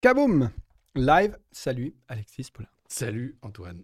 [0.00, 0.50] Kaboum
[0.94, 2.68] Live, salut Alexis Poulain.
[2.88, 3.82] Salut Antoine.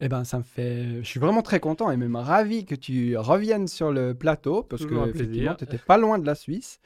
[0.00, 0.96] Eh ben, ça me fait.
[1.02, 4.84] Je suis vraiment très content et même ravi que tu reviennes sur le plateau parce
[4.86, 5.56] que plaisir.
[5.56, 6.78] tu n'étais pas loin de la Suisse.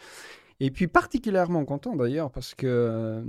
[0.60, 3.22] Et puis particulièrement content d'ailleurs parce que euh,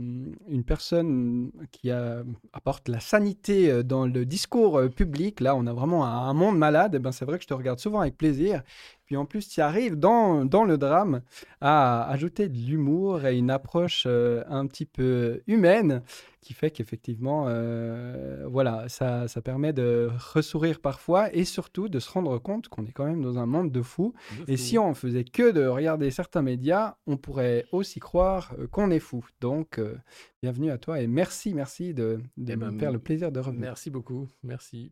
[0.48, 2.23] une personne qui a-
[2.54, 6.34] apporte la sanité euh, dans le discours euh, public, là on a vraiment un, un
[6.34, 8.63] monde malade, et ben c'est vrai que je te regarde souvent avec plaisir.
[9.10, 11.23] Puis en plus tu arrives dans, dans le drame
[11.62, 16.04] à ajouter de l'humour et une approche euh, un petit peu humaine
[16.42, 22.11] qui fait qu'effectivement, euh, voilà, ça, ça permet de ressourire parfois et surtout de se
[22.11, 24.14] rendre compte qu'on est quand même dans un monde de fous.
[24.30, 24.64] De Et fou.
[24.64, 29.00] si on faisait que de regarder certains médias, on pourrait aussi croire euh, qu'on est
[29.00, 29.25] fou.
[29.41, 29.97] Donc, euh,
[30.44, 33.39] bienvenue à toi et merci, merci de, de Eh me ben, faire le plaisir de
[33.39, 33.61] revenir.
[33.61, 34.28] Merci beaucoup.
[34.44, 34.91] Merci.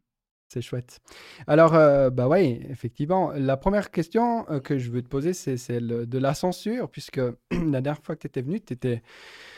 [0.50, 1.00] C'est chouette.
[1.46, 5.58] Alors, euh, bah ouais, effectivement, la première question euh, que je veux te poser, c'est
[5.58, 7.18] celle de la censure, puisque
[7.52, 9.04] la dernière fois que tu étais venu, tu étais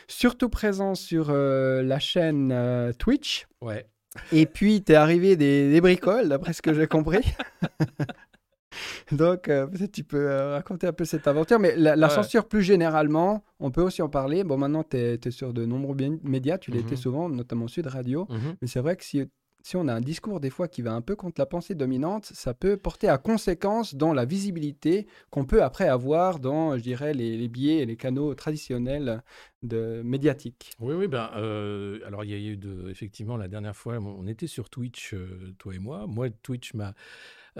[0.07, 3.47] surtout présent sur euh, la chaîne Twitch.
[3.61, 3.85] Ouais.
[4.31, 7.21] Et puis, t'es arrivé des, des bricoles, d'après ce que j'ai compris.
[9.11, 11.59] Donc, euh, peut-être tu peux euh, raconter un peu cette aventure.
[11.59, 12.13] Mais la, la Ouais.
[12.13, 14.43] censure, plus généralement, on peut aussi en parler.
[14.43, 16.57] Bon, maintenant, tu es, sur de nombreux médias.
[16.59, 16.97] Tu l'étais Mhm.
[16.97, 18.27] souvent, notamment Sud Radio.
[18.29, 18.55] Mhm.
[18.61, 19.23] Mais c'est vrai que si,
[19.61, 22.25] si on a un discours, des fois, qui va un peu contre la pensée dominante,
[22.25, 27.13] ça peut porter à conséquence dans la visibilité qu'on peut après avoir dans, je dirais,
[27.13, 29.21] les, les biais et les canaux traditionnels
[29.63, 30.71] de médiatiques.
[30.79, 34.27] Oui, oui, ben, euh, alors il y a eu de, effectivement, la dernière fois, on
[34.27, 36.07] était sur Twitch, euh, toi et moi.
[36.07, 36.93] Moi, Twitch m'a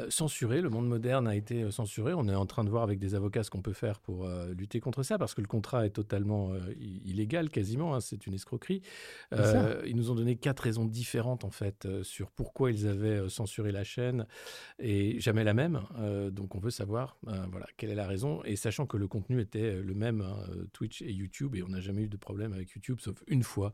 [0.09, 2.13] censuré, le monde moderne a été euh, censuré.
[2.13, 4.53] On est en train de voir avec des avocats ce qu'on peut faire pour euh,
[4.53, 8.33] lutter contre ça, parce que le contrat est totalement euh, illégal, quasiment, hein, c'est une
[8.33, 8.81] escroquerie.
[9.33, 13.19] Euh, ils nous ont donné quatre raisons différentes, en fait, euh, sur pourquoi ils avaient
[13.19, 14.25] euh, censuré la chaîne,
[14.79, 15.81] et jamais la même.
[15.97, 19.07] Euh, donc on veut savoir, euh, voilà, quelle est la raison, et sachant que le
[19.07, 22.09] contenu était euh, le même, hein, euh, Twitch et YouTube, et on n'a jamais eu
[22.09, 23.73] de problème avec YouTube, sauf une fois,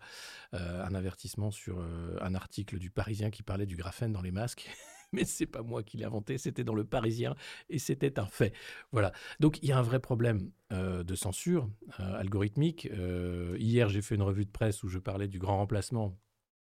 [0.54, 4.32] euh, un avertissement sur euh, un article du Parisien qui parlait du graphène dans les
[4.32, 4.70] masques.
[5.16, 7.36] Mais c'est pas moi qui l'ai inventé, c'était dans le Parisien
[7.70, 8.54] et c'était un fait.
[8.92, 9.12] Voilà.
[9.40, 12.90] Donc il y a un vrai problème euh, de censure euh, algorithmique.
[12.92, 16.18] Euh, hier, j'ai fait une revue de presse où je parlais du grand remplacement.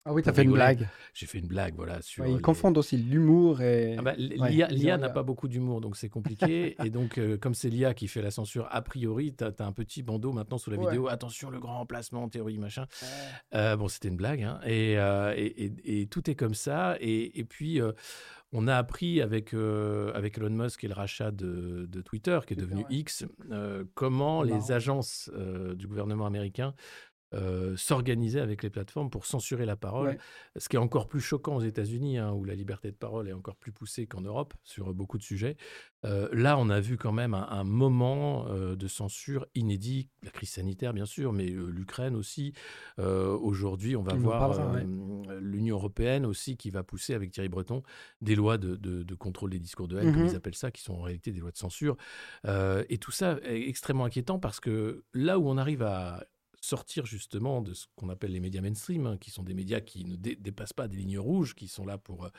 [0.07, 0.87] Ah oui, tu fait une blague.
[1.13, 2.23] J'ai fait une blague, voilà, sur.
[2.23, 3.95] Ouais, ils les- confondent aussi l'humour et.
[3.97, 6.75] ah bah, Ouais, L'IA n'a pas beaucoup d'humour, donc c'est compliqué.
[6.85, 9.71] et donc, euh, comme c'est l'IA qui fait la censure a priori, tu as, un
[9.73, 10.85] petit bandeau maintenant sous la Ouais.
[10.85, 11.07] vidéo.
[11.09, 12.85] Attention, le grand remplacement, théorie, machin.
[13.53, 14.59] Euh, bon, c'était une blague, hein.
[14.65, 16.95] et, euh, et, et- et tout est comme ça.
[17.01, 17.81] Et, et puis,
[18.53, 22.53] on a appris avec, euh, avec Elon Musk et le rachat de, de Twitter, qui
[22.53, 22.95] est Twitter, devenu ouais.
[22.95, 26.73] X, euh, comment les agences euh, du gouvernement américain
[27.33, 30.07] euh, s'organisaient avec les plateformes pour censurer la parole.
[30.09, 30.17] Ouais.
[30.55, 33.33] Ce qui est encore plus choquant aux États-Unis, hein, où la liberté de parole est
[33.33, 35.57] encore plus poussée qu'en Europe sur beaucoup de sujets.
[36.05, 40.29] Euh, là, on a vu quand même un, un moment euh, de censure inédit, la
[40.31, 42.53] crise sanitaire bien sûr, mais l'Ukraine aussi.
[42.97, 44.85] Aujourd'hui, on va voir ouais.
[45.39, 47.83] l'Union européenne aussi qui va pousser avec Thierry Breton
[48.21, 50.29] des lois de, de- de contrôle des discours de haine, comme Mhm.
[50.29, 51.97] ils appellent ça, qui sont en réalité des lois de censure.
[52.89, 56.25] Et tout ça est extrêmement inquiétant parce que là où on arrive à
[56.67, 60.05] sortir justement de ce qu'on appelle les médias mainstream, hein, qui sont des médias qui
[60.05, 62.29] ne dé- dépassent pas des lignes rouges, qui sont là pour euh,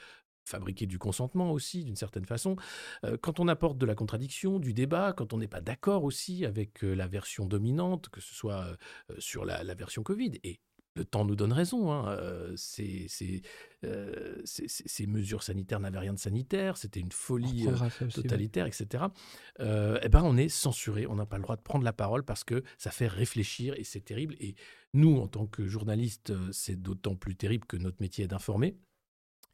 [0.44, 2.56] fabriquer du consentement aussi, d'une certaine façon.
[3.04, 6.44] Euh, quand on apporte de la contradiction, du débat, quand on n'est pas d'accord aussi
[6.44, 8.76] avec euh, la version dominante, que ce soit
[9.18, 10.60] sur la, la version Covid, et
[10.98, 13.42] le temps nous donne raison, hein, euh, ces, ces,
[13.84, 18.04] euh, ces- ces- ces mesures sanitaires n'avaient rien de sanitaire, c'était une folie euh, aussi,
[18.04, 18.08] ouais.
[18.10, 19.04] totalitaire, etc.,
[19.60, 22.44] eh ben on est censuré, on n'a pas le droit de prendre la parole parce
[22.44, 24.34] que ça fait réfléchir et c'est terrible.
[24.40, 24.54] Et
[24.94, 28.76] nous, en tant que journalistes, c'est d'autant plus terrible que notre métier est d'informer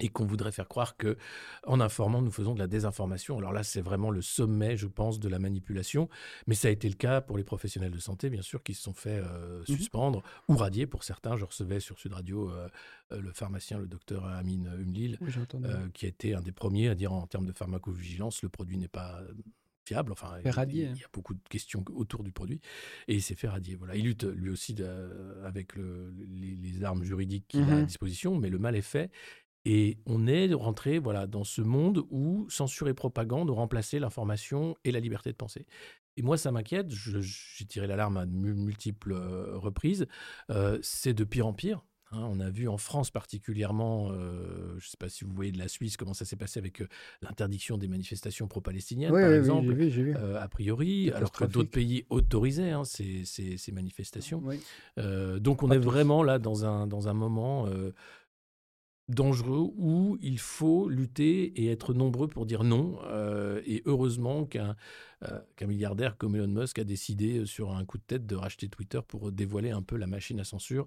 [0.01, 1.17] et qu'on voudrait faire croire que
[1.65, 3.39] en informant, nous faisons de la désinformation.
[3.39, 6.09] Alors là, c'est vraiment le sommet, je pense, de la manipulation.
[6.47, 8.83] Mais ça a été le cas pour les professionnels de santé, bien sûr, qui se
[8.83, 9.67] sont fait euh, Mhm.
[9.77, 11.37] suspendre ou radier pour certains.
[11.37, 12.69] Je recevais sur Sud Radio euh,
[13.13, 15.31] euh, le pharmacien, le docteur Amine Humlil, Oui,
[15.65, 18.77] euh, qui a été un des premiers à dire en termes de pharmacovigilance, le produit
[18.79, 19.21] n'est pas
[19.87, 20.13] fiable.
[20.13, 20.89] Enfin, il- radier.
[20.95, 22.59] il y a beaucoup de questions autour du produit
[23.07, 23.77] et il s'est fait radier.
[23.77, 27.81] Voilà, il lutte lui aussi de- avec le- les, les armes juridiques qu'il a à
[27.81, 27.85] Mhm.
[27.87, 29.11] disposition, mais le mal est fait.
[29.67, 34.77] Et on est rentré voilà, dans ce monde où censure et propagande ont remplacé l'information
[34.85, 35.67] et la liberté de penser.
[36.17, 36.91] Et moi, ça m'inquiète.
[36.91, 40.07] J'ai tiré l'alarme à de multiples euh, reprises.
[40.51, 41.83] Euh, c'est de pire en pire.
[42.13, 42.29] hein.
[42.31, 45.59] on a vu en France particulièrement, euh, je ne sais pas si vous voyez de
[45.59, 46.89] la Suisse, comment ça s'est passé avec euh,
[47.23, 49.73] l'interdiction des manifestations pro-palestiniennes, oui, par oui, exemple.
[49.75, 50.15] vu, vu.
[50.17, 54.43] euh, a priori, alors que d'autres pays autorisaient hein, ces, ces- ces manifestations.
[54.99, 55.85] Donc on Pas est tous.
[55.85, 57.67] vraiment là dans un, dans un moment
[59.09, 62.99] dangereux où il faut lutter et être nombreux pour dire non.
[63.05, 64.77] Euh, et heureusement qu'un
[65.23, 68.37] euh, qu'un milliardaire comme Elon Musk a décidé euh, sur un coup de tête de
[68.37, 70.87] racheter Twitter pour dévoiler un peu la machine à censure.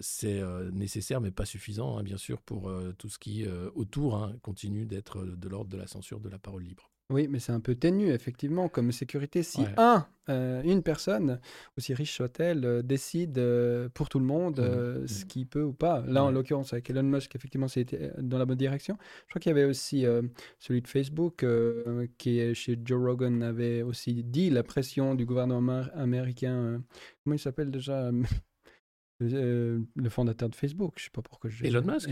[0.00, 0.42] C'est
[0.72, 5.24] nécessaire mais pas suffisant, hein, bien sûr, pour tout ce qui autour hein, continue d'être
[5.24, 6.89] de l'ordre de la censure de la parole libre.
[7.10, 9.42] Oui, mais c'est un peu ténu, effectivement, comme sécurité.
[9.42, 11.40] Si un, euh, une personne,
[11.76, 15.06] aussi riche soit-elle, euh, décide euh, pour tout le monde mmh.
[15.08, 15.26] ce mmh.
[15.26, 16.04] qu'il peut ou pas.
[16.06, 18.96] Là, en l'occurrence, avec Elon Musk, effectivement, c'était dans la bonne direction.
[19.26, 20.04] Je crois qu'il y avait aussi
[20.60, 21.44] celui de Facebook,
[22.16, 26.82] qui est chez Joe Rogan, avait aussi dit la pression du gouvernement américain.
[27.24, 28.10] comment il s'appelle déjà?
[29.20, 31.64] Le fondateur de Facebook, je sais pas pourquoi je.
[31.64, 32.08] Elon Musk?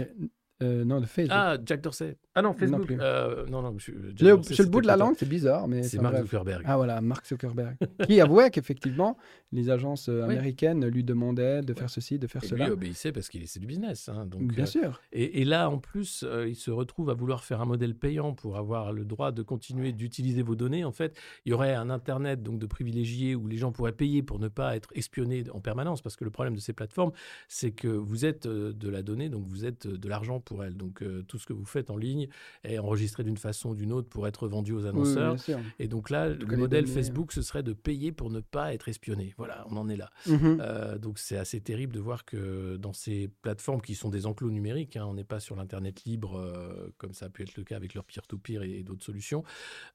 [0.61, 1.39] Euh, non, de Facebook.
[1.39, 2.17] Ah, Jack Dorsey.
[2.35, 2.91] Ah non, Facebook.
[2.91, 5.69] Non, euh, non, non, je, le, bout de la langue, c'est bizarre.
[5.69, 6.65] mais C'est Mark Zuckerberg.
[6.67, 7.77] Ah voilà, Mark Zuckerberg.
[8.07, 9.17] qui avouait qu'effectivement,
[9.53, 12.67] les agences euh, américaines lui demandaient de faire ceci, de faire et cela.
[12.67, 14.09] Lui obéissait parce qu'il c'est du business.
[14.09, 15.01] Hein, donc, Bien sûr.
[15.13, 18.57] Et, et, là, en plus, il se retrouve à vouloir faire un modèle payant pour
[18.57, 20.85] avoir le droit de continuer d'utiliser vos données.
[20.85, 24.23] En fait, il y aurait un Internet donc de privilégiés où les gens pourraient payer
[24.23, 26.03] pour ne pas être espionnés en permanence.
[26.03, 27.13] Parce que le problème de ces plateformes,
[27.47, 30.77] c'est que vous êtes de la donnée, donc vous êtes de l'argent pour elles.
[30.77, 32.29] Donc, tout ce que vous faites en ligne
[32.65, 35.37] est enregistré d'une façon ou d'une autre pour être vendu aux annonceurs.
[35.79, 39.35] et donc là, le modèle Facebook, ce serait de payer pour ne pas être espionné.
[39.37, 40.11] Voilà, on en est là.
[40.27, 40.59] Mhm.
[40.61, 44.51] Euh, donc c'est assez terrible de voir que dans ces plateformes qui sont des enclos
[44.51, 47.65] numériques, hein, on n'est pas sur l'Internet libre euh, comme ça a pu être le
[47.65, 49.45] cas avec leur peer-to-peer et, d'autres solutions,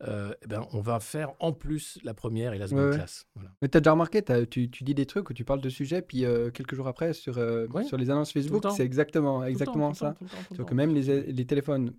[0.03, 3.25] euh, eh ben, on va faire en plus la première et la seconde classe.
[3.61, 6.01] Mais tu as déjà remarqué, tu, tu, dis des trucs ou tu parles de sujets,
[6.01, 10.15] puis quelques jours après, sur, sur les annonces Facebook, c'est exactement, exactement ça.
[10.51, 11.93] Donc même les, les téléphones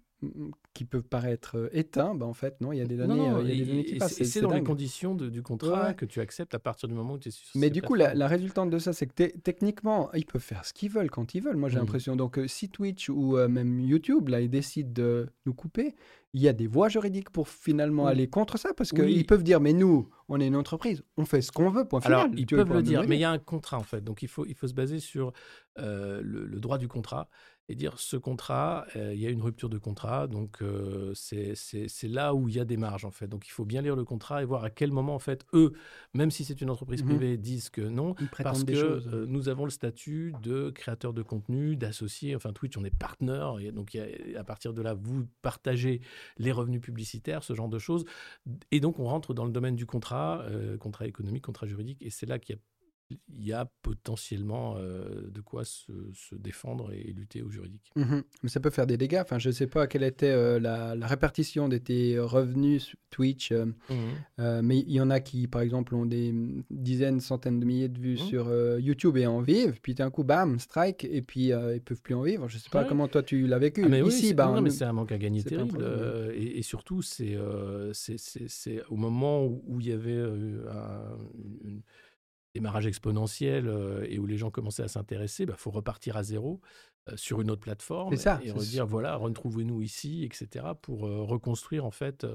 [0.73, 3.43] qui peuvent paraître euh, éteints, bah en fait, non, il y a des données, euh,
[3.43, 4.23] il y a des données qui passent.
[4.23, 7.29] C'est dans les conditions du contrat que tu acceptes à partir du moment où tu
[7.29, 10.65] es sur Mais du coup, la, résultante de ça, c'est que techniquement, ils peuvent faire
[10.65, 11.57] ce qu'ils veulent quand ils veulent.
[11.57, 11.81] Moi, j'ai mmh.
[11.81, 12.17] l'impression.
[12.17, 15.95] Donc, euh, si Twitch ou même YouTube, là, ils décident de nous couper,
[16.33, 19.61] il y a des voies juridiques pour finalement aller contre ça, parce qu'ils peuvent dire,
[19.61, 22.21] mais nous, on est une entreprise, on fait ce qu'on veut, point final.
[22.21, 24.03] Alors, ils peuvent le dire, mais il y a un contrat, en fait.
[24.03, 25.33] Donc, il faut, il faut se baser sur
[25.77, 27.29] le, le, droit du contrat
[27.69, 32.09] et dire ce contrat, euh, il y a une rupture de contrat, donc euh, c'est
[32.09, 33.27] là où il y a des marges en fait.
[33.27, 35.73] Donc il faut bien lire le contrat et voir à quel moment en fait eux,
[36.13, 39.65] même si c'est une entreprise mmh privée, disent que non, parce que euh, nous avons
[39.65, 42.37] le statut de créateur de contenu, d'associé.
[42.37, 43.97] Enfin Twitch, on est partenaire, et donc
[44.37, 46.03] à partir de là vous partagez
[46.37, 48.05] les revenus publicitaires, ce genre de choses,
[48.73, 50.45] et donc on rentre dans le domaine du contrat,
[50.81, 52.61] contrat économique, contrat juridique, et c'est là qu'il y a
[53.29, 55.93] il y a potentiellement euh, de quoi se,
[56.33, 57.91] défendre et, lutter au juridique.
[57.97, 59.21] Mmh mais ça peut faire des dégâts.
[59.23, 63.67] Enfin, je ne sais pas quelle était euh, la, répartition de tes revenus Twitch, euh,
[63.89, 66.35] mmh mais il y en a qui, par exemple, ont des
[66.71, 68.27] dizaines, centaines de milliers de vues mmh.
[68.27, 69.79] sur YouTube et en vivent.
[69.83, 72.49] Puis d'un coup, bam, strike, et puis ils peuvent plus en vivre.
[72.49, 73.83] Je ne sais pas comment toi tu l'as vécu.
[73.85, 75.85] Ah, mais Ici, bah, mais c'est un manque à gagner terrible.
[76.35, 77.37] Et, surtout, c'est
[78.89, 81.17] au moment où il y avait un,
[81.65, 81.83] une
[82.55, 86.23] démarrage exponentiel euh, et où les gens commençaient à s'intéresser, il bah, faut repartir à
[86.23, 86.61] zéro
[87.09, 91.85] euh, sur une autre plateforme ça, et redire voilà, retrouvez-nous ici, etc., pour euh, reconstruire
[91.85, 92.27] en fait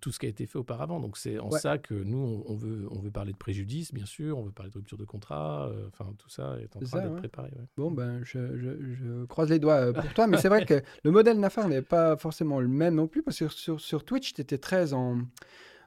[0.00, 1.00] tout ce qui a été fait auparavant.
[1.00, 4.38] Donc c'est en ça que nous, on, veut, on veut parler de préjudice, bien sûr,
[4.38, 7.50] on veut parler de rupture de contrat, enfin tout ça est en train d'être préparé.
[7.76, 11.40] Bon, ben, je, je, croise les doigts pour toi, mais c'est vrai que le modèle
[11.40, 14.58] Nafar n'est pas forcément le même non plus, parce que sur, sur Twitch, tu étais
[14.58, 15.22] très en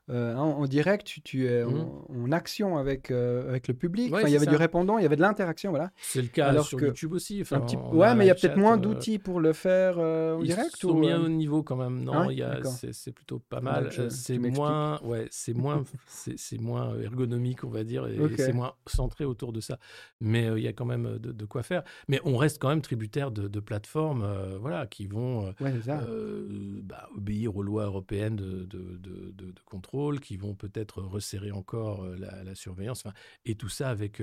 [0.10, 1.86] euh, en, direct, tu, es mmh.
[2.24, 4.14] en, action avec, euh, avec le public.
[4.26, 5.92] il y avait du répondant, il y avait de l'interaction, voilà.
[5.98, 7.42] C'est le cas sur YouTube aussi.
[7.42, 7.76] Enfin, petit...
[7.76, 10.72] Ouais, mais il y a peut-être moins euh, d'outils pour le faire en direct.
[10.78, 11.06] Ils sont ou...
[11.06, 12.04] au niveau quand même.
[12.06, 13.90] Non, ah c'est plutôt pas mal.
[14.10, 19.26] C'est moins, ouais, c'est moins, c'est moins ergonomique, on va dire, et c'est moins centré
[19.26, 19.78] autour de ça.
[20.22, 21.84] Mais il y a quand même de, quoi faire.
[22.08, 24.26] Mais on reste quand même tributaire de, plateformes,
[24.62, 31.52] voilà, qui vont bah, obéir aux lois européennes de, de contrôle qui vont peut-être resserrer
[31.52, 33.04] encore la, surveillance,
[33.46, 34.22] et tout ça avec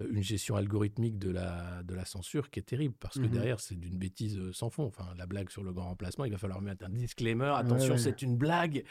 [0.00, 3.60] une gestion algorithmique de la, de la censure qui est terrible, parce que mmh derrière,
[3.60, 4.84] c'est d'une bêtise sans fond.
[4.84, 8.22] Enfin, la blague sur le grand remplacement, il va falloir mettre un disclaimer, attention, c'est
[8.22, 8.84] une blague.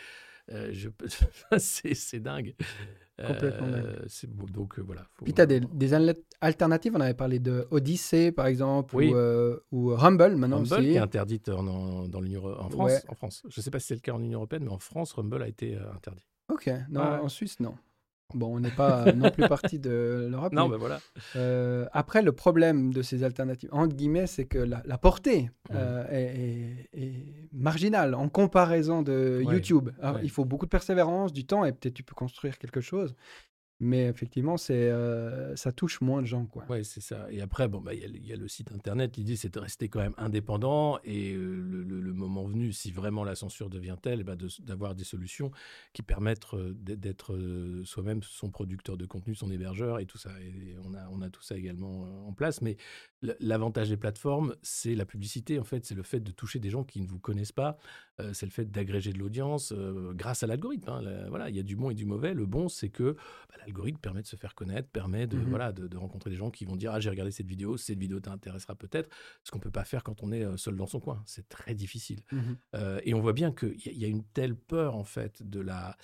[1.57, 2.55] c'est dingue.
[3.17, 3.67] Complètement
[4.51, 5.07] donc voilà.
[5.23, 5.93] Puis tu as des, des,
[6.41, 6.93] alternatives.
[6.95, 9.15] On avait parlé de Odyssey, par exemple, ou,
[9.71, 13.05] ou, Rumble maintenant Rumble qui est interdite en, dans l'Union en France.
[13.07, 13.43] En France.
[13.49, 15.41] Je ne sais pas si c'est le cas en Union européenne, mais en France, Rumble
[15.41, 16.25] a été interdit.
[16.49, 17.75] Ok, non, en Suisse, non.
[18.33, 20.51] Bon, on n'est pas non plus partie de l'Europe.
[20.51, 20.99] Non, mais, voilà.
[21.35, 26.89] Euh, après, le problème de ces alternatives, entre guillemets, c'est que la, portée euh, est,
[27.65, 29.89] marginale en comparaison de YouTube.
[30.23, 33.15] il faut beaucoup de persévérance, du temps, et peut-être tu peux construire quelque chose.
[33.81, 36.47] Mais effectivement, c'est, euh, ça touche moins de gens.
[36.69, 37.27] Ouais, c'est ça.
[37.29, 39.17] Et après, bon, bah, il y, a le- site internet.
[39.17, 40.99] L'idée, c'est de rester quand même indépendant.
[41.03, 45.51] Et euh, le, moment venu, si vraiment la censure devient telle, de- d'avoir des solutions
[45.91, 47.37] qui permettent euh, d'être-
[47.83, 50.31] soi-même son producteur de contenu, son hébergeur et tout ça.
[50.41, 52.61] Et on a, on a tout ça également en place.
[52.61, 52.77] Mais
[53.41, 55.59] l'avantage des plateformes, c'est la publicité.
[55.59, 57.77] En fait, c'est le fait de toucher des gens qui ne vous connaissent pas.
[58.21, 60.89] Euh, c'est le fait d'agréger de l'audience euh, grâce à l'algorithme.
[60.89, 61.01] hein.
[61.01, 62.33] La- voilà, il y a du bon et du mauvais.
[62.33, 63.13] Le bon, c'est que
[63.49, 65.49] bah, l'algorithme permet de se faire connaître, permet de, Mhm.
[65.49, 67.99] voilà, de, de rencontrer des gens qui vont dire Ah, j'ai regardé cette vidéo, cette
[67.99, 69.09] vidéo t'intéressera peut-être.
[69.43, 71.21] Ce qu'on peut pas faire quand on est euh, seul dans son coin.
[71.25, 72.19] C'est très difficile.
[72.73, 75.59] Euh, et on voit bien qu'il y, y a une telle peur, en fait, de
[75.59, 75.97] la,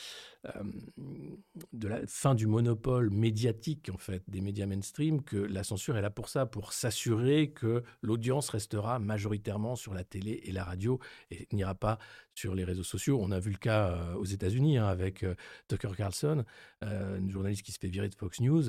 [1.73, 6.01] de la fin du monopole médiatique, en fait, des médias mainstream, que la censure est
[6.01, 10.99] là pour ça, pour s'assurer que l'audience restera majoritairement sur la télé et la radio
[11.29, 11.99] et n'ira pas
[12.33, 13.19] sur les réseaux sociaux.
[13.21, 15.35] On a vu le cas euh, aux États-Unis hein, avec euh,
[15.67, 16.45] Tucker Carlson,
[16.83, 18.63] euh, une journaliste qui se fait virer de Fox News.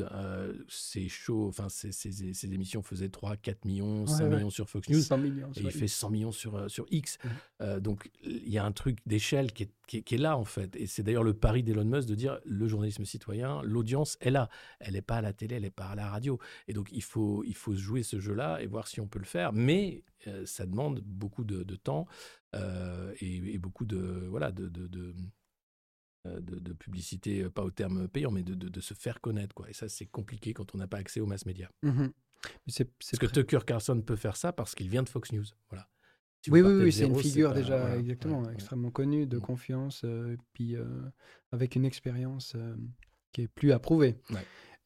[0.68, 4.36] C'est chaud, enfin, ces émissions faisaient 3, 4 millions, 5 Ouais, ouais.
[4.36, 5.00] millions sur Fox News.
[5.00, 5.50] 100 millions.
[5.56, 7.18] Et il fait 100 millions sur, sur X.
[7.60, 10.36] Euh, donc, il y a un truc d'échelle qui est, qui, est, qui est là,
[10.36, 10.74] en fait.
[10.76, 14.48] Et c'est d'ailleurs le pari d'Elon Musk de dire le journalisme citoyen, l'audience est là.
[14.80, 16.38] Elle n'est pas à la télé, elle n'est pas à la radio.
[16.68, 19.24] Et donc, il faut, il faut jouer ce jeu-là et voir si on peut le
[19.24, 19.52] faire.
[19.52, 22.06] Mais euh, ça demande beaucoup de, de temps
[22.54, 25.14] et, et beaucoup de, voilà, de, de, de,
[26.26, 29.20] euh, de- de publicité, euh, pas au terme payant, mais de, de- de se faire
[29.20, 29.54] connaître.
[29.54, 29.68] Quoi.
[29.70, 31.68] Et ça, c'est compliqué quand on n'a pas accès aux mass médias.
[31.82, 31.92] Mais
[32.68, 35.44] c'est- Parce que Tucker Carlson peut faire ça parce qu'il vient de Fox News.
[35.70, 35.88] Voilà.
[36.44, 38.54] Si Oui, oui, oui, c'est une figure pas- déjà, voilà, exactement, ouais, ouais.
[38.54, 39.40] extrêmement connue, de Mm.
[39.42, 40.84] confiance, euh, puis euh,
[41.52, 42.74] avec une expérience euh,
[43.30, 44.16] qui est plus approuvée.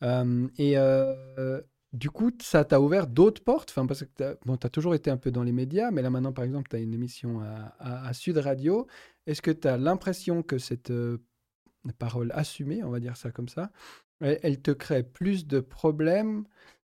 [0.02, 1.62] Euh, et euh,
[1.96, 5.10] du coup, ça t'a ouvert d'autres portes, enfin, parce que tu as, bon, toujours été
[5.10, 7.74] un peu dans les médias, mais là maintenant, par exemple, tu as une émission à,
[7.78, 8.86] à- à Sud Radio.
[9.26, 11.18] Est-ce que tu as l'impression que cette euh,
[11.98, 13.70] parole assumée, on va dire ça comme ça,
[14.20, 16.44] elle, elle te crée plus de problèmes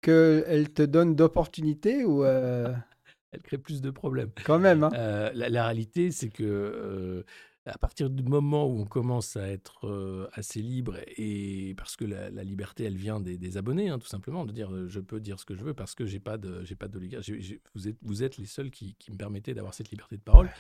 [0.03, 2.75] qu'elle te donne d'opportunités ou euh,
[3.33, 4.31] Elle crée plus de problèmes.
[4.45, 7.25] quand même hein Euh, la, la réalité, c'est que
[7.69, 12.05] à partir du moment où on commence à être euh, assez libre, et parce que
[12.05, 15.39] la, liberté, elle vient des, abonnés, hein, tout simplement, de dire euh, je peux dire
[15.39, 16.87] ce que je veux parce que j'ai pas de, j'ai pas
[17.21, 20.23] j'ai- Vous êtes, vous êtes les seuls qui, qui me permettaient d'avoir cette liberté de
[20.23, 20.51] parole.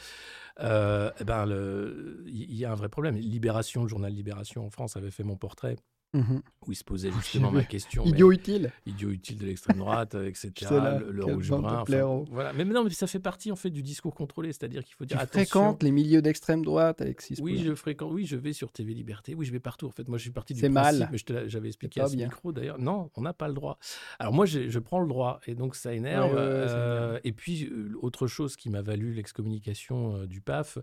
[0.61, 1.47] Euh, eh ben,
[2.27, 3.17] il y a un vrai problème.
[3.17, 5.77] Libération, le journal Libération en France avait fait mon portrait
[6.15, 6.41] Mhm.
[6.67, 8.03] où il se posait justement ma question.
[8.05, 8.73] mais- Idiot utile.
[8.87, 10.51] idiot utile de l'extrême droite, euh, etc.
[10.71, 11.83] Là, le, rouge brun.
[11.83, 12.53] enfin, voilà.
[12.55, 15.05] Mais, mais non, mais ça fait partie en fait du discours contrôlé, c'est-à-dire qu'il faut
[15.05, 15.39] Tu dire attention.
[15.45, 17.35] fréquentes les milieux d'extrême droite, Alexis.
[17.43, 17.65] Oui, Poulain.
[17.71, 18.13] je fréquente.
[18.13, 19.35] Oui, je vais sur TV Liberté.
[19.35, 19.87] Oui, je vais partout.
[19.87, 21.11] En fait, moi, je suis parti du C'est principe, mal.
[21.13, 22.27] mais j'avais expliqué à ce bien.
[22.27, 22.79] micro d'ailleurs.
[22.79, 23.79] Non, on n'a pas le droit.
[24.19, 26.33] Alors moi, je, je prends le droit, et donc ça énerve.
[26.33, 30.27] Ouais, ouais, ouais, ça Euh, et puis euh, autre chose qui m'a valu l'excommunication euh,
[30.27, 30.79] du PAF,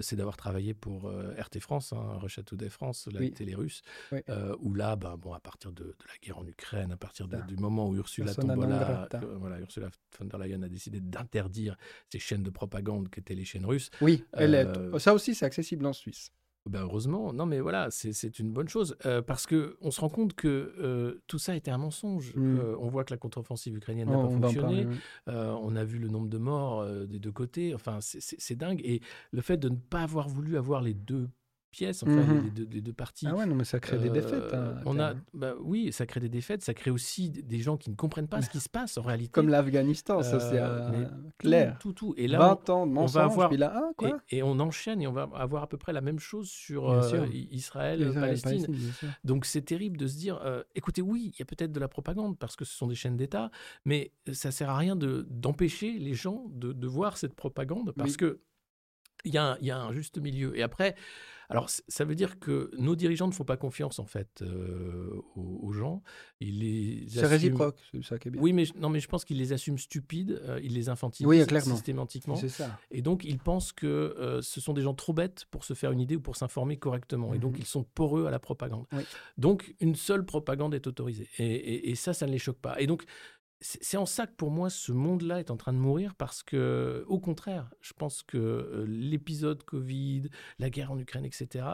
[0.00, 3.32] c'est d'avoir travaillé pour RT France, hein, Today France, la Oui.
[3.32, 4.20] télé russe, Oui.
[4.52, 7.28] Euh, où là, ben, bon, à partir de, de la guerre en Ukraine, à partir
[7.28, 7.42] de- Ça.
[7.42, 11.76] du moment où Ursula Tombola, euh, voilà, Ursula von der Leyen a décidé d'interdire
[12.10, 13.90] ces chaînes de propagande qu'étaient les chaînes russes.
[14.00, 14.98] Oui, elle Euh, est...
[14.98, 16.30] ça aussi, c'est accessible en Suisse.
[16.64, 20.08] Ben heureusement, non mais voilà, c'est une bonne chose euh, parce que on se rend
[20.08, 22.36] compte que euh, tout ça était un mensonge.
[22.36, 22.58] Mm.
[22.60, 24.60] Euh, on voit que la contre-offensive ukrainienne n'a Oh, pas on fonctionné.
[24.84, 24.96] parler, oui.
[25.26, 27.74] Euh, on a vu le nombre de morts euh, des deux côtés.
[27.74, 28.80] Enfin, c'est dingue.
[28.84, 29.00] Et
[29.32, 31.28] le fait de ne pas avoir voulu avoir les deux
[31.72, 32.44] pièces, enfin Mhm.
[32.44, 33.26] les, deux, les deux parties.
[33.28, 34.54] Ah ouais, non, mais ça crée des euh, défaites.
[34.54, 36.62] hein, on a, bah oui, ça crée des défaites.
[36.62, 39.30] Ça crée aussi des gens qui ne comprennent pas ce qui se passe en réalité.
[39.32, 41.76] Comme l'Afghanistan, ça c'est Euh, euh, clair.
[41.80, 42.14] Tout, tout, tout.
[42.16, 44.60] Et là, 20 ans de on va avoir puis là, ah, quoi et, et on
[44.60, 48.12] enchaîne et on va avoir à peu près la même chose sur euh, Israël, Israël,
[48.14, 48.66] Palestine.
[48.66, 49.14] Palestine.
[49.24, 50.40] Donc c'est terrible de se dire,
[50.74, 53.16] écoutez, oui, il y a peut-être de la propagande parce que ce sont des chaînes
[53.16, 53.50] d'État,
[53.86, 58.10] mais ça sert à rien de d'empêcher les gens de, de voir cette propagande parce
[58.12, 58.16] Oui.
[58.18, 58.40] que
[59.24, 60.58] il y, a un- il y a un juste milieu.
[60.58, 60.96] Et après,
[61.52, 65.60] alors ça veut dire que nos dirigeants ne font pas confiance en fait euh, aux,
[65.62, 66.02] aux gens.
[66.40, 68.40] Ils C'est assument- réciproque, c'est ça qui est bien.
[68.42, 71.28] Oui, mais je- non, mais je pense qu'ils les assument stupides, euh, ils les infantilisent
[71.28, 71.74] Oui, clairement.
[71.74, 72.36] systématiquement.
[72.36, 72.78] C'est ça.
[72.90, 75.92] Et donc, ils pensent que euh, ce sont des gens trop bêtes pour se faire
[75.92, 77.32] une idée ou pour s'informer correctement.
[77.34, 77.60] Et donc, Mhm.
[77.60, 78.86] ils sont poreux à la propagande.
[78.92, 79.02] Oui.
[79.38, 81.28] Donc, une seule propagande est autorisée.
[81.38, 82.80] Et, et- et ça, ça ne les choque pas.
[82.80, 83.04] Et donc,
[83.62, 87.04] c'est en ça que pour moi, ce monde-là est en train de mourir parce que,
[87.06, 90.24] au contraire, je pense que euh, l'épisode Covid,
[90.58, 91.64] la guerre en Ukraine, etc.,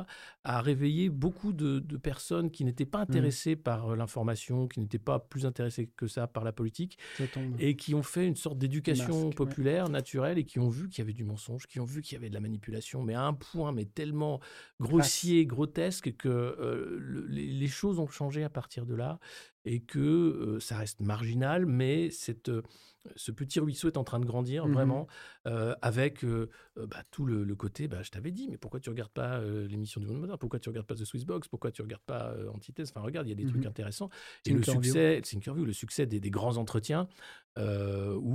[0.45, 2.91] a réveillé beaucoup de, de personnes qui n'étaient Mmh.
[2.91, 6.99] pas intéressées par euh, l'information, qui n'étaient pas plus intéressées que ça par la politique
[7.59, 9.35] et qui ont fait une sorte d'éducation ouais.
[9.35, 12.15] populaire, naturelle, et qui ont vu qu'il y avait du mensonge, qui ont vu qu'il
[12.15, 14.41] y avait de la manipulation, mais à un point, mais tellement
[14.81, 19.19] grossier, grotesque, que euh, le- les, les choses ont changé à partir de là,
[19.69, 22.51] et que ça reste marginal, mais cette,
[23.17, 24.73] ce petit ruisseau est en train de grandir Mhm.
[24.75, 25.07] vraiment
[25.47, 27.89] euh, avec euh, euh, bah, tout le, le côté.
[27.89, 30.39] Bah, je t'avais dit, mais pourquoi tu regardes pas euh, l'émission du Monde Moderne?
[30.39, 32.91] Pourquoi tu regardes pas The Swissbox Pourquoi tu regardes pas Antithèse?
[32.91, 33.51] Enfin, regarde, il y a des Mhm.
[33.51, 34.11] trucs intéressants.
[34.47, 37.09] Et le succès, Thinkerview, le succès des, des grands entretiens
[37.57, 37.61] où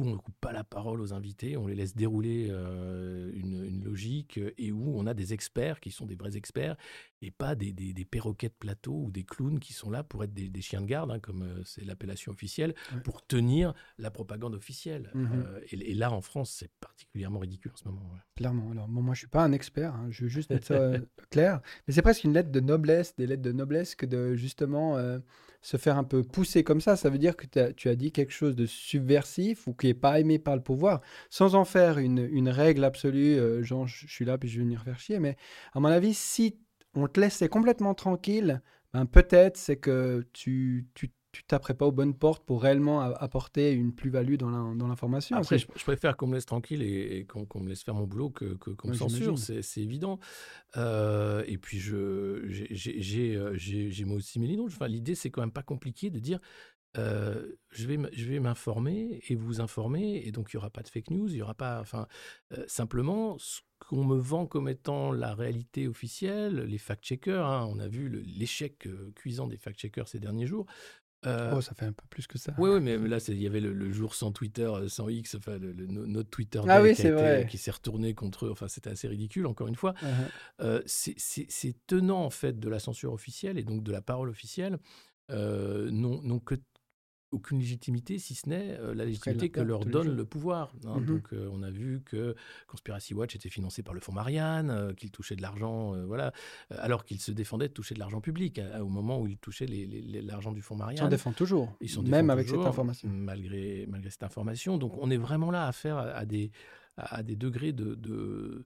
[0.02, 4.38] on ne coupe pas la parole aux invités, on les laisse dérouler une, une logique
[4.58, 6.76] et où on a des experts qui sont des vrais experts
[7.22, 10.26] et pas des, des, des perroquets de plateau ou des clowns qui sont là pour
[10.26, 13.00] être des, chiens de garde, hein, comme c'est l'appellation officielle, Ouais.
[13.02, 15.10] pour tenir la propagande officielle.
[15.14, 15.44] Mhm.
[15.46, 18.02] Euh, et, et là, en France, c'est particulièrement ridicule en ce moment.
[18.14, 18.20] ouais.
[18.36, 18.72] Clairement.
[18.72, 19.94] Alors, bon, moi, je suis pas un expert.
[19.96, 21.62] hein, Je veux juste être euh, clair.
[21.88, 25.20] Mais c'est presque une lettre de noblesse, des lettres de noblesse, que de justement euh,
[25.62, 26.96] se faire un peu pousser comme ça.
[26.96, 30.20] Ça veut dire que tu as dit quelque chose de subversif ou qui est pas
[30.20, 33.64] aimé par le pouvoir, sans en faire une, une règle absolue.
[33.64, 35.20] genre, je je suis là puis je vais venir faire chier.
[35.20, 35.38] Mais
[35.74, 36.58] à mon avis, si
[36.96, 38.62] on te laissait complètement tranquille,
[38.94, 43.72] ben peut-être c'est que tu tu tu taperais pas aux bonnes portes pour réellement apporter
[43.74, 45.36] une plus-value dans l'information.
[45.36, 48.06] Après, je, je préfère qu'on me laisse tranquille et, et qu'on me laisse faire mon
[48.06, 50.20] boulot que qu'on me Ouais, censure, c'est évident.
[50.78, 54.74] Euh, et puis, j'ai- euh, j'ai- moi aussi mes lignes rouges.
[54.76, 56.40] Enfin, L'idée, c'est quand même pas compliqué de dire
[56.96, 60.70] euh, je vais, m- je vais m'informer et vous informer, et donc il n'y aura
[60.70, 61.82] pas de fake news, il y aura pas.
[61.82, 62.06] Enfin,
[62.56, 67.80] euh, simplement, ce qu'on me vend comme étant la réalité officielle, les fact-checkers, hein, on
[67.80, 70.68] a vu l'échec euh, cuisant des fact-checkers ces derniers jours.
[71.26, 72.54] Euh, Oh, ça fait un peu plus que ça.
[72.58, 75.36] oui, oui, mais là, il y avait le, le jour sans Twitter, euh, sans X,
[75.36, 78.52] enfin, le, le- no- notre Twitter Ah oui, qui, été- s'est retourné contre eux.
[78.52, 79.94] Enfin, c'était assez ridicule, encore une fois.
[80.02, 80.06] Uh-huh.
[80.62, 81.16] Euh, c'est-
[81.88, 84.78] tenant, en fait, de la censure officielle et donc de la parole officielle,
[85.32, 86.56] euh, n'ont que
[87.34, 90.74] aucune légitimité, si ce n'est euh, la légitimité que leur donne le pouvoir.
[90.86, 91.00] hein.
[91.00, 91.06] Mhm.
[91.06, 92.36] Donc, euh, on a vu que
[92.68, 96.32] Conspiracy Watch était financé par le fonds Marianne, euh, qu'il touchait de l'argent, voilà,
[96.70, 99.66] alors qu'il se défendait de toucher de l'argent public à- au moment où il touchait
[100.24, 101.10] l'argent du fonds Ils s'en Marianne.
[101.10, 103.10] défendent toujours, Ils s'en même avec toujours, cette information.
[103.10, 104.78] Malgré, malgré cette information.
[104.78, 106.52] Donc on est vraiment là à faire à, à des,
[106.98, 108.64] à, à des degrés de, de,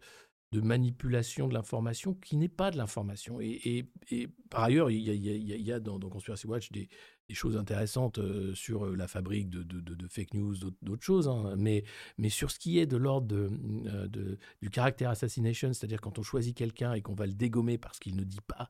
[0.53, 3.41] de manipulation de l'information qui n'est pas de l'information.
[3.41, 6.87] Et, et- et par ailleurs, il y a, dans, Conspiracy Watch des,
[7.33, 11.27] choses intéressantes euh, sur euh, la fabrique de, fake news, d'autres choses.
[11.27, 11.55] hein.
[11.57, 11.83] Mais,
[12.17, 16.55] mais sur ce qui est de l'ordre euh, du caractère assassination, c'est-à-dire quand on choisit
[16.55, 18.69] quelqu'un et qu'on va le dégommer parce qu'il ne dit pas,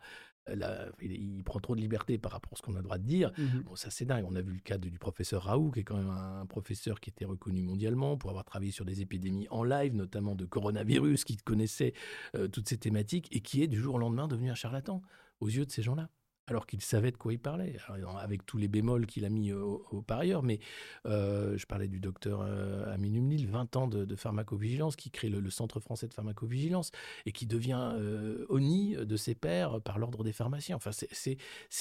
[0.56, 2.98] la- il, il prend trop de liberté par rapport à ce qu'on a le droit
[2.98, 3.64] de dire, Mhm.
[3.64, 4.26] Bon, ça c'est dingue.
[4.28, 7.00] On a vu le cas de- du professeur Raoult, qui est quand même un, professeur
[7.00, 11.24] qui était reconnu mondialement pour avoir travaillé sur des épidémies en live, notamment de coronavirus,
[11.26, 11.94] qui connaissait
[12.36, 15.02] euh, toutes ces thématiques et qui est du jour au lendemain devenu un charlatan
[15.40, 16.10] aux yeux de ces gens-là.
[16.50, 19.52] Alors qu'il savait de quoi il parlait, Alors, avec tous les bémols qu'il a mis
[19.52, 20.44] au, au- par ailleurs.
[20.44, 20.60] Mais
[21.06, 25.28] euh, je parlais du docteur euh, Amin Umnil, 20 ans de, de pharmacovigilance, qui crée
[25.30, 26.92] le, le Centre français de pharmacovigilance
[27.26, 30.78] et qui devient euh, ONI de ses pairs par l'ordre des pharmaciens.
[30.78, 31.14] Enfin, c'est-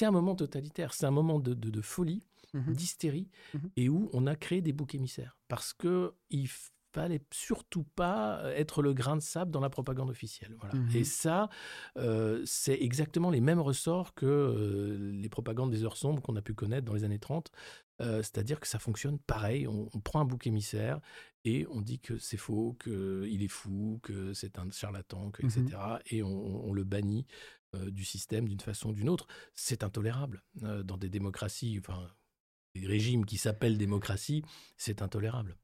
[0.04, 2.72] un moment totalitaire, c'est un moment de, de- de folie, Mhm.
[2.74, 3.70] d'hystérie, Mhm.
[3.76, 5.36] et où on a créé des boucs émissaires.
[5.48, 6.48] Parce que il
[7.00, 10.56] fallait surtout pas être le grain de sable dans la propagande officielle.
[10.60, 10.74] Voilà.
[10.74, 10.96] Mhm.
[10.96, 11.48] Et ça,
[11.96, 16.42] euh, c'est exactement les mêmes ressorts que euh, les propagandes des heures sombres qu'on a
[16.42, 17.50] pu connaître dans les années 30.
[18.02, 19.66] Euh, C'est-à-dire que ça fonctionne pareil.
[19.66, 21.00] On, on prend un bouc émissaire
[21.44, 25.78] et on dit que c'est faux, qu'il est fou, que c'est un charlatan, que, etc.
[26.10, 27.26] Et on, on le bannit
[27.76, 29.26] euh, du système d'une façon ou d'une autre.
[29.54, 30.42] C'est intolérable.
[30.62, 32.08] Euh, dans des démocraties, enfin,
[32.74, 34.44] des régimes qui s'appellent démocratie,
[34.76, 35.56] c'est intolérable.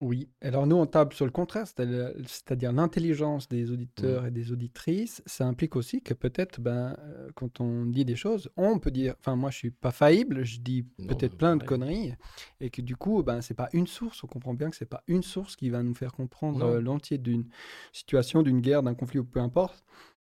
[0.00, 0.28] Oui.
[0.42, 5.22] Alors nous, on table sur le contraire, c'est-à-dire l'intelligence des auditeurs et des auditrices.
[5.26, 9.16] Ça implique aussi que peut-être, ben, euh, quand on dit des choses, on peut dire,
[9.18, 11.80] enfin moi je suis pas faillible, je dis Non, peut-être plein de pareil.
[11.80, 12.14] conneries,
[12.60, 14.22] et que du coup, ben c'est pas une source.
[14.22, 16.74] On comprend bien que c'est pas une source qui va nous faire comprendre Non.
[16.74, 17.46] euh, l'entier d'une
[17.92, 19.84] situation, d'une guerre, d'un conflit ou peu importe.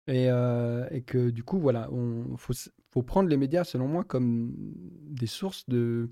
[0.07, 3.87] Et, euh, et que du coup, voilà, on faut, s- faut prendre les médias, selon
[3.87, 6.09] moi, comme des sources de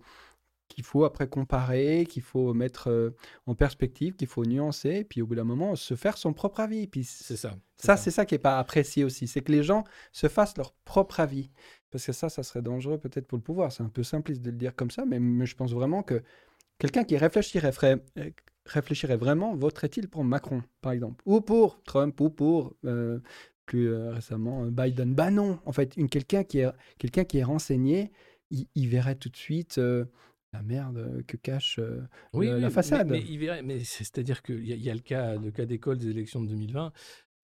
[0.67, 3.12] qu'il faut après comparer, qu'il faut mettre euh,
[3.45, 6.88] en perspective, qu'il faut nuancer, puis au bout d'un moment, se faire son propre avis.
[6.88, 7.58] Puis C'est ça.
[7.77, 10.73] ça, c'est ça qui n'est pas apprécié aussi, c'est que les gens se fassent leur
[10.86, 11.49] propre avis.
[11.89, 13.71] Parce que ça, ça serait dangereux peut-être pour le pouvoir.
[13.71, 16.21] C'est un peu simpliste de le dire comme ça, mais, mais je pense vraiment que
[16.80, 18.30] quelqu'un qui réfléchirait, ferait- euh,
[18.65, 23.19] réfléchirait vraiment voterait-il pour Macron, par exemple, ou pour Trump, ou pour euh,
[23.65, 25.13] plus euh, récemment Biden?
[25.15, 28.12] Bah non, en fait, quelqu'un, qui est, quelqu'un qui est renseigné,
[28.51, 30.06] il, il verrait tout de suite euh,
[30.58, 32.02] la merde que cache euh,
[32.34, 33.08] Oui, le- oui, la façade.
[33.08, 36.91] Mais, c'est-à-dire qu'il y, y a le cas, le cas d'école des élections de 2020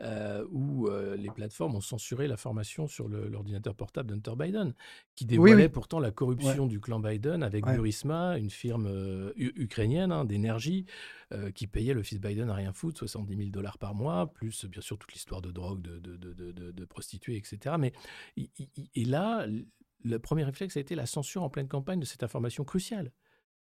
[0.01, 4.73] euh, où euh, les plateformes ont censuré la formation sur l'ordinateur portable d'Hunter Biden,
[5.15, 5.69] qui dévoilait oui.
[5.69, 7.75] pourtant la corruption du clan Biden avec Ouais.
[7.75, 10.85] Burisma, une firme euh, ukrainienne hein, d'énergie,
[11.31, 14.65] euh, qui payait le fils Biden à rien foutre, 70 000 dollars par mois, plus
[14.65, 17.75] bien sûr toute l'histoire de drogue, de, de, de, de- prostituées, etc.
[17.79, 17.93] Mais
[18.95, 19.47] et là,
[20.03, 23.11] le premier réflexe a été la censure en pleine campagne de cette information cruciale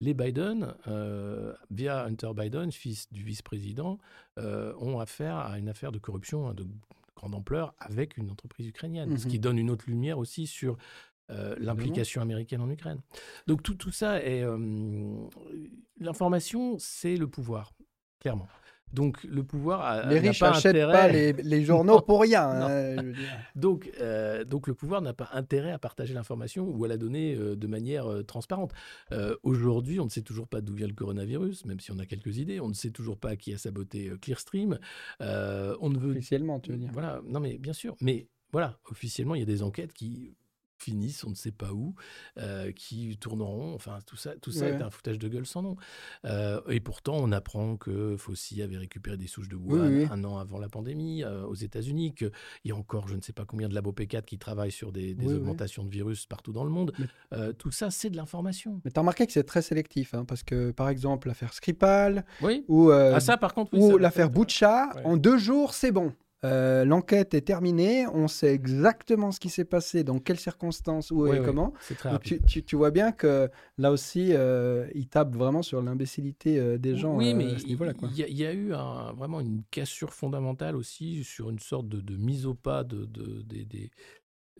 [0.02, 3.98] les Biden, euh, via Hunter Biden, fils du vice-président,
[4.38, 6.66] euh, ont affaire à une affaire de corruption hein, de
[7.14, 9.42] grande ampleur avec une entreprise ukrainienne, ce qui Mhm.
[9.42, 10.76] donne une autre lumière aussi sur
[11.30, 13.00] euh, l'implication américaine en Ukraine.
[13.46, 14.44] Donc tout, tout ça est...
[16.00, 17.72] L'information, c'est le pouvoir,
[18.18, 18.48] clairement.
[18.92, 20.92] Donc le pouvoir a, Les n'a riches pas n'achètent intérêt...
[20.92, 22.42] pas les, les journaux Non, pour rien.
[22.48, 23.28] hein, je veux dire.
[23.54, 27.34] Donc, euh, donc le pouvoir n'a pas intérêt à partager l'information ou à la donner
[27.34, 28.72] euh, de manière euh, transparente.
[29.42, 32.38] Aujourd'hui, on ne sait toujours pas d'où vient le coronavirus, même si on a quelques
[32.38, 32.60] idées.
[32.60, 34.78] On ne sait toujours pas qui a saboté Clearstream.
[35.20, 36.12] On ne veut.
[36.12, 36.90] Officiellement, tu veux dire.
[36.92, 37.94] Voilà, non mais bien sûr.
[38.00, 40.34] Mais voilà, officiellement, il y a des enquêtes qui
[40.82, 41.94] finissent, on ne sait pas où,
[42.38, 43.74] euh, qui tourneront.
[43.74, 44.72] Enfin, tout ça, tout ça Ouais.
[44.72, 45.76] est un foutage de gueule sans nom.
[46.24, 50.08] Euh, et pourtant, on apprend que Fauci avait récupéré des souches de Wuhan Oui, oui.
[50.10, 52.30] un an avant la pandémie euh, aux États-Unis, qu'il
[52.64, 55.14] y a encore je ne sais pas combien de labos P4 qui travaillent sur des,
[55.14, 55.38] des Oui, oui.
[55.38, 56.92] augmentations de virus partout dans le monde.
[56.98, 58.80] Mais- tout ça, c'est de l'information.
[58.84, 62.24] Mais tu as remarqué que c'est très sélectif, hein, parce que par exemple, l'affaire Skripal
[62.68, 65.02] ou, ah ça, par contre, ou l'affaire Boucha, Ouais.
[65.04, 66.12] en deux jours, c'est bon.
[66.44, 71.26] Euh, L'enquête est terminée, on sait exactement ce qui s'est passé, dans quelles circonstances, où
[71.26, 71.72] et ouais, comment.
[71.98, 75.80] Très Donc, tu, tu- tu vois bien que là aussi, euh, il tape vraiment sur
[75.82, 77.92] l'imbécilité euh, des gens oui, euh, mais à ce niveau-là.
[78.02, 81.60] il y, a- il y a eu un- vraiment une cassure fondamentale aussi sur une
[81.60, 83.90] sorte de, de mise au pas de, de- des- des,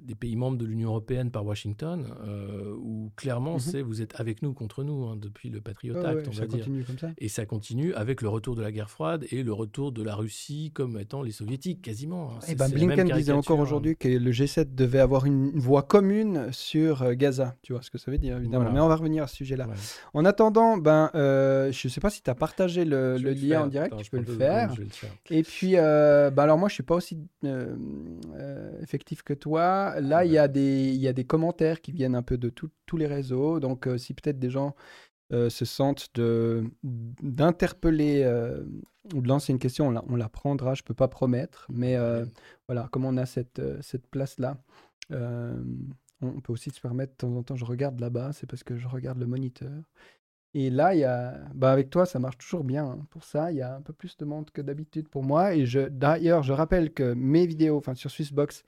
[0.01, 3.59] des pays membres de l'Union européenne par Washington, euh, où clairement Mhm.
[3.61, 6.41] c'est vous êtes avec nous contre nous hein, depuis le Patriot Ouais, Act, ouais, on
[6.41, 6.67] va dire.
[6.87, 7.11] comme ça.
[7.19, 10.15] Et ça continue avec le retour de la guerre froide et le retour de la
[10.17, 12.31] Russie comme étant les soviétiques quasiment.
[12.33, 12.39] hein.
[12.43, 13.63] Et C'est- ben, Blinken disait encore caricature, hein.
[13.63, 17.55] aujourd'hui que le G7 devait avoir une voix commune sur euh, Gaza.
[17.63, 18.65] Tu vois ce que ça veut dire, évidemment.
[18.65, 18.73] Voilà.
[18.75, 19.69] Mais on va revenir à ce sujet-là.
[19.69, 19.75] Ouais.
[20.15, 23.63] En attendant, ben, euh, je ne sais pas si tu as partagé le, lien faire.
[23.63, 24.75] en direct, Attends, tu je peux le faire.
[24.77, 25.11] le faire.
[25.31, 27.19] Et puis, euh, ben alors moi, je suis pas aussi
[28.83, 29.82] effectif que toi.
[30.01, 32.49] Là, il y, a des- il y a des commentaires qui viennent un peu de
[32.51, 33.61] tout- tous les réseaux.
[33.61, 34.75] Donc, euh, si peut-être des gens
[35.33, 36.11] euh, se sentent
[37.23, 38.63] d'interpeller euh,
[39.15, 41.67] ou de lancer une question, on la, on la prendra, je peux pas promettre.
[41.71, 41.97] Mais
[42.69, 44.59] voilà, comme on a cette, cette place-là,
[45.11, 48.77] on peut aussi se permettre, de temps en temps, je regarde là-bas, c'est parce que
[48.77, 49.71] je regarde le moniteur.
[50.55, 52.85] Et là, il y a, bah avec toi, ça marche toujours bien.
[52.87, 53.07] hein.
[53.11, 55.55] Pour ça, il y a un peu plus de monde que d'habitude pour moi.
[55.55, 58.63] Et je, d'ailleurs, je rappelle que mes vidéos, enfin sur Swissbox,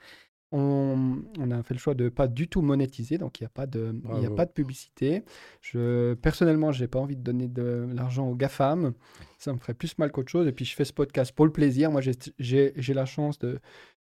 [0.57, 3.51] on, on a fait le choix de pas du tout monétiser, donc il n'y a
[3.51, 5.25] pas de, il y a pas de publicité.
[5.61, 8.93] Je, personnellement, j'ai pas envie de donner de l'argent aux GAFAM.
[9.39, 10.47] Ça me ferait plus mal qu'autre chose.
[10.47, 11.91] Et puis, je fais ce podcast pour le plaisir.
[11.91, 12.01] Moi,
[12.39, 13.59] j'ai- la chance de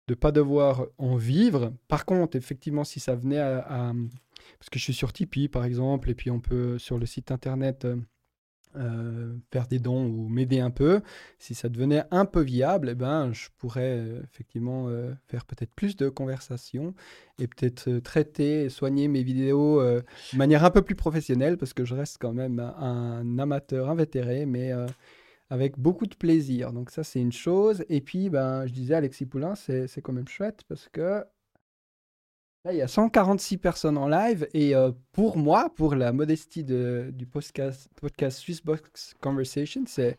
[0.09, 1.71] ne pas devoir en vivre.
[1.87, 3.93] Par contre, effectivement, si ça venait à, à-
[4.57, 7.29] Parce que je suis sur Tipeee, par exemple, et puis on peut, sur le site
[7.31, 7.85] internet,
[8.75, 11.01] euh, faire des dons ou m'aider un peu.
[11.39, 15.73] Si ça devenait un peu viable, eh ben, je pourrais euh, effectivement euh, faire peut-être
[15.73, 16.93] plus de conversations
[17.39, 20.03] et peut-être traiter et soigner mes vidéos de
[20.37, 24.71] manière un peu plus professionnelle, parce que je reste quand même un, amateur invétéré, mais...
[25.49, 26.71] avec beaucoup de plaisir.
[26.73, 27.83] Donc ça, c'est une chose.
[27.89, 31.23] Et puis, ben, je disais, Alexis Poulain, c'est quand même chouette parce que
[32.65, 34.47] là, il y a 146 personnes en live.
[34.53, 40.17] Et euh, pour moi, pour la modestie de- du podcast, podcast Swissbox Conversation, c'est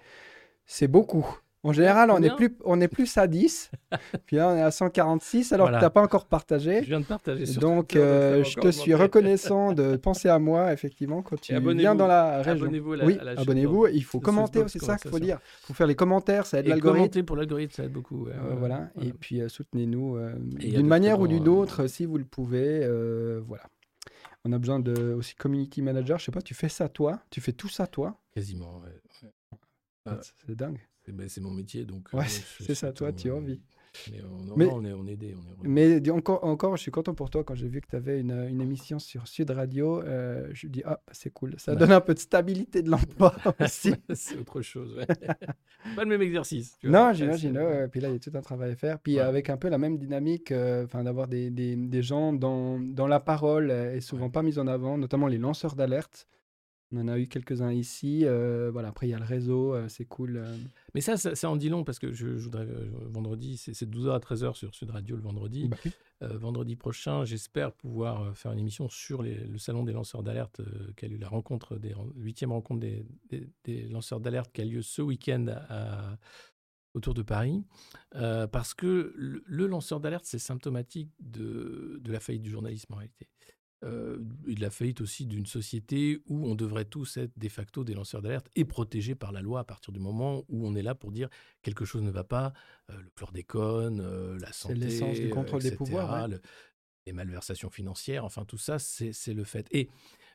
[0.67, 1.27] c'est beaucoup.
[1.63, 3.71] En général, on est, plus, on est plus à 10.
[4.27, 5.77] puis là, on est à 146 alors Voilà.
[5.77, 6.81] que tu n'as pas encore Je partagé.
[6.81, 11.21] viens de partager sur Donc, euh, je te suis reconnaissant de penser à moi, effectivement,
[11.21, 12.65] quand tu viens dans la région.
[12.65, 13.87] Abonnez-vous à la- oui, à la chaîne abonnez-vous.
[13.89, 15.39] Il faut commenter, c'est ça qu'il faut dire.
[15.65, 16.99] Il faut faire les commentaires, ça aide l'algorithme.
[16.99, 18.25] commenter pour l'algorithme, ça aide beaucoup.
[18.25, 18.89] ouais, Euh, voilà.
[19.03, 20.19] Et puis euh, soutenez-nous
[20.61, 22.89] d'une manière ou d'une autre, si vous le pouvez.
[23.47, 23.65] voilà.
[24.47, 26.19] On a besoin de aussi community manager.
[26.19, 27.21] Je sais pas, tu fais ça toi?
[27.29, 28.17] Tu fais tout ça toi?
[28.33, 28.81] Quasiment,
[30.07, 30.15] ouais.
[30.47, 30.79] C'est dingue.
[31.11, 32.09] C'est ben, c'est mon métier, donc.
[32.13, 33.61] Ouais, euh, c'est- je c'est ça, toi, tu as euh, envie.
[34.13, 35.69] Mais, on, Mais- on est, on est aidé, on est.
[35.69, 38.31] Mais encore, encore, je suis content pour toi quand j'ai vu que tu avais une,
[38.49, 40.01] une émission sur Sud Radio.
[40.03, 41.55] euh, je me dis, ah, c'est cool.
[41.59, 41.79] Ça Ouais.
[41.79, 43.93] donne un peu de stabilité de l'emploi aussi.
[44.15, 44.95] c'est autre chose.
[44.97, 45.07] ouais.
[45.97, 46.79] pas le même exercice.
[46.79, 46.97] tu vois.
[47.01, 47.59] Non, Ouais, j'imagine.
[47.59, 47.89] ouais, ouais.
[47.89, 49.01] Puis là, il y a tout un travail à faire.
[49.01, 49.21] Puis Ouais.
[49.23, 53.09] avec un peu la même dynamique, euh, enfin d'avoir des, des, des gens dans, dans
[53.09, 54.31] la parole euh, et souvent Ouais.
[54.31, 56.29] pas mis en avant, notamment les lanceurs d'alerte.
[56.93, 58.25] On en a eu quelques-uns ici.
[58.25, 60.39] euh, voilà, après, il y a le réseau, euh, c'est cool.
[60.39, 60.57] euh.
[60.95, 62.67] Mais ça, ça, ça en dit long parce que je, je voudrais
[63.07, 65.69] vendredi, c'est c'est de 12h à 13h sur Sud Radio le vendredi.
[65.69, 65.93] Bah oui.
[66.23, 70.61] Vendredi prochain, j'espère pouvoir faire une émission sur les- le salon des lanceurs d'alerte,
[70.97, 74.65] qui a eu la rencontre des huitième rencontre des, des- des lanceurs d'alerte qui a
[74.67, 76.19] lieu ce week-end à-
[76.93, 77.63] autour de Paris,
[78.17, 82.93] Euh, parce que le, le lanceur d'alerte c'est symptomatique de, de la faillite du journalisme
[82.93, 83.29] en réalité.
[83.83, 87.83] Euh, et de la faillite aussi d'une société où on devrait tous être de facto
[87.83, 90.83] des lanceurs d'alerte et protégés par la loi à partir du moment où on est
[90.83, 91.31] là pour dire
[91.63, 92.53] quelque chose ne va pas,
[92.91, 96.29] euh, le chlordécone, euh, la santé, l'essence du euh, contrôle des etc., pouvoirs, ouais.
[96.29, 96.43] le-
[97.07, 99.67] les malversations financières, enfin tout ça, c'est le fait.
[99.71, 99.89] Et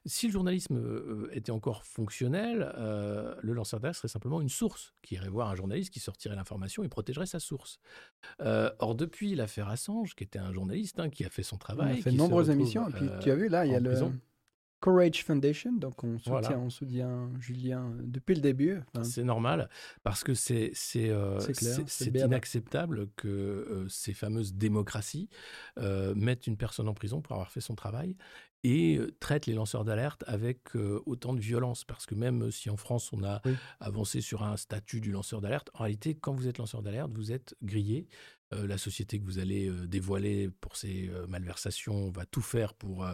[0.06, 4.94] si le journalisme euh, était encore fonctionnel, euh, le lanceur d'alerte serait simplement une source
[5.02, 7.80] qui irait voir un journaliste qui sortirait l'information et protégerait sa source.
[8.42, 11.96] Euh, or, depuis l'affaire Assange, qui était un journaliste hein, qui a fait son travail,
[11.96, 13.80] il a fait de nombreuses émissions, et puis tu as vu là, il y a
[13.80, 13.96] le
[14.86, 18.82] Courage Foundation, donc on soutient, on soutient Julien depuis le début.
[19.02, 19.68] c'est normal,
[20.04, 21.12] parce que c'est c'est
[22.14, 25.28] inacceptable que ces fameuses démocraties
[26.16, 28.16] mettent une personne en prison pour avoir fait son travail
[28.64, 31.84] et traite les lanceurs d'alerte avec autant de violence.
[31.84, 33.42] Parce que même si en France, on a
[33.80, 37.32] avancé sur un statut du lanceur d'alerte, en réalité, quand vous êtes lanceur d'alerte, vous
[37.32, 38.08] êtes grillé.
[38.52, 43.06] La société que vous allez dévoiler pour ces malversations va tout faire pour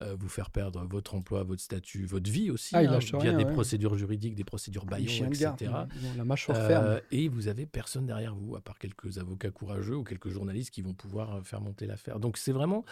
[0.00, 3.96] vous faire perdre votre emploi, votre statut, votre vie aussi, ah, hein, via des procédures
[3.96, 5.54] juridiques, des procédures baillons, etc.
[6.16, 7.00] la mâchoire ferme.
[7.10, 10.82] Et vous avez personne derrière vous, à part quelques avocats courageux ou quelques journalistes qui
[10.82, 12.18] vont pouvoir faire monter l'affaire.
[12.18, 12.84] Donc c'est vraiment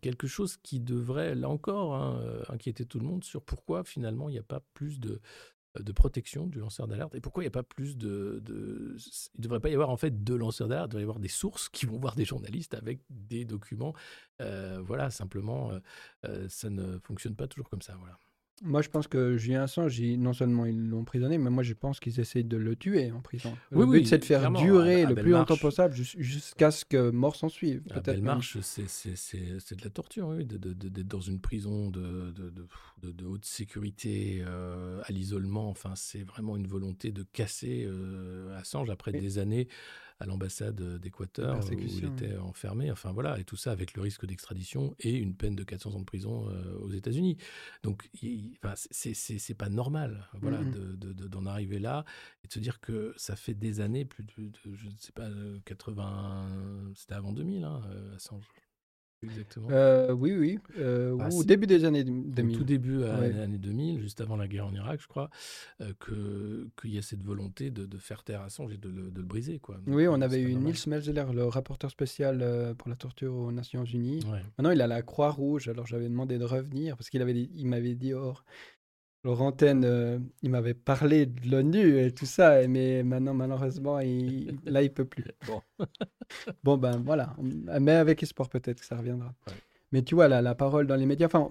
[0.00, 4.28] quelque chose qui devrait, là encore, hein, euh, inquiéter tout le monde sur pourquoi finalement
[4.28, 5.20] il n'y a pas plus de,
[5.78, 9.42] de protection du lanceur d'alerte et pourquoi il n'y a pas plus de, Il ne
[9.42, 11.68] devrait pas y avoir en fait deux lanceurs d'alerte, il devrait y avoir des sources
[11.68, 13.94] qui vont voir des journalistes avec des documents.
[14.40, 15.72] Euh, voilà, simplement,
[16.24, 17.96] euh, ça ne fonctionne pas toujours comme ça.
[17.98, 18.18] Voilà.
[18.62, 21.98] Moi, je pense que Julien Assange, non seulement ils l'ont emprisonné, mais moi, je pense
[21.98, 23.56] qu'ils essayent de le tuer en prison.
[23.70, 27.48] Le but, c'est de faire durer le plus longtemps possible jusqu'à ce que mort s'en
[27.48, 27.82] suive.
[27.86, 32.32] La belle marche, c'est de la torture, oui, d'être dans une prison de,
[33.02, 35.68] de haute sécurité euh, à l'isolement.
[35.70, 39.68] Enfin, c'est vraiment une volonté de casser euh, Assange après des années
[40.20, 42.90] à l'ambassade d'Équateur où il était enfermé.
[42.90, 46.00] Enfin voilà, et tout ça avec le risque d'extradition et une peine de 400 ans
[46.00, 47.38] de prison euh, aux États-Unis.
[47.82, 48.08] Donc,
[48.62, 52.04] enfin, c'est pas normal, voilà, d'en arriver là
[52.44, 55.28] et de se dire que ça fait des années, plus de, je ne sais pas,
[55.64, 58.44] 80, euh, c'était avant 2000, hein, euh, Assange.
[59.22, 59.68] Exactement.
[59.70, 60.58] Euh, oui, oui.
[60.78, 62.56] Euh, bah, au début des années 2000.
[62.56, 65.30] Au tout début des années 2000, juste avant la guerre en Irak, je crois,
[65.80, 65.92] euh,
[66.80, 69.58] qu'il y a cette volonté de, faire taire Assange et de le, de le briser.
[69.58, 69.78] Quoi.
[69.86, 74.24] oui, on avait eu Nils Melzeler, le rapporteur spécial pour la torture aux Nations Unies.
[74.58, 78.14] Maintenant, il a la Croix-Rouge, alors j'avais demandé de revenir parce qu'il il m'avait dit,
[78.14, 78.34] oh,
[79.22, 84.82] Laurentine, euh, il m'avait parlé de l'ONU et tout ça, mais maintenant, malheureusement, il, là,
[84.82, 85.24] il peut plus.
[85.46, 85.60] Bon.
[86.64, 87.36] bon, ben voilà.
[87.80, 89.34] Mais avec espoir, peut-être que ça reviendra.
[89.92, 91.26] Mais tu vois, là, la parole dans les médias.
[91.26, 91.50] Enfin,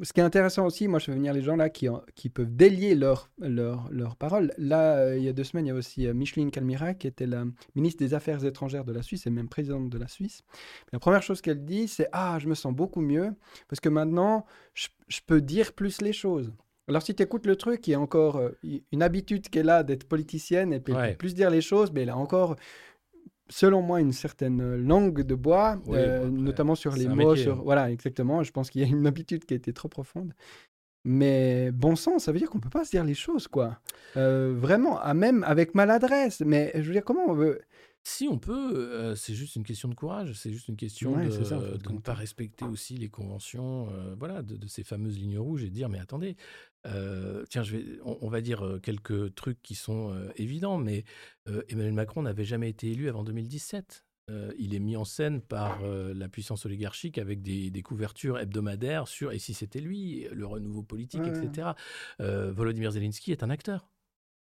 [0.00, 2.54] ce qui est intéressant aussi, moi, je fais venir les gens là qui, qui peuvent
[2.54, 4.54] délier leur, leur, leur parole.
[4.56, 7.06] Là, euh, il y a deux semaines, il y a aussi euh, Micheline Calmira, qui
[7.06, 7.44] était la
[7.74, 10.44] ministre des Affaires étrangères de la Suisse et même présidente de la Suisse.
[10.92, 13.34] La première chose qu'elle dit, c'est Ah, je me sens beaucoup mieux
[13.68, 16.50] parce que maintenant, je, je peux dire plus les choses.
[16.88, 18.50] Alors, si tu écoutes le truc, il y a encore euh,
[18.90, 22.16] une habitude qu'elle a d'être politicienne et puis plus dire les choses, mais elle a
[22.16, 22.56] encore,
[23.48, 27.36] selon moi, une certaine langue de bois, euh, notamment sur les mots.
[27.36, 27.62] sur...
[27.62, 28.42] Voilà, exactement.
[28.42, 30.32] Je pense qu'il y a une habitude qui a été trop profonde.
[31.04, 33.80] Mais bon sens, ça veut dire qu'on peut pas se dire les choses, quoi.
[34.16, 36.40] Euh, vraiment, même avec maladresse.
[36.40, 37.60] Mais je veux dire, comment on veut.
[38.04, 42.00] Si on peut, c'est juste une question de courage, c'est juste une question de, ne
[42.00, 46.36] pas respecter aussi les conventions, voilà, de, ces fameuses lignes rouges et dire mais attendez,
[46.84, 51.04] tiens, je vais, on, va dire quelques trucs qui sont évidents, mais
[51.68, 54.04] Emmanuel Macron n'avait jamais été élu avant 2017.
[54.58, 59.38] il est mis en scène par la puissance oligarchique avec des, couvertures hebdomadaires sur et
[59.38, 61.70] si c'était lui, le renouveau politique, etc.
[62.18, 63.86] Volodymyr Zelensky est un acteur.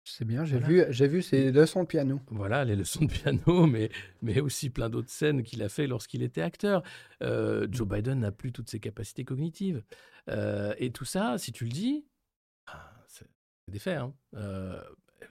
[0.09, 2.21] C'est bien, j'ai vu, j'ai vu ses leçons de piano.
[2.29, 3.89] Voilà, les leçons de piano, mais,
[4.21, 6.81] mais aussi plein d'autres scènes qu'il a fait lorsqu'il était acteur.
[7.21, 9.83] Joe Biden n'a plus toutes ses capacités cognitives.
[10.77, 12.05] Et tout ça, si tu le dis,
[13.67, 13.97] c'est des faits.
[13.97, 14.13] Hein.
[14.35, 14.81] Euh,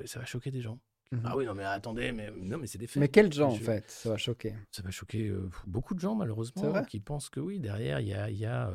[0.04, 0.78] ça va choquer des gens.
[1.12, 1.22] Mhm.
[1.24, 3.00] Ah oui, non, mais attendez, mais, non, mais c'est des faits.
[3.00, 4.54] Mais quels gens, en fait, ça va choquer?
[4.72, 5.32] Ça va choquer
[5.66, 8.72] beaucoup de gens, malheureusement, qui pensent que oui, derrière, il y a, y a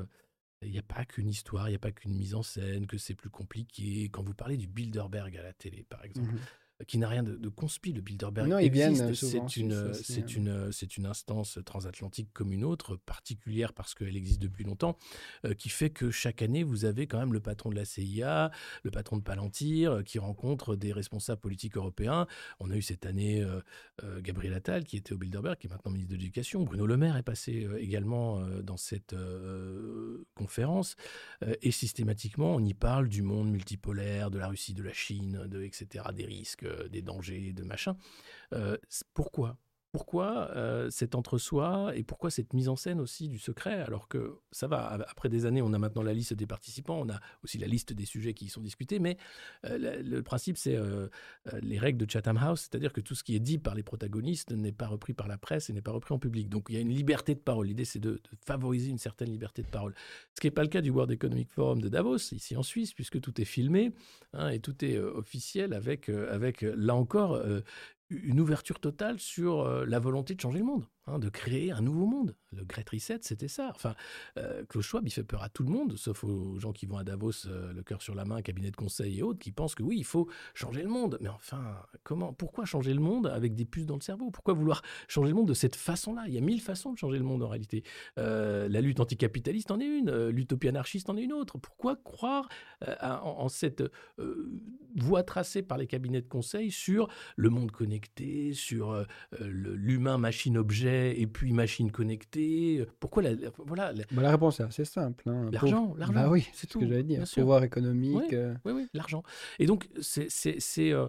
[0.63, 2.97] il n'y a pas qu'une histoire, il n'y a pas qu'une mise en scène, que
[2.97, 4.09] c'est plus compliqué.
[4.11, 6.39] Quand vous parlez du Bilderberg à la télé, par exemple, mmh
[6.87, 7.93] qui n'a rien de, de conspi.
[7.93, 9.13] Le Bilderberg non, existe.
[9.13, 14.41] C'est une, c'est une, c'est une instance transatlantique comme une autre, particulière parce qu'elle existe
[14.41, 14.97] depuis longtemps,
[15.45, 18.51] euh, qui fait que chaque année, vous avez quand même le patron de la CIA,
[18.83, 22.27] le patron de Palantir, euh, qui rencontre des responsables politiques européens.
[22.59, 25.91] On a eu cette année euh, Gabriel Attal, qui était au Bilderberg, qui est maintenant
[25.91, 26.63] ministre de l'Éducation.
[26.63, 29.15] Bruno Le Maire est passé également dans cette
[30.35, 30.95] conférence.
[31.61, 35.61] et systématiquement, on y parle du monde multipolaire, de la Russie, de la Chine, de,
[35.63, 37.97] etc., des risques euh, des dangers, de machin.
[38.53, 38.77] Euh,
[39.13, 39.57] pourquoi?
[39.91, 40.51] Pourquoi
[40.89, 43.81] cet entre-soi et pourquoi cette mise en scène aussi du secret?
[43.81, 47.09] Alors que ça va après des années on a maintenant la liste des participants on
[47.09, 49.17] a aussi la liste des sujets qui y sont discutés mais
[49.63, 50.77] le, principe c'est
[51.61, 54.51] les règles de Chatham House c'est-à-dire que tout ce qui est dit par les protagonistes
[54.51, 56.49] n'est pas repris par la presse et n'est pas repris en public.
[56.49, 57.67] Donc il y a une liberté de parole.
[57.67, 59.93] L'idée c'est de, favoriser une certaine liberté de parole.
[60.35, 62.93] Ce qui n'est pas le cas du World Economic Forum de Davos ici en Suisse
[62.93, 63.91] puisque tout est filmé
[64.33, 67.41] hein, et tout est officiel avec avec là encore
[68.11, 70.85] une ouverture totale sur euh, la volonté de changer le monde.
[71.07, 72.35] Hein, de créer un nouveau monde.
[72.51, 73.71] Le Great Reset, c'était ça.
[73.73, 73.95] Enfin,
[74.37, 76.97] euh, Klaus Schwab, il fait peur à tout le monde, sauf aux gens qui vont
[76.97, 79.73] à Davos, euh, le cœur sur la main, cabinet de conseil et autres, qui pensent
[79.73, 81.17] que oui, il faut changer le monde.
[81.19, 84.29] Mais enfin, comment Pourquoi changer le monde avec des puces dans le cerveau?
[84.29, 86.25] Pourquoi vouloir changer le monde de cette façon-là?
[86.27, 87.83] Il y a mille façons de changer le monde en réalité.
[88.19, 91.57] Euh, la lutte anticapitaliste en est une, l'utopie anarchiste en est une autre.
[91.57, 92.47] Pourquoi croire
[93.01, 93.83] en, cette
[94.95, 99.05] voie tracée par les cabinets de conseil sur le monde connecté, sur
[99.39, 102.85] l'humain-machine-objet et puis machine connectée.
[102.99, 104.03] Pourquoi la, voilà, la...
[104.11, 105.29] Bah, la réponse est assez simple.
[105.29, 105.49] Hein.
[105.51, 106.13] L'argent, l'argent.
[106.13, 107.23] Bah oui, c'est ce que j'allais dire.
[107.33, 108.33] Pouvoir économique.
[108.33, 108.53] Euh.
[108.65, 109.23] Oui, oui, l'argent.
[109.59, 111.07] Et donc, c'est, c'est, euh,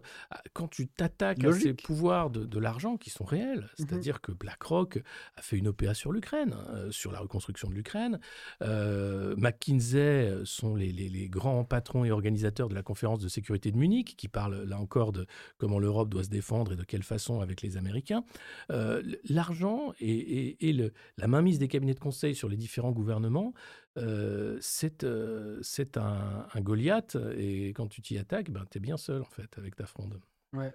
[0.53, 3.69] quand tu t'attaques à ces pouvoirs de, de l'argent qui sont réels, mhm.
[3.77, 5.03] c'est-à-dire que BlackRock
[5.37, 8.21] a fait une OPA sur l'Ukraine, hein, sur la reconstruction de l'Ukraine.
[8.63, 13.71] Euh, McKinsey sont les, les, les, grands patrons et organisateurs de la conférence de sécurité
[13.73, 15.27] de Munich, qui parlent là encore de
[15.59, 18.25] comment l'Europe doit se défendre et de quelle façon avec les Américains.
[18.69, 20.57] l'argent et,
[21.17, 23.53] la mainmise des cabinets de conseil sur les différents gouvernements,
[23.99, 25.61] euh, c'est euh,
[25.97, 27.17] un, Goliath.
[27.37, 30.21] Et quand tu t'y attaques, ben, tu es bien seul, en fait, avec ta fronde.
[30.55, 30.73] Ouais.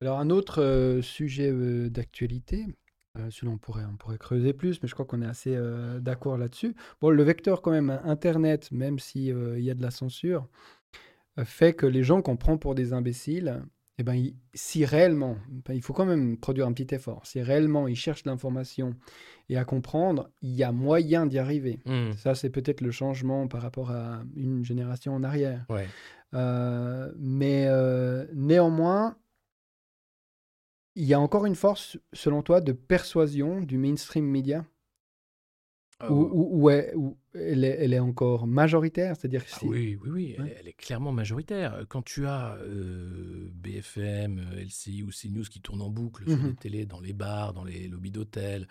[0.00, 1.52] Alors, un autre euh, sujet
[1.90, 2.66] d'actualité,
[3.30, 5.58] celui on pourrait, on pourrait creuser plus, mais je crois qu'on est assez
[6.00, 6.76] d'accord là-dessus.
[7.00, 10.48] Bon, le vecteur, quand même, Internet, même s'il il y a de la censure,
[11.44, 13.60] fait que les gens qu'on prend pour des imbéciles,
[13.98, 17.88] eh ben, si réellement, ben, il faut quand même produire un petit effort, si réellement
[17.88, 18.94] ils cherchent l'information
[19.48, 21.80] et à comprendre, il y a moyen d'y arriver.
[21.84, 22.12] Mmh.
[22.12, 25.66] Ça, c'est peut-être le changement par rapport à une génération en arrière.
[26.34, 29.16] Euh, mais euh, néanmoins,
[30.94, 34.64] il y a encore une force, selon toi, de persuasion du mainstream media?
[36.00, 41.84] Ah ou, elle, est, encore majoritaire C'est-à-dire ah oui, oui, oui, elle, est clairement majoritaire.
[41.88, 46.56] Quand tu as euh, BFM, LCI ou CNews qui tournent en boucle sur les mmh
[46.56, 48.68] télés, dans les bars, dans les lobbies d'hôtels,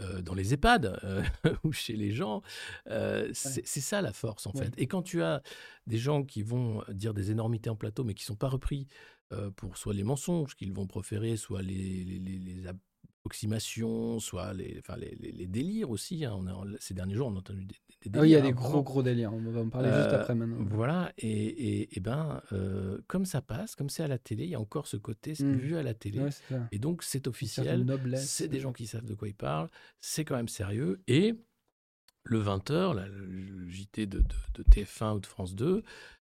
[0.00, 1.22] euh, dans les EHPAD euh,
[1.64, 2.42] ou chez les gens,
[3.32, 4.72] c'est ça la force en fait.
[4.76, 5.42] Et quand tu as
[5.86, 8.86] des gens qui vont dire des énormités en plateau mais qui ne sont pas repris
[9.56, 12.68] pour soit les mensonges qu'ils vont proférer, soit les, les, les,
[13.26, 16.24] approximations, soit les, enfin, les, les, délires aussi.
[16.24, 16.34] Hein.
[16.38, 18.12] On a, ces derniers jours, on a entendu des, délires.
[18.14, 19.34] Ah oui, il y a des gros, gros délires.
[19.34, 20.64] On va en parler juste après maintenant.
[20.70, 21.12] Voilà.
[21.18, 24.60] Et, et, ben, euh, comme ça passe, comme c'est à la télé, il y a
[24.60, 25.56] encore ce côté, c'est mmh.
[25.56, 26.20] vu à la télé.
[26.70, 27.84] et donc, c'est officiel.
[28.16, 29.68] C'est des gens qui savent de quoi ils parlent.
[30.00, 31.00] C'est quand même sérieux.
[31.08, 31.34] Et
[32.22, 35.82] le 20h, le JT de, de, de, TF1 ou de France 2,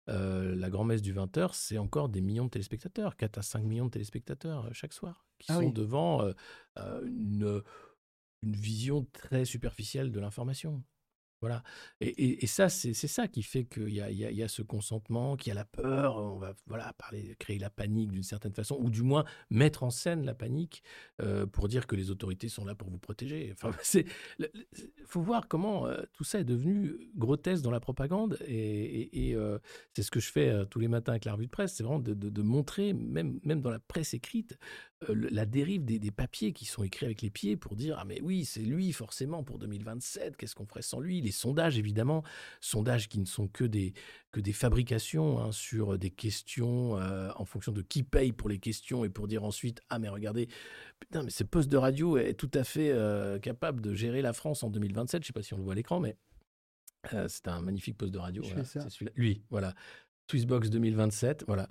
[0.09, 3.85] euh, la grand-messe du 20h, c'est encore des millions de téléspectateurs, 4 à 5 millions
[3.85, 7.61] de téléspectateurs euh, chaque soir, qui ah sont devant euh, une,
[8.41, 10.83] une vision très superficielle de l'information.
[11.41, 11.63] Voilà.
[12.01, 15.51] Et, ça, c'est ça qui fait qu'il y a, y, a, ce consentement, qu'il y
[15.51, 16.17] a la peur.
[16.17, 19.89] On va voilà, parler, créer la panique d'une certaine façon, ou du moins mettre en
[19.89, 20.83] scène la panique
[21.21, 23.53] euh, pour dire que les autorités sont là pour vous protéger.
[23.53, 24.05] Enfin, c'est
[25.05, 28.37] faut voir comment euh, tout ça est devenu grotesque dans la propagande.
[28.45, 29.59] Et, euh,
[29.93, 31.99] c'est ce que je fais tous les matins avec la revue de presse, c'est vraiment
[31.99, 34.57] de, de, montrer, même, même dans la presse écrite,
[35.07, 38.19] la dérive des, des, papiers qui sont écrits avec les pieds pour dire ah mais
[38.21, 41.21] oui c'est lui forcément pour 2027 qu'est-ce qu'on ferait sans lui?
[41.31, 42.23] Sondages, évidemment,
[42.61, 43.93] sondages qui ne sont que des,
[44.31, 48.59] que des fabrications hein, sur des questions euh, en fonction de qui paye pour les
[48.59, 50.47] questions et pour dire ensuite Ah, mais regardez,
[50.99, 54.33] putain, mais ce poste de radio est tout à fait euh, capable de gérer la
[54.33, 55.21] France en 2027.
[55.21, 56.15] Je ne sais pas si on le voit à l'écran, mais
[57.13, 58.43] euh, c'est un magnifique poste de radio.
[59.15, 59.73] Lui, voilà.
[60.29, 61.67] Swissbox 2027, voilà.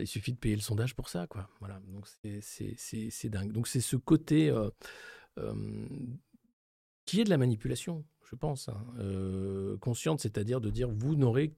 [0.00, 1.50] il suffit de payer le sondage pour ça, quoi.
[1.60, 1.78] Voilà.
[1.88, 3.52] Donc c'est dingue.
[3.52, 4.50] Donc c'est ce côté
[7.04, 11.56] qui est de la manipulation je pense, hein, euh, consciente, c'est-à-dire de dire vous n'aurez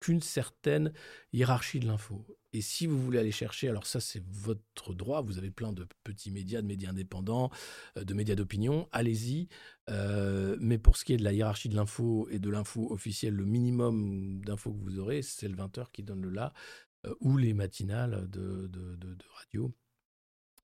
[0.00, 0.92] qu'une certaine
[1.32, 2.26] hiérarchie de l'info.
[2.52, 5.86] Et si vous voulez aller chercher, alors ça c'est votre droit, vous avez plein de
[6.02, 7.50] petits médias, de médias indépendants,
[7.98, 9.48] euh, de médias d'opinion, allez-y.
[9.90, 13.34] Euh, mais pour ce qui est de la hiérarchie de l'info et de l'info officielle,
[13.34, 16.52] le minimum d'infos que vous aurez, c'est le 20h qui donne le là,
[17.20, 18.70] ou les matinales de,
[19.34, 19.74] radio.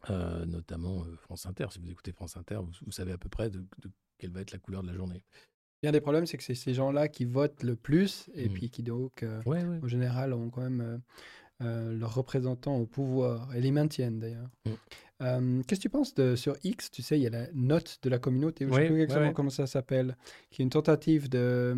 [0.08, 1.66] notamment France Inter.
[1.70, 3.62] Si vous écoutez France Inter, vous, savez à peu près de,
[4.20, 5.24] quelle va être la couleur de la journée.
[5.82, 8.52] Un des problèmes, c'est que c'est ces gens-là qui votent le plus et mmh.
[8.52, 9.40] puis qui, donc, euh,
[9.82, 10.98] au général, ont quand même euh,
[11.62, 14.48] euh, leurs représentants au pouvoir et les maintiennent d'ailleurs.
[14.64, 14.70] Mm.
[15.22, 17.98] Euh, Qu'est-ce que tu penses de sur X Tu sais, il y a la note
[18.02, 19.34] de la communauté, je Oui, sais plus ouais, exactement ouais.
[19.34, 20.16] comment ça s'appelle,
[20.50, 21.76] qui est une tentative de.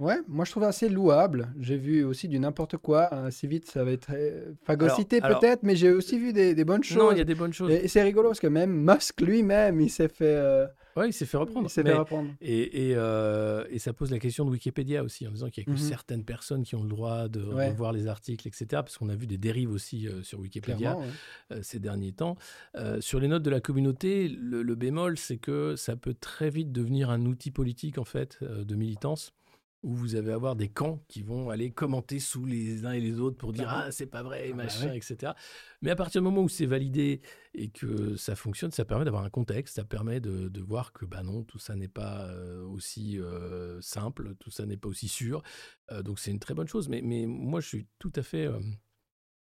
[0.00, 1.48] Ouais, moi je trouve assez louable.
[1.58, 3.06] J'ai vu aussi du n'importe quoi.
[3.12, 6.64] Assez vite, ça va être euh, phagocyté alors- peut-être, mais j'ai aussi vu des, des
[6.64, 6.98] bonnes choses.
[6.98, 7.72] Non, il y a des bonnes choses.
[7.72, 11.12] Et, et c'est rigolo parce que même Musk lui-même, il s'est fait, euh, Ouais, il
[11.12, 11.66] s'est fait reprendre.
[11.66, 12.30] il s'est Mais- fait reprendre.
[12.40, 15.72] Et, et, euh, et ça pose la question de Wikipédia aussi, en disant qu'il n'y
[15.72, 15.88] a que Mhm.
[15.88, 17.70] certaines personnes qui ont le droit de Ouais.
[17.70, 18.66] revoir les articles, etc.
[18.70, 21.62] Parce qu'on a vu des dérives aussi euh, sur Wikipédia ouais.
[21.62, 22.36] ces derniers temps.
[23.00, 26.70] Sur les notes de la communauté, le, le bémol, c'est que ça peut très vite
[26.70, 29.32] devenir un outil politique, en fait, de militance
[29.84, 33.20] où vous allez avoir des camps qui vont aller commenter sous les uns et les
[33.20, 33.84] autres pour dire Clairement.
[33.86, 34.96] ah c'est pas vrai Ah bah machin ouais.
[34.96, 35.32] etc
[35.82, 37.20] mais à partir du moment où c'est validé
[37.54, 41.04] et que ça fonctionne ça permet d'avoir un contexte ça permet de, de voir que
[41.06, 45.06] bah non tout ça n'est pas euh, aussi euh, simple tout ça n'est pas aussi
[45.08, 45.42] sûr
[45.92, 48.46] Euh, donc c'est une très bonne chose mais, mais moi je suis tout à fait
[48.46, 48.58] euh,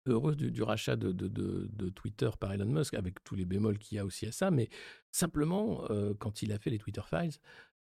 [0.06, 3.44] heureux du, du rachat de, de- de- de Twitter par Elon Musk, avec tous les
[3.44, 4.70] bémols qu'il y a aussi à ça, mais
[5.12, 7.34] simplement euh, quand il a fait les Twitter Files,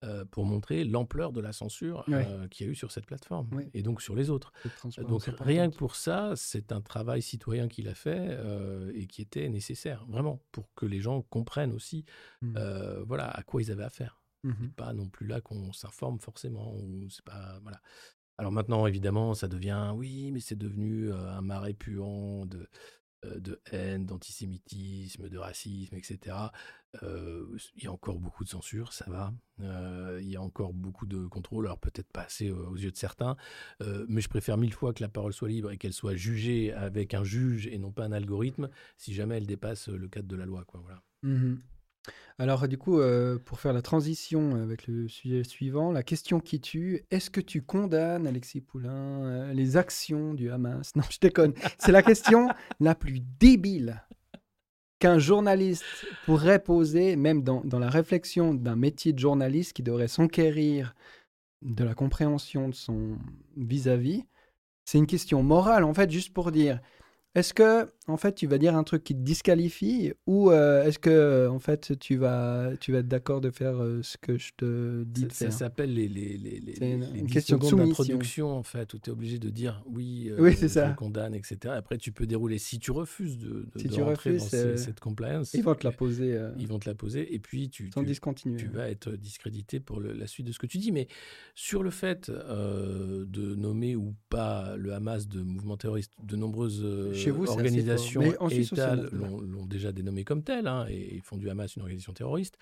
[0.05, 2.27] euh, pour montrer l'ampleur de la censure Ouais.
[2.27, 3.69] euh, qu'il y a eu sur cette plateforme, Ouais.
[3.75, 4.53] et donc sur les autres.
[5.09, 9.23] Donc rien que pour ça, c'est un travail citoyen qu'il a fait euh, et qui
[9.23, 12.05] était nécessaire, vraiment, pour que les gens comprennent aussi
[12.57, 14.71] euh, voilà, à quoi ils avaient affaire Mhm.
[14.77, 17.81] pas non plus là qu'on s'informe forcément ou c'est pas voilà.
[18.39, 22.69] Alors maintenant évidemment ça devient oui mais c'est devenu un marais puant de
[23.25, 26.37] de haine, d'antisémitisme, de racisme, etc.
[27.03, 27.47] Euh,
[27.77, 29.33] il y a encore beaucoup de censure, ça va.
[29.61, 32.91] Euh, il y a encore beaucoup de contrôle, alors peut-être pas assez euh, aux yeux
[32.91, 33.37] de certains,
[33.83, 36.73] euh, mais je préfère mille fois que la parole soit libre et qu'elle soit jugée
[36.73, 40.37] avec un juge et non pas un algorithme, si jamais elle dépasse le cadre de
[40.37, 40.65] la loi.
[40.65, 41.03] Quoi, voilà.
[41.23, 41.61] Mhm.
[42.39, 46.61] Alors, du coup, euh, pour faire la transition avec le sujet suivant, la question qui
[46.61, 50.93] tue, est-ce que tu condamnes, Alexis Poulain, euh, les actions du Hamas?
[50.97, 51.55] Non, je déconne.
[51.79, 52.49] C'est la question
[52.79, 54.05] la plus débile
[55.01, 55.85] qu'un journaliste
[56.27, 60.95] pourrait poser, même dans, dans la réflexion d'un métier de journaliste qui devrait s'enquérir
[61.63, 63.19] de la compréhension de son
[63.57, 64.25] vis-à-vis.
[64.85, 66.81] C'est une question morale, en fait, juste pour dire,
[67.35, 70.99] est-ce que, en fait, tu vas dire un truc qui te disqualifie ou euh, est-ce
[70.99, 74.39] que, euh, en fait, tu vas, tu vas être d'accord de faire euh, ce que
[74.39, 77.27] je te dis Ça, de ça s'appelle les, les, les, les, C'est une- les une
[77.27, 80.69] 10 question d'introduction, en fait, où tu es obligé de dire oui, euh, Oui, c'est
[80.69, 80.89] je ça.
[80.91, 81.75] condamne, etc.
[81.77, 82.59] Après, tu peux dérouler.
[82.59, 85.75] Si tu refuses de, de, Si de tu rentrer refuses, dans cette compliance, Ils vont
[85.75, 88.05] te la poser ils vont te la poser et puis tu, sans
[88.35, 90.93] tu, vas être discrédité pour le- la suite de ce que tu dis.
[90.93, 91.07] Mais
[91.55, 96.83] sur le fait de nommer ou pas le Hamas de mouvement terroriste, de nombreuses
[97.19, 98.95] Chez vous, organisations et a-
[99.43, 102.57] l'ont déjà dénommé comme tel hein, et ils font du Hamas une organisation terroriste.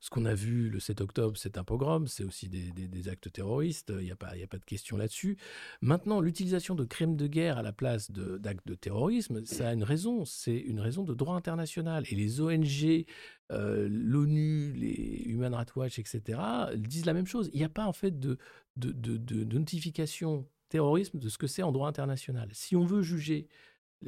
[0.00, 3.08] Ce qu'on a vu le 7 octobre, c'est un pogrom, c'est aussi des, des- des
[3.08, 5.36] actes terroristes, il n'y a, pas- y a pas de question là-dessus.
[5.80, 9.84] Maintenant, l'utilisation de crimes de guerre à la place d'actes de, terrorisme, ça a une
[9.84, 12.04] raison, c'est une raison de droit international.
[12.10, 13.06] Et les ONG,
[13.52, 16.38] euh, l'ONU, les Human Rights Watch, etc.,
[16.76, 17.48] disent la même chose.
[17.52, 18.38] Il n'y a pas en fait de,
[18.76, 22.48] de, de- de- de notification terrorisme de ce que c'est en droit international.
[22.52, 23.46] Si on veut juger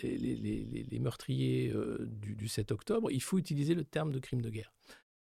[0.02, 3.84] les, les- les- les- les meurtriers euh, du, du 7 octobre, il faut utiliser le
[3.84, 4.72] terme de crime de guerre.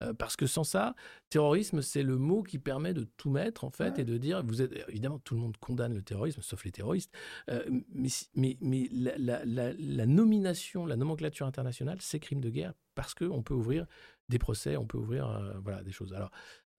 [0.05, 0.95] Euh, parce que sans ça,
[1.29, 4.03] terrorisme, c'est le mot qui permet de tout mettre, en fait, Ouais.
[4.03, 7.12] et de dire, vous êtes, évidemment, tout le monde condamne le terrorisme, sauf les terroristes,
[7.51, 12.49] euh, mais, mais, mais la, la- la- la nomination, la nomenclature internationale, c'est crime de
[12.51, 13.87] guerre, parce qu'on peut ouvrir
[14.29, 16.12] des procès, on peut ouvrir voilà, des choses.
[16.14, 16.31] Alors,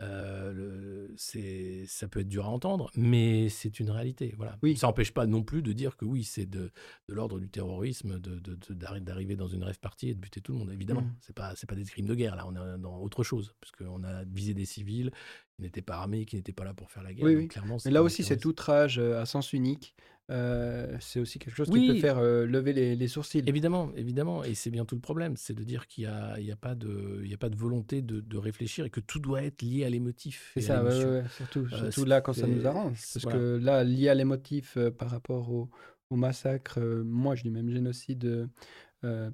[0.01, 4.33] euh, c'est, ça peut être dur à entendre, mais c'est une réalité.
[4.37, 4.57] Voilà.
[4.63, 4.77] Oui.
[4.77, 6.71] Ça n'empêche pas non plus de dire que oui, c'est de,
[7.07, 10.19] de l'ordre du terrorisme, de, de- de- d'arri- d'arriver dans une rêve partie et de
[10.19, 10.71] buter tout le monde.
[10.71, 11.13] Évidemment, Mhm.
[11.21, 14.03] c'est pas c'est pas des crimes de guerre là, on est dans autre chose, puisqu'on
[14.03, 15.11] a visé des civils
[15.55, 17.25] qui n'étaient pas armés, qui n'étaient pas là pour faire la guerre.
[17.25, 17.47] Oui, Donc, oui.
[17.49, 19.93] clairement, Mais là aussi, cet outrage euh, à sens unique,
[20.29, 23.43] euh, c'est aussi quelque chose qui peut faire euh, lever les, les sourcils.
[23.45, 26.03] Évidemment, évidemment, et c'est bien tout le problème, c'est de dire qu'il
[26.39, 28.99] n'y a, pas de- il y a pas de volonté de, de réfléchir et que
[28.99, 30.51] tout doit être lié à l'émotif.
[30.53, 32.97] C'est ça, ouais, ouais, surtout, Euh, surtout là quand ça nous arrange.
[33.13, 33.39] Parce voilà.
[33.39, 35.69] que là, lié à l'émotif par rapport au,
[36.09, 38.47] au massacre, moi je dis même génocide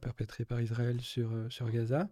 [0.02, 2.08] perpétré par Israël sur, sur Gaza,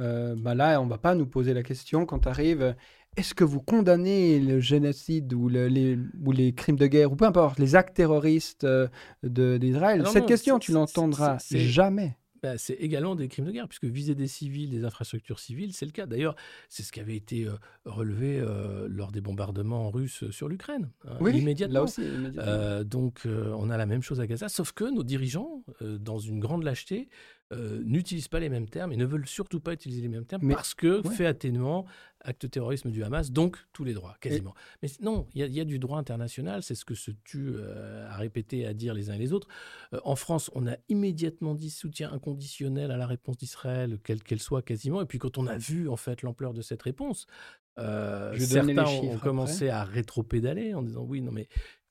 [0.00, 2.74] euh, bah là on va pas nous poser la question quand arrive
[3.16, 7.16] est-ce que vous condamnez le génocide ou, le- les, ou les crimes de guerre ou
[7.16, 8.88] peu importe, les actes terroristes euh,
[9.22, 10.02] d'Israël?
[10.06, 12.16] Cette non, question, tu l'entendras jamais.
[12.42, 15.86] Bah, c'est également des crimes de guerre, puisque viser des civils, des infrastructures civiles, c'est
[15.86, 16.04] le cas.
[16.04, 16.36] D'ailleurs,
[16.68, 17.54] c'est ce qui avait été euh,
[17.86, 21.74] relevé euh, lors des bombardements russes sur l'Ukraine, hein, Oui, immédiatement.
[21.74, 22.84] là aussi, immédiatement.
[22.84, 26.62] Donc, on a la même chose à Gaza, sauf que nos dirigeants, dans une grande
[26.62, 27.08] lâcheté,
[27.52, 30.42] euh, n'utilisent pas les mêmes termes et ne veulent surtout pas utiliser les mêmes termes
[30.44, 31.14] Mais- parce que ouais.
[31.14, 31.84] fait atténuant,
[32.20, 34.52] acte terrorisme du Hamas, donc tous les droits, quasiment.
[34.82, 37.12] Mais non, il y, a- il y a du droit international, c'est ce que se
[37.22, 39.46] tue euh, à répéter, à dire les uns et les autres.
[39.92, 44.40] Euh, en France, on a immédiatement dit soutien inconditionnel à la réponse d'Israël, quelle qu'elle
[44.42, 45.00] soit quasiment.
[45.00, 47.26] Et puis quand on a vu en fait l'ampleur de cette réponse,
[47.78, 51.46] euh, certains ont- commencé à rétropédaler en disant oui, non mais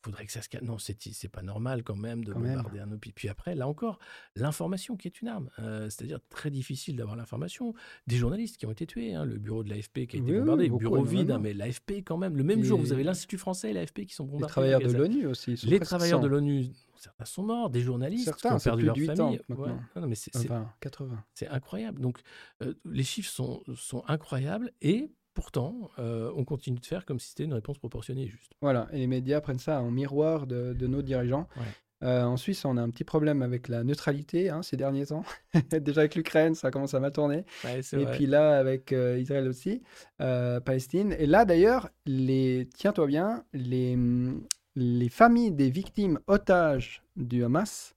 [0.06, 0.66] faudrait que ça se calme.
[0.66, 2.58] Non, c'est c'est pas normal quand même de Quand même.
[2.58, 3.14] bombarder un hôpital.
[3.16, 4.00] Puis après, là encore,
[4.36, 5.50] l'information qui est une arme.
[5.60, 7.74] Euh, C'est-à-dire très difficile d'avoir l'information.
[8.08, 10.32] Des journalistes qui ont été tués, hein, le bureau de l'AFP qui a été Oui,
[10.34, 12.36] oui, bombardé, beaucoup, bureau vide, hein, mais l'AFP quand même.
[12.38, 14.52] Le même Et- jour, vous avez l'Institut français et l'AFP qui sont Les bombardés.
[14.52, 15.56] travailleurs à de l'ONU aussi.
[15.64, 16.32] Les travailleurs de 100.
[16.32, 16.66] l'ONU,
[16.98, 19.40] certains sont morts, des journalistes Certains, qui ont perdu leur famille.
[19.50, 19.70] Ouais.
[19.96, 21.24] Non, non, mais c'est c'est- Enfin, 80.
[21.34, 22.00] c'est incroyable.
[22.02, 22.20] Donc,
[22.64, 27.30] euh, les chiffres sont, sont incroyables et pourtant, euh, on continue de faire comme si
[27.30, 28.54] c'était une réponse proportionnée et juste.
[28.62, 31.48] Voilà, et les médias prennent ça en miroir de, de nos dirigeants.
[31.58, 31.64] Ouais.
[32.04, 35.24] Euh, en Suisse, on a un petit problème avec la neutralité hein, ces derniers temps.
[35.72, 37.46] Déjà avec l'Ukraine, ça commence à mal tourner.
[37.64, 38.12] Ouais, Et vrai.
[38.12, 39.82] puis là, avec euh, Israël aussi,
[40.22, 41.16] euh, Palestine.
[41.18, 42.68] Et là, d'ailleurs, les...
[42.76, 47.96] tiens-toi bien, les, hum, les familles des victimes otages du Hamas,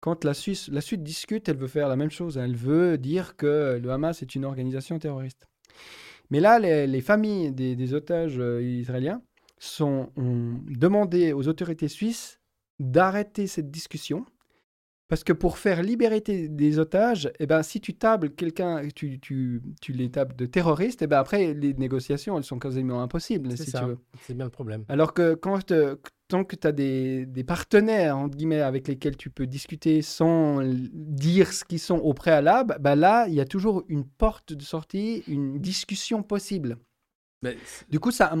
[0.00, 2.38] quand la Suisse, la Suisse discute, elle veut faire la même chose.
[2.38, 5.48] Elle veut dire que le Hamas est une organisation terroriste.
[6.30, 9.22] Mais là, les, les familles des, des otages euh, israéliens
[9.58, 12.38] sont, ont demandé aux autorités suisses
[12.78, 14.24] d'arrêter cette discussion.
[15.08, 19.18] Parce que pour faire libérer tes- des otages, eh ben, si tu tables quelqu'un, tu,
[19.18, 23.56] tu, tu les tables de terroristes, eh ben, après, les négociations, elles sont quasiment impossibles,
[23.56, 23.80] C'est si ça.
[23.80, 23.98] tu veux.
[24.20, 24.84] C'est bien le problème.
[24.86, 25.96] Alors que quand, euh,
[26.28, 30.60] tant que tu as des, des partenaires, entre guillemets, avec lesquels tu peux discuter sans
[30.64, 34.62] dire ce qu'ils sont au préalable, bah là, il y a toujours une porte de
[34.62, 36.78] sortie, une discussion possible.
[37.42, 37.56] Mais
[37.88, 38.34] Du coup, ça,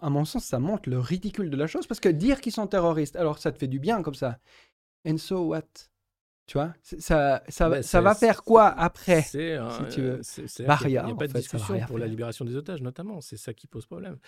[0.00, 2.66] à mon sens, ça montre le ridicule de la chose, parce que dire qu'ils sont
[2.66, 4.38] terroristes, alors ça te fait du bien comme ça.
[5.06, 5.91] And so what?
[6.52, 6.74] Tu vois?
[6.82, 10.20] Ça, ça, ça c'est- va faire quoi après C'est si tu veux?
[10.66, 13.22] Bah, il n'y a, il pas de fait, discussion pour la libération des otages, notamment.
[13.22, 14.18] C'est ça qui pose problème.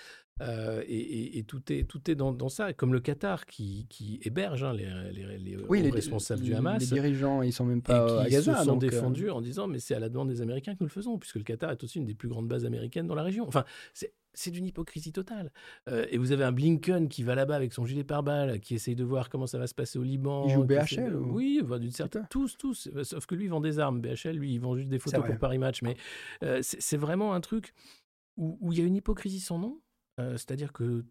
[0.41, 2.73] Euh, et, et- et tout est, tout est dans, dans ça.
[2.73, 6.57] Comme le Qatar qui, qui héberge hein, les, les- les Oui, les, responsables du les
[6.57, 6.83] Hamas.
[6.83, 8.57] dirigeants, ils sont même et pas à qui Gaza.
[8.57, 10.79] se sont donc, euh, défendus en disant mais c'est à la demande des Américains que
[10.81, 13.15] nous le faisons, puisque le Qatar est aussi une des plus grandes bases américaines dans
[13.15, 13.47] la région.
[13.47, 15.53] Enfin, c'est c'est d'une hypocrisie totale.
[15.89, 18.95] Euh, et vous avez un Blinken qui va là-bas avec son gilet pare-balles, qui essaye
[18.97, 20.45] de voir comment ça va se passer au Liban.
[20.47, 22.27] Il joue BHL ou- Oui, d'une certaine...
[22.31, 22.89] Tous, tous.
[22.95, 24.01] Euh, Sauf que lui, il vend des armes.
[24.01, 25.83] BHL, lui, il vend juste des photos pour Paris Match.
[25.83, 25.97] Mais
[26.43, 27.73] euh, c'est vraiment un truc
[28.37, 29.81] où il y a une hypocrisie sans nom.
[30.21, 31.05] Euh, C'est-à-dire que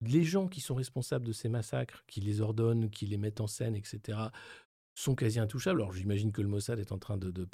[0.00, 3.46] les gens qui sont responsables de ces massacres, qui les ordonnent, qui les mettent en
[3.46, 4.18] scène, etc.,
[4.94, 5.80] sont quasi intouchables.
[5.80, 7.44] Alors j'imagine que le Mossad est en train de, de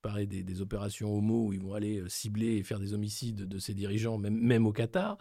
[0.00, 3.44] préparer des, des opérations homo où ils vont aller euh, cibler et faire des homicides
[3.46, 5.18] de ses dirigeants, même, même au Qatar.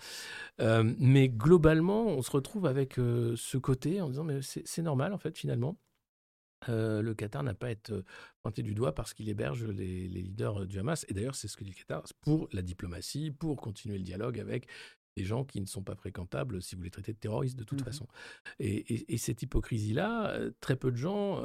[0.61, 5.13] Euh, mais globalement, on se retrouve avec euh, ce côté en disant mais c'est normal
[5.13, 5.77] en fait finalement.
[6.69, 8.03] Euh, le Qatar n'a pas à être
[8.41, 11.05] pointé du doigt parce qu'il héberge les, les leaders du Hamas.
[11.07, 14.39] Et d'ailleurs, c'est ce que dit le Qatar pour la diplomatie, pour continuer le dialogue
[14.39, 14.67] avec
[15.15, 17.79] des gens qui ne sont pas fréquentables si vous les traitez de terroristes de toute
[17.79, 17.85] Mhm.
[17.85, 18.07] façon.
[18.59, 21.41] Et, et- et cette hypocrisie-là, très peu de gens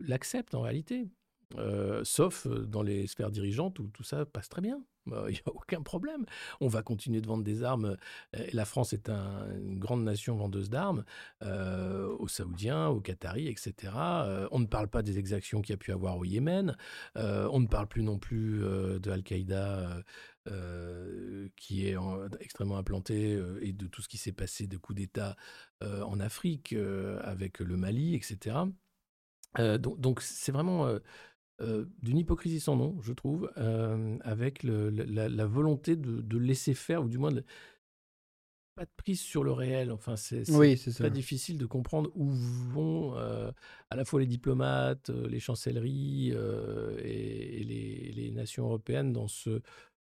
[0.00, 1.08] l'acceptent en réalité.
[1.56, 4.82] Euh, sauf euh, dans les sphères dirigeantes où tout ça passe très bien.
[5.12, 6.24] Euh, Il n'y a aucun problème.
[6.60, 7.96] On va continuer de vendre des armes.
[8.36, 11.04] Euh, La France est un- une grande nation vendeuse d'armes
[11.42, 13.92] euh, aux Saoudiens, aux Qataris, etc.
[13.94, 16.76] Euh, on ne parle pas des exactions qu'il y a pu avoir au Yémen.
[17.18, 20.02] Euh, on ne parle plus non plus euh, de Al-Qaïda euh,
[20.48, 24.76] euh, qui est en- extrêmement implanté euh, et de tout ce qui s'est passé de
[24.76, 25.36] coups d'État
[25.82, 28.56] euh, en Afrique euh, avec le Mali, etc.
[29.58, 30.86] Euh, donc c'est vraiment
[31.60, 36.38] euh, d'une hypocrisie sans nom, je trouve, euh, avec le- la, la volonté de, de
[36.38, 37.44] laisser faire, ou du moins de,
[38.74, 39.92] pas de prise sur le réel.
[39.92, 40.90] Enfin, c'est Oui, ça.
[40.90, 43.52] très difficile de comprendre où vont euh,
[43.90, 49.62] à la fois les diplomates, les chancelleries et, et les, les nations européennes dans ce,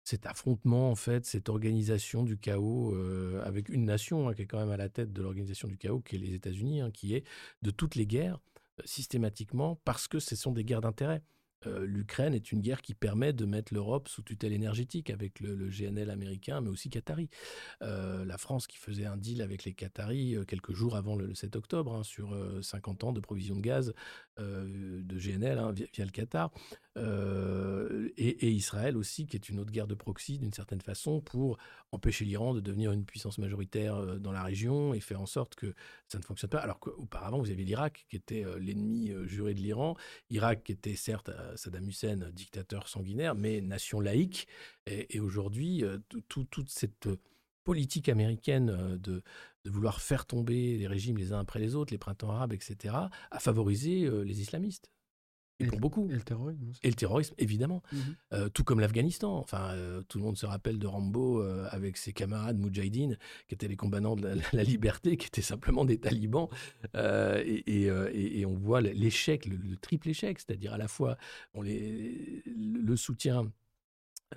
[0.03, 4.47] cet affrontement, en fait, cette organisation du chaos euh, avec une nation hein, qui est
[4.47, 7.13] quand même à la tête de l'organisation du chaos, qui est les États-Unis, hein, qui
[7.13, 7.23] est
[7.61, 8.39] de toutes les guerres
[8.79, 11.21] euh, systématiquement parce que ce sont des guerres d'intérêt.
[11.65, 15.69] Euh, L'Ukraine est une guerre qui permet de mettre l'Europe sous tutelle énergétique avec le,
[15.69, 17.29] GNL américain, mais aussi qatari.
[17.81, 21.25] Euh, la France qui faisait un deal avec les Qataris euh, quelques jours avant le,
[21.25, 23.93] le 7 octobre hein, sur euh, 50 ans de provision de gaz
[24.37, 26.51] de GNL hein, via le Qatar.
[26.97, 31.57] Euh, et, Israël aussi, qui est une autre guerre de proxy d'une certaine façon pour
[31.91, 35.55] empêcher l'Iran de devenir une puissance majoritaire euh, dans la région et faire en sorte
[35.55, 35.73] que
[36.07, 36.59] ça ne fonctionne pas.
[36.59, 39.95] Alors qu'auparavant, vous aviez l'Irak qui était euh, l'ennemi juré de l'Iran.
[40.29, 44.47] Irak qui était certes Saddam Hussein, dictateur sanguinaire, mais nation laïque.
[44.87, 47.09] Et, aujourd'hui, tout- tout- toute cette
[47.63, 49.23] politique américaine de,
[49.63, 52.93] de vouloir faire tomber les régimes les uns après les autres, les printemps arabes, etc.,
[53.31, 54.91] a favorisé les islamistes.
[55.59, 56.09] Et, pour beaucoup.
[56.09, 56.79] Et le terrorisme aussi.
[56.83, 57.81] Et le terrorisme, évidemment.
[57.91, 57.99] Mhm.
[58.33, 59.37] Euh, tout comme l'Afghanistan.
[59.37, 63.53] Enfin, euh, tout le monde se rappelle de Rambo euh, avec ses camarades Moudjahidines, qui
[63.53, 66.49] étaient les combattants de la, la liberté, qui étaient simplement des talibans.
[66.95, 71.17] Et, et, et- et on voit l'échec, le, le triple échec, c'est-à-dire à la fois
[71.53, 73.51] on les, le soutien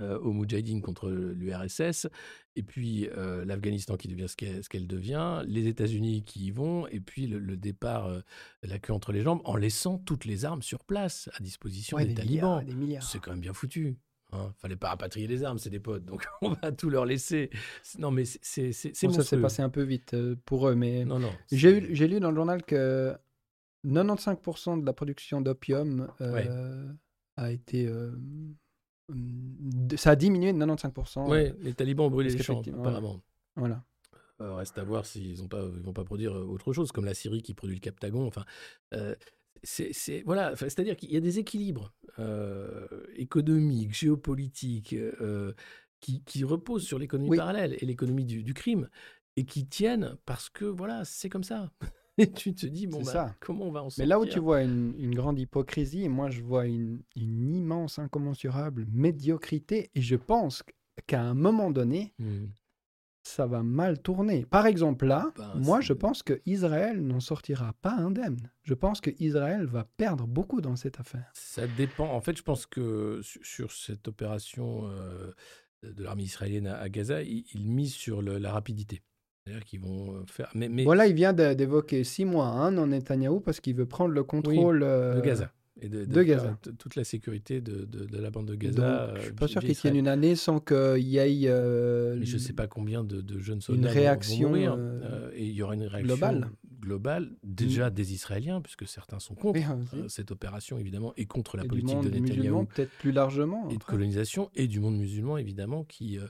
[0.00, 2.06] euh, aux Moudjahidines contre l'URSS,
[2.56, 7.00] et puis euh, l'Afghanistan qui devient ce qu'elle devient, les États-Unis qui y vont, et
[7.00, 8.20] puis le, le départ, euh,
[8.62, 12.04] la queue entre les jambes, en laissant toutes les armes sur place, à disposition Ouais,
[12.04, 12.34] des, des talibans.
[12.58, 13.02] milliards, des milliards.
[13.02, 13.96] C'est quand même bien foutu.
[14.32, 14.52] Hein.
[14.58, 17.48] Fallait pas rapatrier les armes, c'est des potes, donc on va tout leur laisser.
[17.98, 18.72] Non, mais c'est-
[19.06, 21.32] Bon, ça s'est passé un peu vite pour eux, mais Non, non.
[21.50, 23.16] j'ai lu dans le journal que
[23.86, 26.92] 95% de la production d'opium euh,
[27.36, 27.86] a été.
[27.86, 28.10] euh,
[29.96, 31.28] ça a diminué de 95%.
[31.28, 33.20] Ouais, les talibans ont brûlé les champs, apparemment.
[33.56, 33.84] Voilà.
[34.40, 35.36] Euh, reste à voir s'ils ils
[35.82, 38.24] vont pas produire euh, autre chose, comme la Syrie qui produit le Captagon.
[38.26, 38.44] Enfin,
[38.94, 39.14] euh,
[39.64, 42.86] c'est, c'est- voilà, Enfin, c'est-à-dire qu'il y a des équilibres euh,
[43.16, 45.52] économiques, géopolitiques, euh,
[46.00, 47.36] qui, qui reposent sur l'économie Oui.
[47.36, 48.88] parallèle et l'économie du, du crime,
[49.36, 51.72] et qui tiennent parce que voilà, c'est comme ça.
[52.18, 53.34] Et tu te dis bon, bah, ça.
[53.40, 56.30] comment on va en sortir Mais là où tu vois une, une grande hypocrisie, moi
[56.30, 60.62] je vois une, une immense, incommensurable médiocrité, et je pense
[61.06, 62.46] qu'à un moment donné, Hmm.
[63.22, 64.46] ça va mal tourner.
[64.46, 68.50] Par exemple, là, Ben, moi je pense que Israël n'en sortira pas indemne.
[68.62, 71.30] Je pense que Israël va perdre beaucoup dans cette affaire.
[71.34, 72.10] Ça dépend.
[72.12, 75.30] En fait, je pense que su- sur cette opération euh,
[75.82, 79.02] de l'armée israélienne à, Gaza, ils misent sur le- la rapidité.
[79.48, 80.50] C'est-à-dire qu'ils vont euh, faire.
[80.54, 84.12] Mais, mais Voilà, il vient d'évoquer six mois hein, dans Netanyahou parce qu'il veut prendre
[84.14, 85.52] le contrôle euh, de Gaza.
[85.80, 86.58] Et de, Gaza.
[86.76, 87.86] toute la sécurité de,
[88.18, 89.14] la bande de Donc, Gaza.
[89.14, 89.92] je suis euh, pas sûr qu'il d'Israël.
[89.94, 93.22] tienne une année sans qu'il y ait euh, Mais je ne sais pas combien de,
[93.38, 94.74] jeunes soldats vont- vont réaction, mourir.
[94.76, 96.50] euh, Euh, et il y aura une réaction globale.
[96.80, 99.60] globale, déjà des Israéliens, puisque certains sont contre
[99.94, 102.64] euh, cette opération, évidemment, et contre la et du politique monde de Netanyahou.
[102.64, 103.68] peut-être plus largement.
[103.70, 106.26] et de colonisation et du monde musulman évidemment qui, euh,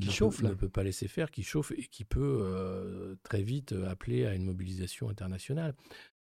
[0.00, 0.48] Qui ne, chauffe, peut, là.
[0.50, 4.24] ne peut pas laisser faire, qui chauffe et qui peut euh, très vite euh, appeler
[4.26, 5.74] à une mobilisation internationale.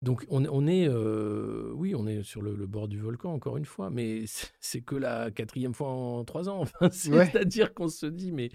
[0.00, 3.56] Donc on, on est, euh, oui, on est sur le, le bord du volcan encore
[3.56, 4.24] une fois, mais
[4.60, 6.60] c'est- que la quatrième fois en trois ans.
[6.60, 7.26] Enfin, Ouais.
[7.26, 8.50] C'est-à-dire qu'on se dit, mais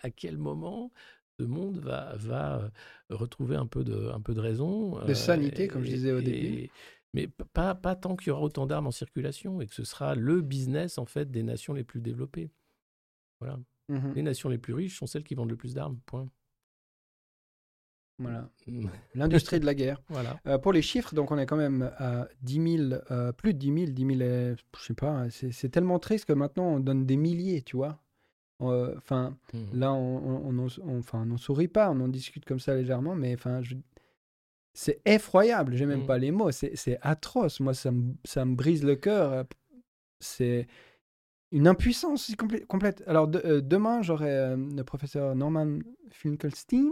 [0.00, 0.90] à quel moment
[1.38, 2.68] ce monde va, va euh,
[3.16, 6.22] retrouver un peu de, un peu de raison De sanité, comme je disais au et-
[6.22, 6.70] début.
[7.14, 10.14] mais pas, pas tant qu'il y aura autant d'armes en circulation et que ce sera
[10.16, 12.50] le business en fait des nations les plus développées.
[13.40, 13.58] Voilà.
[13.88, 14.12] Mhm.
[14.14, 15.98] Les nations les plus riches sont celles qui vendent le plus d'armes.
[16.06, 16.28] Point.
[18.18, 18.48] Voilà.
[18.66, 18.86] Mm.
[19.14, 20.00] L'industrie de la guerre.
[20.08, 20.38] Voilà.
[20.46, 23.58] Euh, pour les chiffres, donc on est quand même à 10 000, euh, plus de
[23.58, 26.80] 10 000, 10 000, euh, je sais pas, c'est c'est tellement triste que maintenant on
[26.80, 27.98] donne des milliers, tu vois.
[28.60, 29.58] Euh, Enfin, Mm.
[29.78, 30.68] là, on, on,
[31.12, 33.74] on, n'en sourit pas, on en discute comme ça légèrement, mais enfin, je-
[34.74, 38.84] c'est effroyable, j'ai même pas les mots, c'est atroce, moi ça me, ça me brise
[38.84, 39.44] le cœur,
[40.20, 40.66] c'est
[41.52, 43.02] une impuissance complè- complète.
[43.06, 45.78] Alors de- euh, demain, j'aurai euh, le professeur Norman
[46.10, 46.90] Finkelstein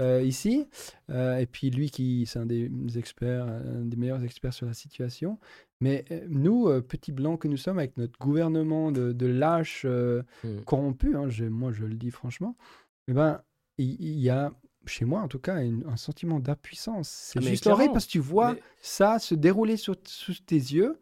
[0.00, 0.66] euh, ici,
[1.08, 2.68] et puis lui qui c'est un des
[2.98, 5.38] experts, un des meilleurs experts sur la situation.
[5.80, 10.60] Mais nous, petits blancs que nous sommes, avec notre gouvernement de, de lâches euh, Mm.
[10.66, 12.56] corrompus, hein, je- moi je le dis franchement,
[13.06, 13.40] eh ben,
[13.78, 14.52] il y, a,
[14.86, 17.08] chez moi en tout cas, une- un sentiment d'impuissance.
[17.08, 20.98] C'est Ah, juste horrible parce que tu vois Mais ça se dérouler sous tes yeux,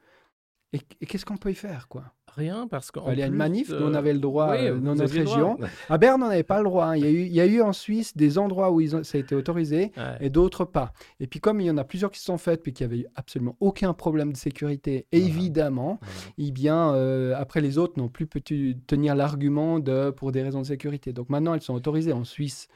[0.72, 2.04] et, et qu'est-ce qu'on peut y faire quoi?
[2.34, 4.66] Rien parce qu'en Aller à une plus, manif, nous, euh, on avait le droit oui,
[4.66, 5.58] euh, dans notre région.
[5.90, 6.86] À Berne, on n'avait pas le droit.
[6.86, 6.96] hein.
[6.96, 9.04] Il, y a eu, il y a eu en Suisse des endroits où ils ont-
[9.04, 10.16] ça a été autorisé Ouais.
[10.20, 10.94] et d'autres pas.
[11.20, 12.92] Et puis comme il y en a plusieurs qui se sont faites puis qu'il n'y
[12.94, 15.26] avait eu absolument aucun problème de sécurité, Voilà.
[15.26, 16.14] évidemment, Voilà.
[16.38, 20.62] eh bien, euh, après les autres n'ont plus pu tenir l'argument de pour des raisons
[20.62, 21.12] de sécurité.
[21.12, 22.68] Donc maintenant, elles sont autorisées en Suisse.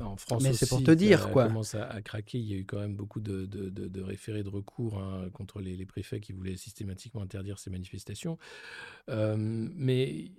[0.00, 1.46] En France Mais c'est pour te dire, ça quoi.
[1.46, 2.38] commence à, à craquer.
[2.38, 5.30] Il y a eu quand même beaucoup de, de, de- de référés de recours hein,
[5.32, 8.36] contre les, les préfets qui voulaient systématiquement interdire ces manifestations.
[9.08, 10.32] Euh, mais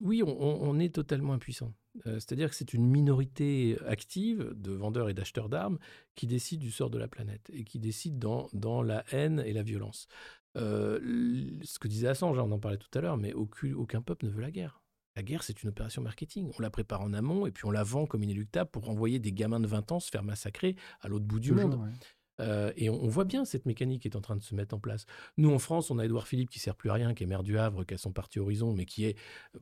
[0.00, 1.74] oui, on, est totalement impuissant.
[2.06, 5.78] Euh, C'est-à-dire que c'est une minorité active de vendeurs et d'acheteurs d'armes
[6.14, 9.52] qui décide du sort de la planète et qui décide dans, dans la haine et
[9.52, 10.08] la violence.
[10.56, 14.00] Euh, ce que disait Assange, hein, on en parlait tout à l'heure, mais aucun, aucun
[14.00, 14.79] peuple ne veut la guerre.
[15.20, 16.50] La guerre, c'est une opération marketing.
[16.58, 19.32] On la prépare en amont et puis on la vend comme inéluctable pour envoyer des
[19.34, 21.78] gamins de 20 ans se faire massacrer à l'autre bout du Toujours, monde.
[21.82, 21.90] ouais.
[22.40, 24.74] Euh, et on, on voit bien cette mécanique qui est en train de se mettre
[24.74, 25.04] en place.
[25.36, 27.42] Nous, en France, on a Édouard Philippe qui sert plus à rien, qui est maire
[27.42, 29.18] du Havre, qui a son parti Horizon, mais qui est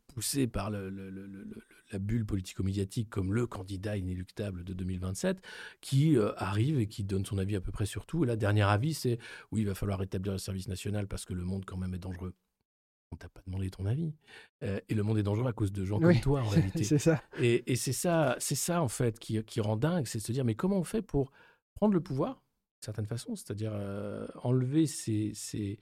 [0.06, 4.74] poussé par le- le- le- le- le- la bulle politico-médiatique comme le candidat inéluctable de
[4.74, 5.42] 2027,
[5.80, 8.22] qui euh, arrive et qui donne son avis à peu près sur tout.
[8.22, 9.18] Et là, dernier avis, c'est
[9.50, 11.98] oui, il va falloir rétablir le service national parce que le monde quand même est
[11.98, 12.32] dangereux.
[13.12, 14.12] On t'a pas demandé ton avis.
[14.62, 16.14] Euh, et le monde est dangereux à cause de gens Oui.
[16.14, 16.84] comme toi, en réalité.
[16.84, 17.22] C'est ça.
[17.40, 20.32] Et, et c'est ça, c'est ça en fait qui, qui rend dingue, c'est de se
[20.32, 21.32] dire mais comment on fait pour
[21.74, 22.42] prendre le pouvoir
[22.80, 25.78] certaine façon, c'est-à-dire euh, enlever ces, ces,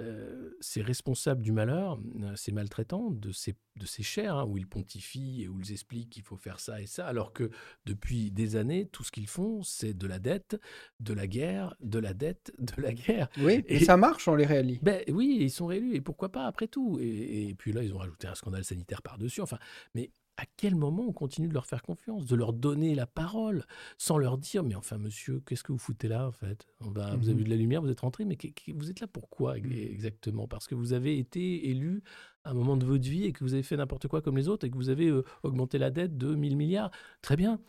[0.00, 1.98] euh, ces responsables du malheur,
[2.36, 6.10] ces maltraitants de ces, de ces chairs, hein, où ils pontifient et où ils expliquent
[6.10, 7.50] qu'il faut faire ça et ça, alors que
[7.86, 10.60] depuis des années, tout ce qu'ils font, c'est de la dette,
[11.00, 13.28] de la guerre, de la dette, de la guerre.
[13.38, 14.78] Oui, et, ça marche, on les réélit.
[14.82, 17.94] Ben, oui, ils sont réélus, et pourquoi pas après tout et, et, puis là, ils
[17.94, 19.40] ont rajouté un scandale sanitaire par-dessus.
[19.40, 19.58] Enfin,
[19.94, 23.64] mais à quel moment on continue de leur faire confiance, de leur donner la parole,
[23.98, 26.64] sans leur dire Mais enfin, monsieur, qu'est-ce que vous foutez là, en fait?
[26.78, 28.38] Vous avez vu mmh de la lumière, vous êtes rentré, mais
[28.74, 29.72] vous êtes là pourquoi mmh.
[29.72, 30.46] exactement?
[30.46, 32.02] Parce que vous avez été élu
[32.44, 34.48] à un moment de votre vie et que vous avez fait n'importe quoi comme les
[34.48, 35.12] autres et que vous avez
[35.42, 36.92] augmenté la dette de 1000 milliards.
[37.20, 37.60] Très bien.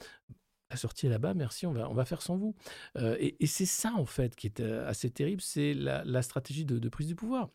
[0.69, 2.55] La sortie est là-bas, merci, on va, on va faire sans vous.
[2.95, 7.07] et, c'est ça, en fait, qui est assez terrible, c'est la, stratégie de, de prise
[7.07, 7.49] du pouvoir.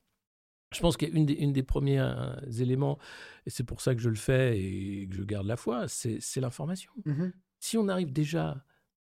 [0.74, 2.98] Je pense qu'une des, une des premiers euh, éléments,
[3.46, 6.40] et c'est pour ça que je le fais et que je garde la foi, c'est
[6.40, 6.92] l'information.
[7.04, 7.28] Mmh
[7.60, 8.64] si on arrive déjà à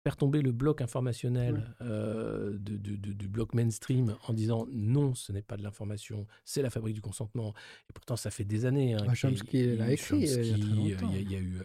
[0.03, 5.41] faire tomber le bloc informationnel euh, de, du bloc mainstream en disant non, ce n'est
[5.41, 7.55] pas de l'information, c'est la fabrique du consentement.
[7.89, 8.93] Et pourtant, ça fait des années.
[8.93, 10.21] Hein, Chomsky l'a écrit.
[10.21, 11.63] il y, a eu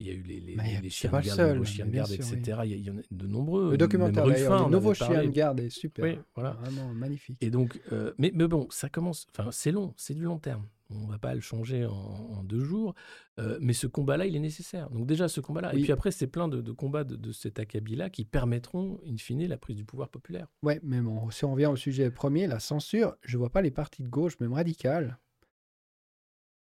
[0.00, 2.60] il y a eu les, les, les chiens de garde, les chiens de garde, etc.
[2.64, 3.72] Il, y, en a de nombreux.
[3.72, 6.04] Le documentaire, d'ailleurs, le nouveau chien de garde est super.
[6.04, 6.52] Oui, voilà.
[6.52, 7.36] Vraiment magnifique.
[7.40, 9.26] Et donc, euh, mais, mais, bon, ça commence.
[9.36, 10.64] Enfin, c'est long, c'est du long terme.
[10.90, 12.94] On ne va pas le changer en, deux jours.
[13.38, 14.88] Euh, mais ce combat-là, il est nécessaire.
[14.90, 15.74] Donc, déjà, ce combat-là.
[15.74, 19.16] Et puis après, c'est plein de, de combats de, de, cet acabit-là qui permettront, in
[19.18, 20.46] fine, la prise du pouvoir populaire.
[20.62, 23.62] Oui, mais bon, si on revient au sujet premier, la censure, je ne vois pas
[23.62, 25.18] les partis de gauche, même radicales,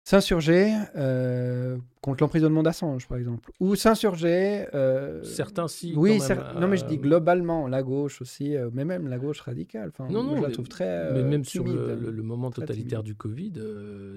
[0.03, 4.65] s'insurger euh, contre l'emprisonnement d'Assange, par exemple, ou s'insurger.
[4.73, 5.93] Euh, Certains si.
[5.95, 6.19] Oui,
[6.59, 9.89] non, mais je dis euh, globalement, la gauche aussi, mais même la gauche radicale.
[9.89, 11.13] Enfin, non, non, je la trouve très.
[11.13, 13.53] mais même sur le, moment totalitaire du Covid,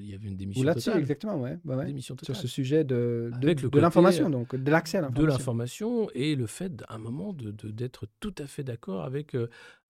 [0.01, 0.63] il y avait une démission.
[0.63, 1.59] Ou là-dessus, exactement, ouais.
[1.65, 1.87] Bah ouais.
[1.87, 5.27] Démission Sur ce sujet de, de, de l'information, donc, de l'accès à l'information.
[5.27, 9.05] De l'information et le fait, à un moment, d'être de, d'être tout à fait d'accord
[9.05, 9.37] avec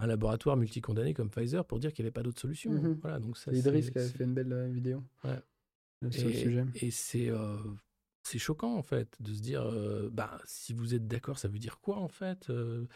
[0.00, 2.72] un laboratoire multicondamné comme Pfizer pour dire qu'il n'y avait pas d'autre solution.
[2.72, 2.98] Mhm.
[3.00, 3.52] Voilà, donc ça.
[3.52, 5.02] Idriss qui avait fait une belle vidéo.
[5.24, 5.38] Ouais
[6.12, 7.56] et, c'est euh,
[8.22, 11.58] c'est choquant en fait de se dire euh, bah si vous êtes d'accord ça veut
[11.58, 12.86] dire quoi en fait euh,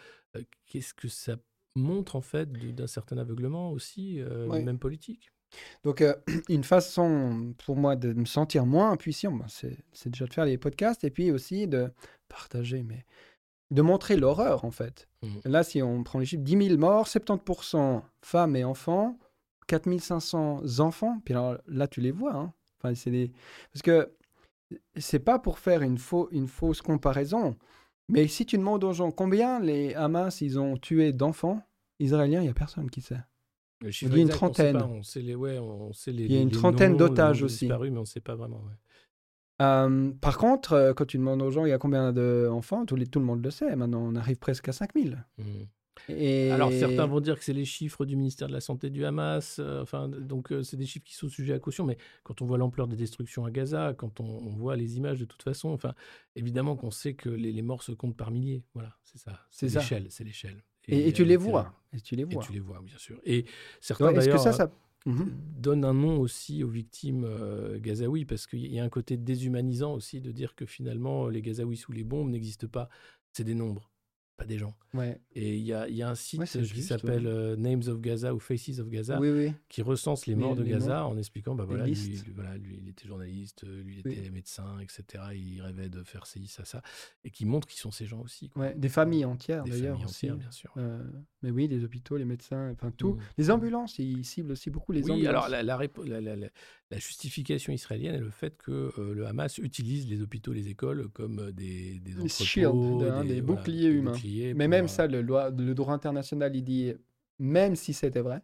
[0.67, 1.37] qu'est-ce que ça
[1.75, 5.31] montre en fait d'un certain aveuglement aussi même politique?
[5.85, 6.05] Donc
[6.49, 10.59] une façon pour moi de me sentir moins impuissant bah, c'est déjà de faire les
[10.59, 11.91] podcasts et puis aussi de
[12.29, 13.05] partager mais
[13.71, 15.09] de montrer l'horreur en fait.
[15.23, 15.29] Mmh.
[15.45, 19.19] là si on prend les chiffres 10 000 morts 70% femmes et enfants
[19.69, 21.21] 4500 enfants.
[21.25, 22.53] Puis alors là tu les vois hein.
[22.79, 23.33] Enfin, c'est des...
[23.73, 24.13] Parce que
[24.97, 27.57] c'est pas pour faire une, faux, une fausse comparaison,
[28.09, 31.63] mais si tu demandes aux gens combien les Hamas ils ont tué d'enfants
[31.99, 33.21] israéliens, il y a personne qui sait.
[33.83, 34.77] Il y a une trentaine.
[34.77, 37.67] On sait les, ouais, on sait les, il y a une trentaine d'otages aussi.
[37.67, 38.63] Disparus, mais on sait pas vraiment.
[39.61, 42.97] Euh, par contre, euh, quand tu demandes aux gens il y a combien d'enfants, tout,
[42.97, 43.75] tout, le monde le sait.
[43.77, 45.25] Maintenant, on arrive presque à 5000.
[46.09, 49.59] Alors certains vont dire que c'est les chiffres du ministère de la Santé du Hamas,
[49.59, 52.47] euh, enfin, donc euh, c'est des chiffres qui sont sujets à caution, mais quand on
[52.47, 55.95] voit l'ampleur des destructions à Gaza, quand on, voit les images de toute façon, enfin,
[56.37, 60.07] évidemment qu'on sait que les, morts se comptent par milliers, voilà, c'est ça, c'est l'échelle,
[60.11, 60.63] c'est l'échelle.
[60.91, 62.43] Et, tu les vois, et tu les vois.
[62.43, 63.21] Et tu les vois, bien sûr.
[63.25, 63.45] Et
[63.81, 64.73] certains d'ailleurs ça, ça...
[65.07, 65.31] Mhm.
[65.59, 69.95] donnent un nom aussi aux victimes euh, gazaouis, parce qu'il y a un côté déshumanisant
[69.95, 72.89] aussi de dire que finalement les Gazaouis sous les bombes n'existent pas,
[73.33, 73.91] c'est des nombres
[74.39, 74.75] pas des gens.
[74.95, 75.21] Ouais.
[75.35, 78.39] Et il y a, y a, un site qui s'appelle euh, Names of Gaza ou
[78.39, 79.21] Faces of Gaza
[79.69, 83.07] qui recense les morts de Gaza en expliquant bah voilà lui, voilà, lui, il était
[83.07, 85.25] journaliste, lui, il était médecin, etc.
[85.35, 86.83] Il rêvait de faire ci, ça, ça.
[87.25, 88.51] Et qui montre qui sont ces gens aussi.
[88.55, 89.97] Ouais, des familles entières d'ailleurs.
[89.97, 90.73] Des familles entières, bien sûr.
[90.77, 91.03] Euh,
[91.43, 93.15] mais oui, les hôpitaux, les médecins, enfin tout.
[93.15, 93.21] Mmh.
[93.39, 98.15] Les ambulances, ils ciblent aussi beaucoup les oui, alors la, la, la, la, justification israélienne
[98.15, 102.21] est le fait que euh, le Hamas utilise les hôpitaux, les écoles comme des, des
[102.21, 104.13] entrepôts, hein, des, boucliers humains.
[104.55, 106.93] Mais même ça, le, le droit international, il dit,
[107.39, 108.43] même si c'était vrai,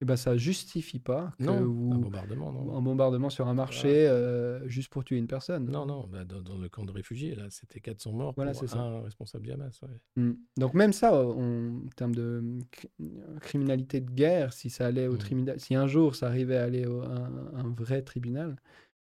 [0.00, 2.76] eh ben, ça justifie pas que non, un bombardement, non.
[2.76, 5.70] un bombardement sur un marché euh, juste pour tuer une personne.
[5.70, 9.02] Non, non, bah, dans, le camp de réfugiés, là, c'était 400 morts voilà, pour un
[9.02, 9.80] responsable du Hamas.
[10.16, 10.32] Mmh.
[10.58, 12.58] Donc même ça, en termes de
[13.40, 15.18] criminalité de guerre, si ça allait au mmh.
[15.18, 18.56] tribunal, si un jour ça arrivait à aller à un, vrai tribunal,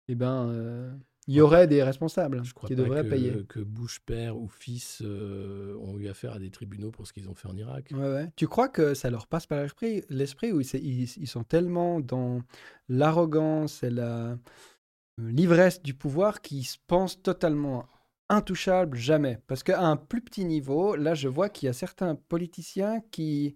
[0.09, 0.93] eh ben, euh,
[1.27, 3.45] il y aurait des responsables Je crois qui devraient payer.
[3.47, 7.29] Que Bush père ou fils euh, ont eu affaire à des tribunaux pour ce qu'ils
[7.29, 7.89] ont fait en Irak.
[7.91, 8.31] Ouais, ouais.
[8.35, 12.41] Tu crois que ça leur passe par l'esprit, l'esprit où ils, ils, sont tellement dans
[12.89, 17.85] l'arrogance et la euh, l'ivresse du pouvoir qu'ils se pensent totalement
[18.29, 18.97] intouchables?
[18.97, 19.39] Jamais.
[19.47, 23.55] Parce qu'à un plus petit niveau, là, je vois qu'il y a certains politiciens qui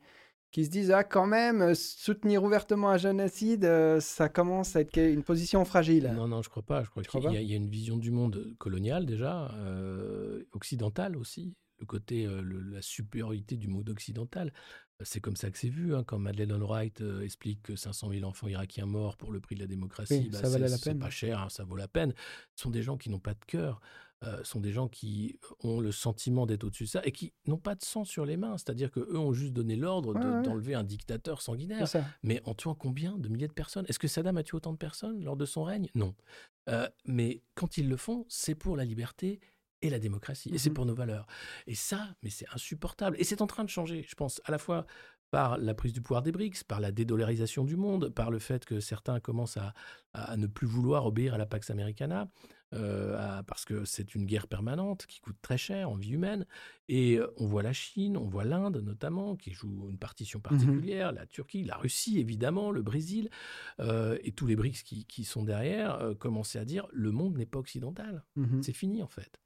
[0.55, 4.79] qui se disent ah quand même euh, soutenir ouvertement un génocide euh, ça commence à
[4.79, 6.13] être une position fragile.
[6.15, 8.55] Non non je crois pas je crois qu'il y, y, a une vision du monde
[8.57, 12.25] colonial déjà euh, occidentale aussi le côté,
[12.71, 14.53] la supériorité du monde occidental.
[15.03, 18.47] C'est comme ça que c'est vu, hein, quand Madeleine Albright explique que 500 000 enfants
[18.47, 20.99] irakiens morts pour le prix de la démocratie, bah, ça valait la peine.
[20.99, 22.13] pas cher, hein, ça vaut la peine.
[22.55, 23.81] Ce sont des gens qui n'ont pas de cœur,
[24.23, 27.57] euh, sont des gens qui ont le sentiment d'être au-dessus de ça et qui n'ont
[27.59, 28.57] pas de sang sur les mains.
[28.57, 30.41] C'est-à-dire qu'eux ont juste donné l'ordre Ouais, ouais.
[30.41, 31.85] d'enlever un dictateur sanguinaire.
[32.23, 33.85] Mais en tuant combien de milliers de personnes?
[33.87, 35.89] Est-ce que Saddam a tué autant de personnes lors de son règne?
[35.95, 36.15] Non.
[36.69, 39.39] Euh, mais quand ils le font, c'est pour la liberté
[39.81, 40.49] et la démocratie.
[40.53, 40.75] Et c'est Mhm.
[40.75, 41.27] pour nos valeurs.
[41.67, 43.17] Et ça, mais c'est insupportable.
[43.19, 44.85] Et c'est en train de changer, je pense, à la fois
[45.29, 48.63] par la prise du pouvoir des BRICS, par la dédollarisation du monde, par le fait
[48.63, 49.73] que certains commencent à,
[50.13, 52.25] à ne plus vouloir obéir à la Pax Americana, euh,
[52.73, 56.45] à- parce que c'est une guerre permanente qui coûte très cher en vie humaine.
[56.89, 61.11] Et euh, on voit la Chine, on voit l'Inde notamment, qui joue une partition particulière,
[61.11, 63.29] la Turquie, la Russie évidemment, le Brésil,
[63.79, 67.37] euh, et tous les BRICS qui, qui sont derrière, euh, commencer à dire le monde
[67.37, 68.23] n'est pas occidental.
[68.35, 68.61] Mhm.
[68.63, 69.39] C'est fini en fait.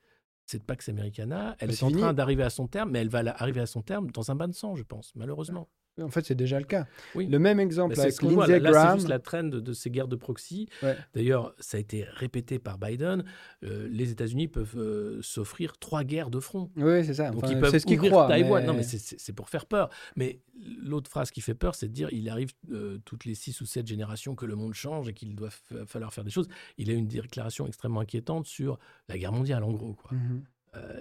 [0.46, 3.20] Cette Pax Americana, elle Bah, est en train d'arriver à son terme, mais elle va
[3.20, 5.70] arriver à son terme dans un bain de sang, je pense, malheureusement.
[6.02, 6.86] En fait, c'est déjà le cas.
[7.16, 7.28] Oui.
[7.28, 8.22] Le même exemple avec ce.
[8.26, 8.96] Lindsey Là, là, Graham.
[8.98, 10.68] juste la traîne de, de ces guerres de proxy.
[10.84, 10.96] Ouais.
[11.14, 13.24] D'ailleurs, ça a été répété par Biden.
[13.64, 16.70] euh, les États-Unis peuvent euh, s'offrir trois guerres de front.
[16.76, 17.32] Oui, c'est ça.
[17.32, 18.28] Donc Enfin, ils peuvent c'est ce qu'ils croient.
[18.28, 18.62] Taïwan.
[18.62, 19.90] mais- Non, mais c'est- pour faire peur.
[20.16, 20.40] Mais
[20.82, 23.66] l'autre phrase qui fait peur, c'est de dire il arrive euh, toutes les six ou
[23.66, 26.48] sept générations que le monde change et qu'il doit fa- falloir faire des choses.
[26.78, 28.78] Il a une déclaration extrêmement inquiétante sur
[29.08, 29.94] la guerre mondiale, en gros.
[29.94, 30.12] Quoi.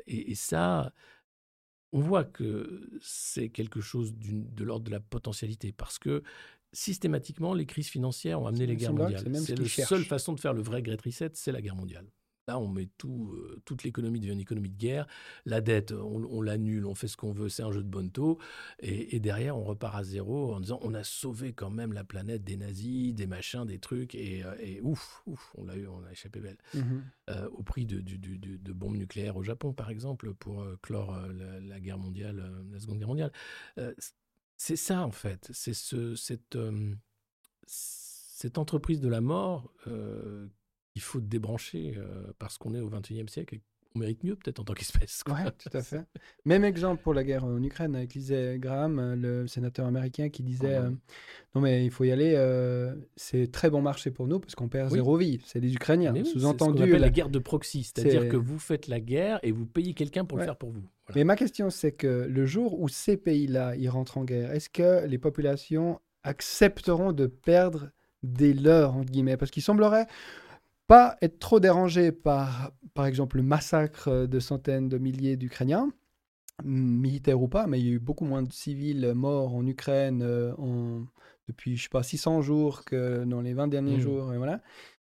[0.07, 0.92] Et, et ça,
[1.93, 6.22] on voit que c'est quelque chose de l'ordre de la potentialité parce que
[6.72, 9.24] systématiquement, les crises financières ont amené les guerres mondiales.
[9.36, 12.07] c'est la seule façon de faire le vrai Great Reset, c'est la guerre mondiale.
[12.49, 15.07] Là, on met tout, euh, toute l'économie devient une économie de guerre.
[15.44, 18.11] La dette, on, on l'annule, on fait ce qu'on veut, c'est un jeu de bonne
[18.11, 18.38] taux.
[18.80, 22.05] Et, et derrière, on repart à zéro en disant on a sauvé quand même la
[22.05, 24.14] planète des nazis, des machins, des trucs.
[24.14, 27.05] Et, euh, et ouf, ouf, on l'a eu, on a échappé belle Mhm.
[27.28, 30.64] euh, au prix de, du- du- du- de bombes nucléaires au Japon, par exemple, pour
[30.80, 32.42] clore la, la guerre mondiale,
[32.72, 33.32] la Seconde Guerre mondiale.
[33.76, 33.92] Euh,
[34.57, 35.51] c'est ça, en fait.
[35.53, 36.57] C'est ce, cette,
[37.66, 39.70] cette entreprise de la mort
[40.93, 43.59] qu'il faut débrancher euh, parce qu'on est au XXIe siècle et
[43.93, 45.22] qu'on mérite mieux, peut-être, en tant qu'espèce.
[45.28, 46.05] Ouais, tout à fait.
[46.45, 50.43] Même exemple pour la guerre en Ukraine avec Lindsey Graham, euh, le sénateur américain qui
[50.43, 50.74] disait ouais.
[50.84, 50.91] euh,
[51.55, 54.68] non mais il faut y aller, euh, c'est très bon marché pour nous parce qu'on
[54.68, 54.99] perd Oui.
[54.99, 55.41] zéro vie.
[55.45, 56.12] C'est les Ukrainiens.
[56.14, 56.82] Oui, Sous-entendu.
[56.82, 59.66] appelle la- la guerre de proxy, c'est-à-dire c'est- que vous faites la guerre et vous
[59.66, 60.43] payez quelqu'un pour Ouais.
[60.45, 60.82] le faire pour vous.
[61.07, 61.16] Voilà.
[61.20, 64.68] Mais ma question c'est que le jour où ces pays-là ils rentrent en guerre, est-ce
[64.68, 67.91] que les populations accepteront de perdre
[68.22, 69.36] des leurs entre guillemets?
[69.39, 70.07] Parce qu'il semblerait
[70.89, 75.93] pas être trop dérangés par, par exemple, le massacre de centaines de milliers d'Ukrainiens,
[76.64, 80.22] militaires ou pas, mais il y a eu beaucoup moins de civils morts en Ukraine
[80.22, 81.07] euh, en-
[81.49, 84.01] depuis, je sais pas, 600 jours que dans les 20 derniers Mhm.
[84.01, 84.34] jours.
[84.34, 84.61] Et voilà.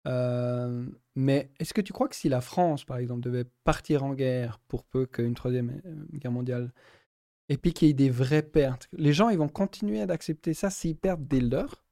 [0.08, 4.14] Euh, mais est-ce que tu crois que si la France, par exemple, devait partir en
[4.16, 6.74] guerre pour peu qu'une troisième euh, guerre mondiale,
[7.50, 10.70] et puis qu'il y ait des vraies pertes, les gens ils vont continuer d'accepter ça
[10.72, 11.84] s'ils perdent des leurs?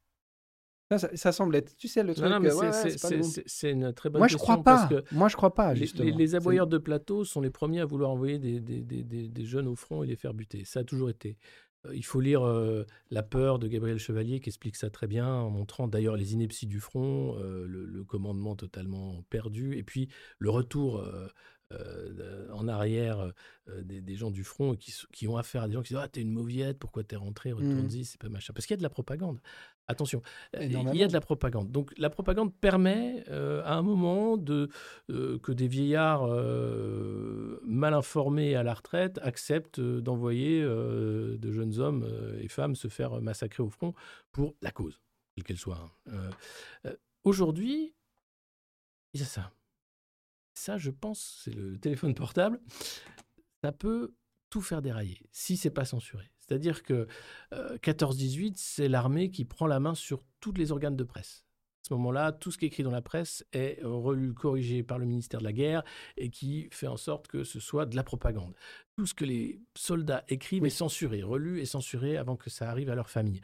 [0.89, 2.25] Ça, ça, ça semble être, tu sais, le truc.
[2.25, 4.87] Non, non, mais ouais, c'est- ouais, une très bonne Moi, je crois pas.
[4.87, 6.15] parce que Moi, je crois pas, Les- justement.
[6.17, 9.67] Les, aboyeurs de plateau sont les premiers à vouloir envoyer des, des- des- des- jeunes
[9.67, 10.63] au front et les faire buter.
[10.65, 11.37] Ça a toujours été.
[11.85, 15.27] Euh, il faut lire euh, La peur de Gabriel Chevalier qui explique ça très bien
[15.31, 20.09] en montrant d'ailleurs les inepties du front, euh, le, le commandement totalement perdu et puis
[20.39, 21.27] le retour euh,
[21.71, 23.31] euh, en arrière
[23.69, 26.07] euh, des, des gens du front qui, ont affaire à des gens qui disent Ah,
[26.07, 28.53] t'es une mauviette, pourquoi t'es rentré, retourne-y, c'est pas machin.
[28.53, 29.39] Parce qu'il y a de la propagande.
[29.87, 30.21] Attention,
[30.55, 30.59] euh,
[30.93, 31.71] il y a de la propagande.
[31.71, 34.69] Donc la propagande permet euh, à un moment de,
[35.09, 41.51] euh, que des vieillards euh, mal informés à la retraite acceptent euh, d'envoyer euh, de
[41.51, 43.93] jeunes hommes euh, et femmes se faire massacrer au front
[44.31, 45.01] pour la cause,
[45.35, 45.77] quelle qu'elle soit.
[45.77, 45.91] hein.
[46.13, 46.29] Euh,
[46.85, 47.93] euh, Aujourd'hui,
[49.13, 49.51] il y a ça.
[50.59, 52.59] Ça, je pense, c'est le téléphone portable.
[53.63, 54.13] Ça peut
[54.49, 56.29] tout faire dérailler si c'est pas censuré.
[56.39, 57.07] C'est-à-dire que
[57.53, 61.45] euh, 14-18, c'est l'armée qui prend la main sur tous les organes de presse.
[61.85, 64.83] À ce moment-là, tout ce qui est écrit dans la presse est euh, relu, corrigé
[64.83, 65.83] par le ministère de la Guerre
[66.17, 68.53] et qui fait en sorte que ce soit de la propagande.
[68.97, 72.89] Tout ce que les soldats écrivent est censuré, relu et censuré avant que ça arrive
[72.89, 73.39] à leur famille.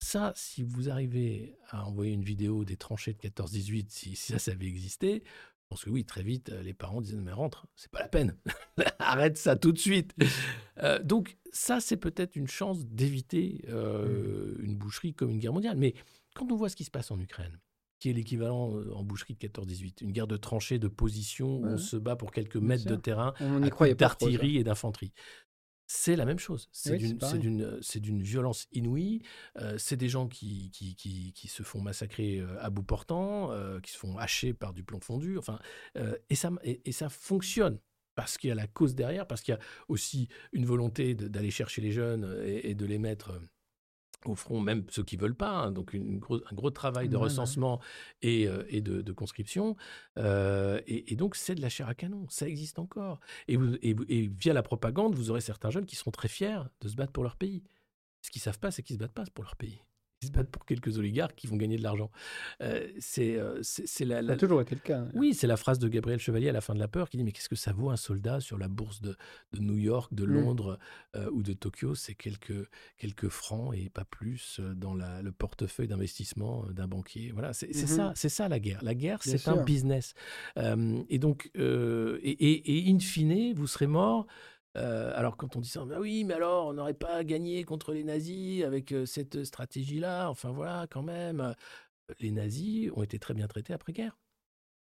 [0.00, 4.38] Ça, si vous arrivez à envoyer une vidéo des tranchées de 14-18, si, si ça,
[4.38, 7.66] ça avait existé, je pense que oui, très vite, euh, les parents disaient, mais rentre,
[7.74, 8.36] c'est pas la peine.
[8.98, 10.14] Arrête ça tout de suite.
[10.78, 15.76] Euh, donc, ça, c'est peut-être une chance d'éviter euh, une boucherie comme une guerre mondiale.
[15.76, 15.94] Mais
[16.34, 17.58] quand on voit ce qui se passe en Ukraine,
[17.98, 21.78] qui est l'équivalent en boucherie de 14-18, une guerre de tranchées, de position, où on
[21.78, 23.32] se bat pour quelques mètres de terrain,
[23.96, 25.14] d'artillerie et d'infanterie.
[25.88, 26.68] C'est la même chose.
[26.72, 29.22] C'est Oui, c'est d'une- c'est violence inouïe.
[29.58, 33.52] Euh, c'est des gens qui, qui, qui, qui se font massacrer euh, à bout portant,
[33.52, 35.38] euh, qui se font hacher par du plomb fondu.
[35.38, 35.60] Enfin,
[35.96, 37.78] euh, et, ça, et, et ça fonctionne.
[38.16, 41.50] parce qu'il y a la cause derrière, parce qu'il y a aussi une volonté d'aller
[41.50, 43.38] chercher les jeunes et, de les mettre
[44.28, 45.50] au front, même ceux qui veulent pas.
[45.50, 45.72] Hein.
[45.72, 46.20] donc une
[46.50, 47.80] un gros travail de recensement
[48.22, 49.76] et, et de, conscription.
[50.16, 53.20] et, donc c'est de la chair à canon, ça existe encore.
[53.48, 56.96] Et, et, via la propagande, vous aurez certains jeunes qui seront très fiers de se
[56.96, 57.62] battre pour leur pays.
[58.22, 59.80] Ce qu'ils savent pas, c'est qu'ils se battent pas pour leur pays
[60.26, 62.10] se battent pour quelques oligarques qui vont gagner de l'argent.
[62.60, 63.62] Euh, c'est euh,
[64.00, 65.00] la, Ça a toujours été le cas.
[65.00, 65.08] Hein.
[65.14, 67.24] Oui, c'est la phrase de Gabriel Chevalier à la fin de La Peur qui dit
[67.24, 69.16] Mais qu'est-ce que ça vaut un soldat sur la bourse de,
[69.52, 70.32] de New York, de mmh.
[70.32, 70.78] Londres
[71.14, 71.94] euh, ou de Tokyo?
[71.94, 72.68] C'est quelques,
[72.98, 77.30] quelques francs et pas plus dans la, le portefeuille d'investissement d'un banquier.
[77.32, 78.80] Voilà, c'est mmh ça, c'est ça la guerre.
[78.82, 80.14] La guerre, c'est un business.
[80.56, 84.26] et donc, et, et, et in fine, vous serez mort
[84.76, 87.92] euh, alors quand on dit ça, bah oui, mais alors on n'aurait pas gagné contre
[87.92, 90.28] les nazis avec euh, cette stratégie-là?
[90.28, 94.16] Enfin voilà, quand même, euh, les nazis ont été très bien traités après-guerre.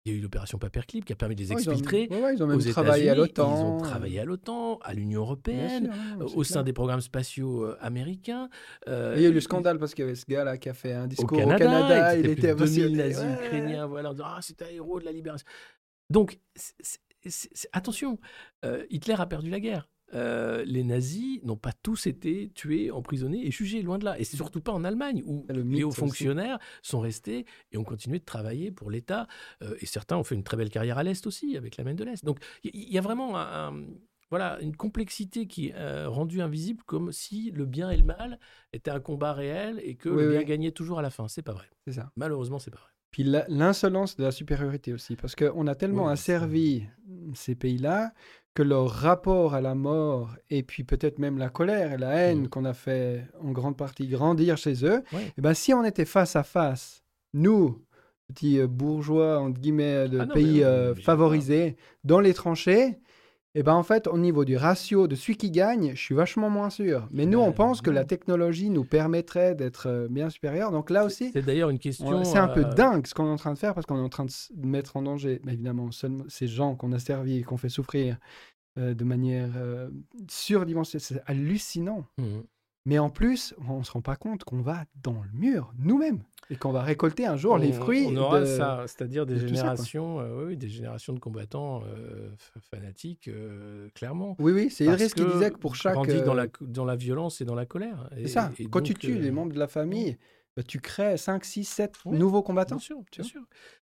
[0.05, 2.07] Il y a eu l'opération Paperclip qui a permis de les exfiltrer.
[2.09, 3.57] Ils ont, même travaillé à l'OTAN.
[3.57, 8.49] Ils ont travaillé à l'OTAN, à l'Union européenne, au sein des programmes spatiaux américains.
[8.87, 10.93] il y a eu le scandale parce qu'il y avait ce gars-là qui a fait
[10.93, 12.17] un discours au Canada.
[12.17, 15.47] il était, 2000 nazis ukrainiens, voilà, ah, c'est un héros de la libération.
[16.09, 16.39] Donc,
[17.73, 18.19] attention,
[18.65, 19.89] euh, Hitler a perdu la guerre.
[20.15, 24.19] Euh, les nazis n'ont pas tous été tués, emprisonnés et jugés, loin de là.
[24.21, 28.21] Et c'est surtout pas en Allemagne, où les hauts fonctionnaires sont restés et ont continué
[28.21, 29.27] de travailler pour l'État.
[29.63, 31.95] Euh, et certains ont fait une très belle carrière à l'Est aussi, avec la main
[31.95, 32.25] de l'Est.
[32.25, 33.33] Donc il y, a vraiment
[34.31, 38.39] voilà, une complexité qui est rendue invisible, comme si le bien et le mal
[38.73, 41.27] étaient un combat réel et que le bien gagnait toujours à la fin.
[41.27, 41.67] C'est pas vrai.
[41.89, 42.13] Ça.
[42.17, 42.96] Malheureusement, c'est pas vrai.
[43.17, 46.85] Puis l'insolence de la supériorité aussi, parce qu'on a tellement asservi
[47.33, 48.13] ces pays-là
[48.53, 52.51] que leur rapport à la mort et puis peut-être même la colère et la haine
[52.51, 56.05] qu'on a fait en grande partie grandir chez eux, et eh ben si on était
[56.05, 57.83] face à face, nous,
[58.29, 62.99] petits euh, bourgeois entre guillemets de ah pays euh, favorisés, dans les tranchées,
[63.57, 66.15] et eh ben en fait, au niveau du ratio de celui qui gagne, je suis
[66.15, 67.09] vachement moins sûr.
[67.11, 70.73] Mais nous, on pense que la technologie nous permettrait d'être euh, bien supérieurs.
[70.73, 72.23] Donc là aussi, c'est d'ailleurs une question.
[72.23, 74.05] C'est un peu euh, dingue ce qu'on est en train de faire parce qu'on est
[74.05, 77.71] en train de mettre en danger, évidemment, ces gens qu'on a servis et qu'on fait
[77.71, 78.19] souffrir
[78.77, 79.49] euh, de manière
[80.29, 81.03] surdimensionnée.
[81.03, 82.05] C'est hallucinant.
[82.19, 82.41] Mmh.
[82.87, 86.23] Mais en plus, on ne se rend pas compte qu'on va dans le mur nous-mêmes
[86.51, 88.07] et qu'on va récolter un jour les fruits.
[88.09, 92.31] On aura ça, c'est-à-dire des générations, euh, oui, des générations de combattants euh,
[92.71, 94.37] fanatiques, euh, clairement.
[94.39, 95.95] Oui, oui, c'est Idriss qui disait que pour chaque.
[95.95, 98.09] Grandit dans la, dans la violence et dans la colère.
[98.15, 98.53] C'est ça.
[98.71, 100.17] Quand tu tues les membres de la famille,
[100.57, 102.77] bah, tu crées 5, 6, 7 nouveaux combattants.
[102.77, 103.43] Bien sûr, bien sûr.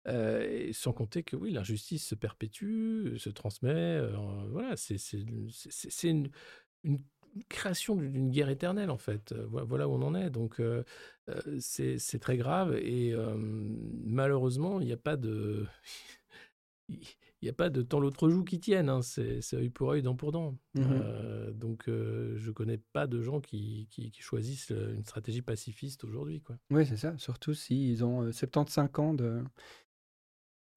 [0.08, 4.00] et sans compter que oui, l'injustice se perpétue, se transmet.
[4.50, 4.96] voilà, c'est
[6.02, 6.28] une,
[6.82, 6.98] une
[7.48, 9.32] création d'une guerre éternelle, en fait.
[9.32, 10.30] Euh, voilà où on en est.
[10.30, 10.84] Donc, euh,
[11.28, 12.76] euh, c'est très grave.
[12.76, 13.14] Et
[14.04, 15.66] malheureusement, il n'y a pas de.
[17.42, 19.00] Il n'y a pas de temps l'autre joue qui tienne, hein.
[19.00, 20.58] c'est œil pour œil, dent pour dent.
[20.74, 26.42] Mmh donc je ne connais pas de gens qui, qui, choisissent une stratégie pacifiste aujourd'hui.
[26.70, 29.42] Oui, c'est ça, surtout s'ils ont 75 ans de,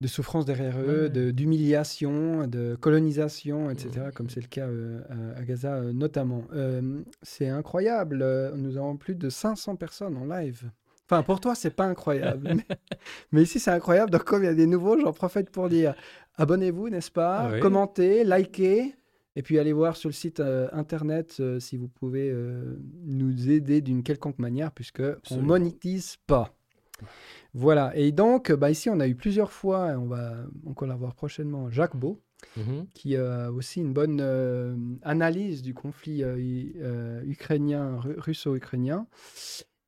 [0.04, 5.02] de souffrance derrière eux, d'humiliation, de, colonisation, etc., comme c'est le cas euh,
[5.38, 6.44] à, Gaza euh, notamment.
[6.54, 8.18] Euh, c'est incroyable,
[8.58, 10.70] nous avons plus de 500 personnes en live.
[11.10, 12.58] Enfin, pour toi, c'est pas incroyable.
[13.32, 14.12] mais, ici, c'est incroyable.
[14.12, 15.96] Donc, comme il y a des nouveaux, j'en profite pour dire
[16.36, 17.60] abonnez-vous, n'est-ce pas?
[17.62, 18.96] Commentez, likez.
[19.38, 20.42] Et puis, allez voir sur le site
[20.74, 22.34] internet si vous pouvez
[23.06, 26.54] nous aider d'une quelconque manière, puisque on monétise pas.
[27.54, 30.34] Voilà, et donc bah, ici on a eu plusieurs fois, et on va
[30.66, 32.22] encore la voir prochainement, Jacques Beau,
[32.58, 32.88] mhm.
[32.94, 36.38] qui a aussi une bonne euh, analyse du conflit euh,
[36.82, 39.08] euh, ukrainien, russo-ukrainien.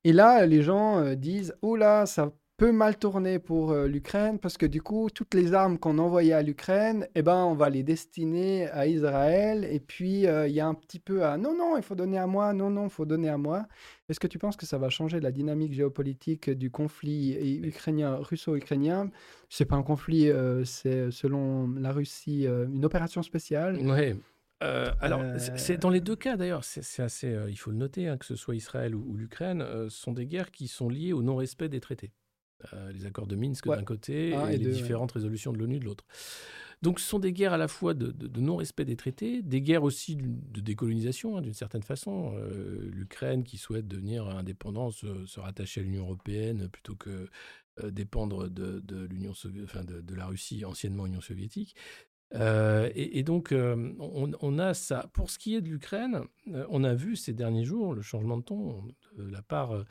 [0.03, 4.58] Et là, les gens disent, oh là, ça peut mal tourner pour euh, l'Ukraine parce
[4.58, 7.84] que du coup, toutes les armes qu'on envoyait à l'Ukraine, eh ben, on va les
[7.84, 9.66] destiner à Israël.
[9.70, 12.18] Et puis, euh, il y a un petit peu à non, non, il faut donner
[12.18, 13.68] à moi, non, non, il faut donner à moi.
[14.08, 19.12] Est-ce que tu penses que ça va changer la dynamique géopolitique du conflit ukrainien, russo-ukrainien?
[19.49, 23.80] C'est pas un conflit, euh, c'est selon la Russie une opération spéciale.
[23.82, 24.18] Oui.
[24.62, 25.22] alors,
[25.58, 28.36] c'est dans les deux cas d'ailleurs, c'est assez, il faut le noter, hein, que ce
[28.36, 31.82] soit Israël ou, ou l'Ukraine, ce sont des guerres qui sont liées au non-respect des
[31.82, 32.12] traités.
[32.74, 36.06] Euh, les accords de Minsk d'un côté et, les différentes résolutions de l'ONU de l'autre.
[36.82, 40.16] Donc ce sont des guerres à la fois de, non-respect des traités, des guerres aussi
[40.16, 42.34] de décolonisation hein, d'une certaine façon.
[42.36, 47.30] Euh, L'Ukraine qui souhaite devenir indépendante, se, rattacher à l'Union européenne plutôt que
[47.84, 49.34] euh, dépendre de, l'Union,
[49.64, 51.76] enfin de, la Russie anciennement Union soviétique.
[52.36, 55.10] Et, donc, on, on, a ça.
[55.14, 56.22] Pour ce qui est de l'Ukraine,
[56.70, 58.84] on a vu ces derniers jours le changement de ton
[59.18, 59.86] de la part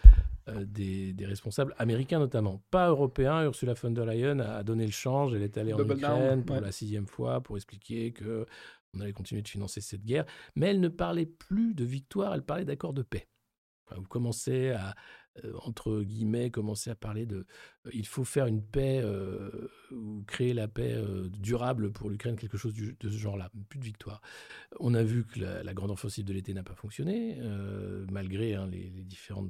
[0.46, 3.44] des, responsables américains notamment, pas européens.
[3.44, 5.34] Ursula von der Leyen a, donné le change.
[5.34, 8.46] Elle est allée en Ukraine pour la sixième fois pour expliquer que
[8.94, 10.24] on allait continuer de financer cette guerre.
[10.54, 13.28] Mais elle ne parlait plus de victoire, elle parlait d'accord de paix.
[13.94, 14.92] vous commencez à, euh,
[15.62, 17.46] entre guillemets, commencer à parler de
[17.86, 20.96] euh, il faut faire une paix euh, ou créer la paix
[21.38, 24.20] durable pour l'Ukraine, quelque chose de ce genre-là, plus de victoire.
[24.80, 27.38] On a vu que la, grande offensive de l'été n'a pas fonctionné,
[28.10, 29.48] malgré hein, les, les différents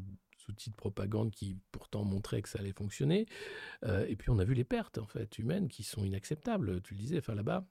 [0.49, 3.26] outils de propagande qui pourtant montraient que ça allait fonctionner.
[3.85, 6.82] et puis on a vu les pertes en fait humaines qui sont inacceptables.
[6.82, 7.66] Tu le disais, enfin là-bas,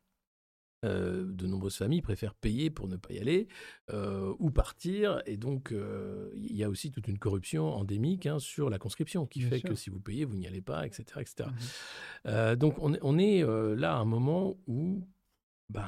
[0.83, 3.47] euh, de nombreuses familles préfèrent payer pour ne pas y aller
[3.91, 5.21] euh, ou partir.
[5.25, 9.25] Et donc, euh, il y a aussi toute une corruption endémique hein, sur la conscription
[9.25, 11.03] qui fait que si vous payez, vous n'y allez pas, etc.
[11.19, 11.49] etc.
[11.49, 13.43] Mmh donc, on, on est
[13.75, 15.05] là à un moment où
[15.69, 15.87] ben,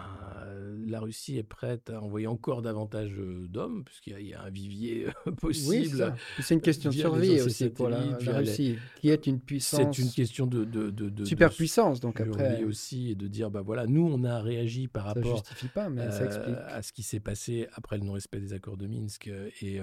[0.87, 3.13] la Russie est prête à envoyer encore davantage
[3.49, 5.07] d'hommes, puisqu'il y, a un vivier
[5.41, 6.13] possible.
[6.37, 9.95] Oui, c'est une question de survie aussi pour la, Russie, qui est une puissance.
[9.95, 11.99] C'est une question de, de, de, superpuissance.
[11.99, 15.37] Donc après, aussi et de dire bah voilà, nous on a réagi par rapport.
[15.37, 16.55] justifie pas, mais ça explique.
[16.67, 19.29] à ce qui s'est passé après le non-respect des accords de Minsk
[19.61, 19.81] et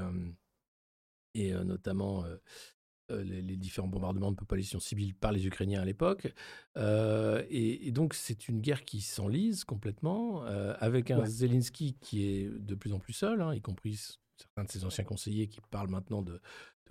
[1.35, 2.25] et notamment
[3.13, 6.33] euh, les, différents bombardements de population civile par les Ukrainiens à l'époque.
[6.77, 12.49] Euh, et, donc c'est une guerre qui s'enlise complètement, euh, avec un Zelensky qui est
[12.49, 15.91] de plus en plus seul, hein, y compris certains de ses anciens conseillers qui parlent
[15.91, 16.41] maintenant de,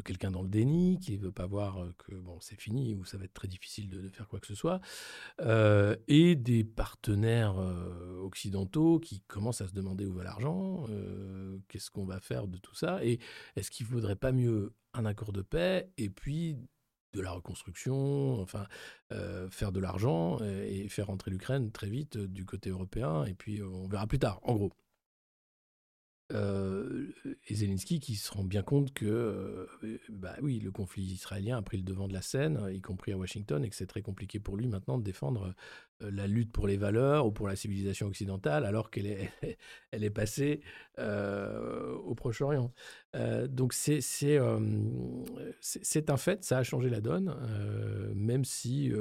[0.02, 3.18] quelqu'un dans le déni, qui ne veut pas voir que bon, c'est fini ou ça
[3.18, 4.82] va être très difficile de, faire quoi que ce soit,
[5.42, 11.58] euh, et des partenaires euh, occidentaux qui commencent à se demander où va l'argent, euh,
[11.68, 13.20] qu'est-ce qu'on va faire de tout ça, et
[13.56, 16.58] est-ce qu'il ne faudrait pas mieux un accord de paix et puis
[17.14, 18.66] de la reconstruction, enfin,
[19.50, 23.90] faire de l'argent et faire rentrer l'Ukraine très vite du côté européen, et puis on
[23.90, 24.72] verra plus tard, en gros
[26.34, 27.08] euh,
[27.48, 29.66] et Zelensky qui se rend bien compte que, euh,
[30.10, 33.18] bah oui, le conflit israélien a pris le devant de la scène, y compris à
[33.18, 35.54] Washington, et que c'est très compliqué pour lui maintenant de défendre
[36.02, 39.30] euh, la lutte pour les valeurs ou pour la civilisation occidentale, alors qu'elle est,
[39.92, 40.62] elle est passée
[40.98, 42.72] au Proche-Orient.
[43.50, 47.36] donc c'est c'est un fait, ça a changé la donne,
[48.14, 48.92] même si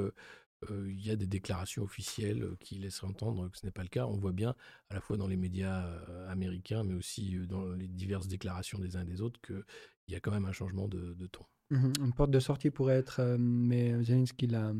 [0.69, 3.89] il y a des déclarations officielles euh, qui laissent entendre que ce n'est pas le
[3.89, 4.05] cas.
[4.05, 4.55] On voit bien,
[4.89, 8.95] à la fois dans les médias euh, américains, mais aussi dans les diverses déclarations des
[8.95, 9.63] uns et des autres, qu'il
[10.09, 11.45] y a quand même un changement de, ton.
[11.71, 14.73] Mmh Une porte de sortie pourrait être, mais Zelensky l'a,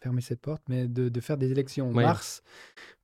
[0.00, 2.42] fermé cette porte, mais de, faire des élections en mars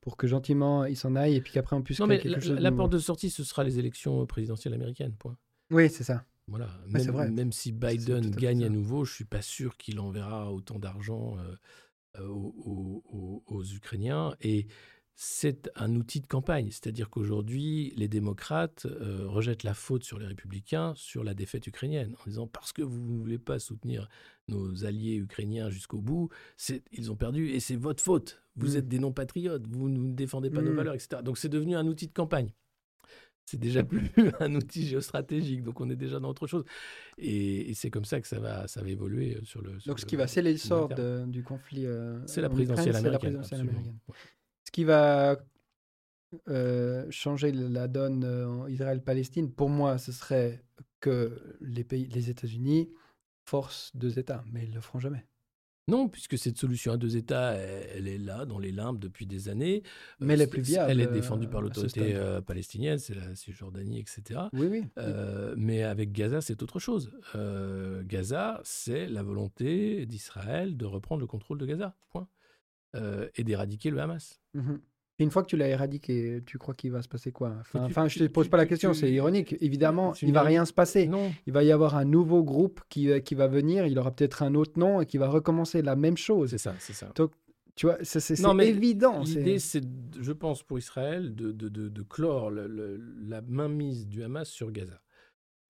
[0.01, 2.01] pour que gentiment il s'en aille et puis qu'après on puisse.
[2.01, 5.37] Non, mais la, la porte de sortie, ce sera les élections présidentielles américaines, point.
[5.71, 6.25] Oui, c'est ça.
[6.49, 6.69] Voilà.
[6.89, 7.31] Même, vrai.
[7.31, 11.55] même si Biden gagne à, nouveau, je suis pas sûr qu'il enverra autant d'argent euh,
[12.21, 14.35] euh, aux, Ukrainiens.
[14.41, 14.67] Et
[15.15, 16.69] c'est un outil de campagne.
[16.71, 22.17] C'est-à-dire qu'aujourd'hui, les démocrates euh, rejettent la faute sur les républicains sur la défaite ukrainienne,
[22.21, 24.09] en disant parce que vous ne voulez pas soutenir
[24.49, 26.29] nos alliés ukrainiens jusqu'au bout,
[26.91, 28.43] ils ont perdu et c'est votre faute.
[28.57, 28.77] Vous mmh.
[28.77, 30.77] êtes des non-patriotes, vous ne défendez pas nos mmh.
[30.77, 31.23] valeurs, etc.
[31.23, 32.53] Donc c'est devenu un outil de campagne
[33.45, 36.65] c'est déjà plus un outil géostratégique, donc on est déjà dans autre chose.
[37.19, 39.79] Et, c'est comme ça que ça va, ça va évoluer euh, sur le.
[39.87, 40.91] donc ce qui va sceller le sort
[41.27, 41.87] du conflit.
[41.87, 43.43] Euh, c'est la présidentielle américaine.
[44.65, 45.39] Ce qui va
[46.49, 50.65] euh, changer la donne en Israël-Palestine, pour moi, ce serait
[51.01, 52.91] que les pays, les États-Unis
[53.45, 55.27] forcent deux États, mais ils le feront jamais.
[55.89, 59.49] Non, puisque cette solution à deux États, elle, est là, dans les limbes, depuis des
[59.49, 59.83] années.
[60.21, 60.91] Mais elle est plus viable.
[60.93, 64.43] Elle est défendue par l'autorité euh, palestinienne, c'est la Cisjordanie, etc.
[64.53, 64.85] Oui, oui.
[64.99, 67.11] Euh, mais avec Gaza, c'est autre chose.
[67.35, 72.29] Euh, Gaza, c'est la volonté d'Israël de reprendre le contrôle de Gaza, point.
[73.35, 74.41] et d'éradiquer le Hamas.
[75.19, 77.55] Une fois que tu l'as éradiqué, tu crois qu'il va se passer quoi?
[77.75, 79.57] Enfin, je ne te pose pas la question, c'est ironique.
[79.61, 81.07] Évidemment, il ne va rien se passer.
[81.07, 81.33] Non.
[81.47, 84.43] Il va y avoir un nouveau groupe qui, euh, qui va venir, il aura peut-être
[84.43, 86.51] un autre nom et qui va recommencer la même chose.
[86.51, 87.11] C'est ça, c'est ça.
[87.15, 87.33] Donc,
[87.75, 89.23] tu vois, c'est évident.
[89.23, 89.83] L'idée, c'est,
[90.21, 95.01] je pense, pour Israël, de, de, de, clore la mainmise du Hamas sur Gaza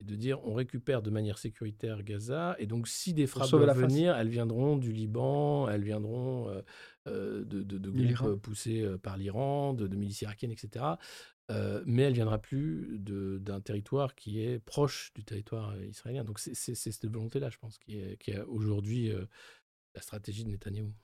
[0.05, 4.17] de dire on récupère de manière sécuritaire Gaza, et donc si des frappes doivent venir,
[4.17, 6.61] elles viendront du Liban, elles viendront euh,
[7.09, 10.85] euh, de, de, groupes poussés euh, par l'Iran, de, milices irakiennes, etc.
[11.85, 16.25] mais elle viendra plus d'un territoire qui est proche du territoire israélien.
[16.25, 19.13] Donc c'est cette volonté-là, je pense, qui est, qui est aujourd'hui
[19.95, 20.95] la stratégie de Netanyahou.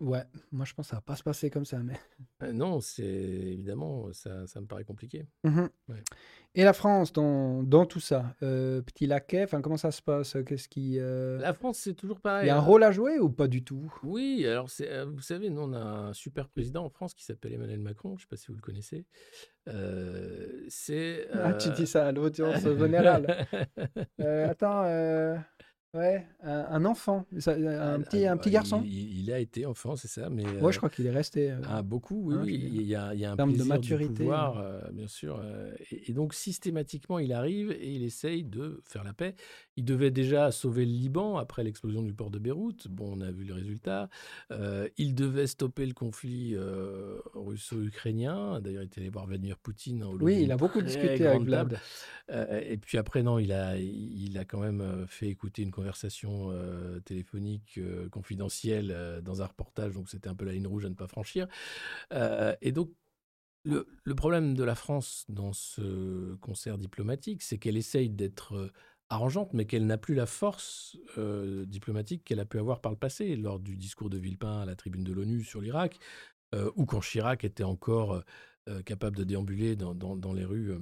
[0.00, 1.98] Ouais, moi je pense que ça va pas se passer comme ça, mais.
[2.42, 5.26] Euh, non, c'est évidemment, ça, ça me paraît compliqué.
[5.44, 5.68] Mhm.
[5.88, 6.02] Ouais.
[6.54, 10.36] Et la France dans, dans tout ça, euh, petit laquais, enfin comment ça se passe
[10.44, 12.46] Qu'est-ce qui, euh, La France, c'est toujours il pareil.
[12.48, 13.90] y a un rôle à jouer ou pas du tout?
[14.02, 17.24] Oui, alors c'est, euh, vous savez, nous on a un super président en France qui
[17.24, 18.10] s'appelle Emmanuel Macron.
[18.10, 19.06] Je ne sais pas si vous le connaissez.
[19.68, 21.28] Euh, c'est.
[21.32, 23.46] Ah, tu euh, dis ça à l'audience générale.
[24.20, 25.36] Euh, attends, euh,
[25.94, 28.82] ouais, un, un enfant, ça- un petit, un petit garçon.
[28.84, 30.44] Il, il a été enfant, c'est ça, mais.
[30.44, 31.50] Ouais, euh, je crois qu'il est resté.
[31.50, 32.70] euh, Ah, beaucoup, oui, Hein, oui.
[32.72, 35.08] Il y a, il y a un termes de plaisir maturité, du pouvoir, euh, bien
[35.08, 35.40] sûr.
[35.42, 39.34] euh, et, et donc, systématiquement, il arrive et il essaye de faire la paix.
[39.76, 42.88] Il devait déjà sauver le Liban après l'explosion du port de Beyrouth.
[42.88, 44.08] Bon, on a vu le résultat.
[44.50, 48.60] Euh, il devait stopper le conflit euh, russo-ukrainien.
[48.60, 50.02] D'ailleurs, il était allé voir Vladimir Poutine.
[50.04, 51.42] au Oui, il a beaucoup discuté avec.
[51.42, 51.78] Vlad.
[52.30, 55.70] Euh, et puis après, non, il a, il a quand même euh, fait écouter une
[55.82, 60.68] conversation euh, téléphonique euh, confidentielle euh, dans un reportage, donc c'était un peu la ligne
[60.68, 61.48] rouge à ne pas franchir.
[62.60, 62.92] Et donc,
[63.64, 68.70] le, problème de la France dans ce concert diplomatique, c'est qu'elle essaye d'être
[69.08, 70.96] arrangeante, mais qu'elle n'a plus la force
[71.66, 74.76] diplomatique qu'elle a pu avoir par le passé, lors du discours de Villepin à la
[74.76, 75.98] tribune de l'ONU sur l'Irak,
[76.76, 78.22] ou quand Chirac était encore
[78.84, 80.76] capable de déambuler dans les rues.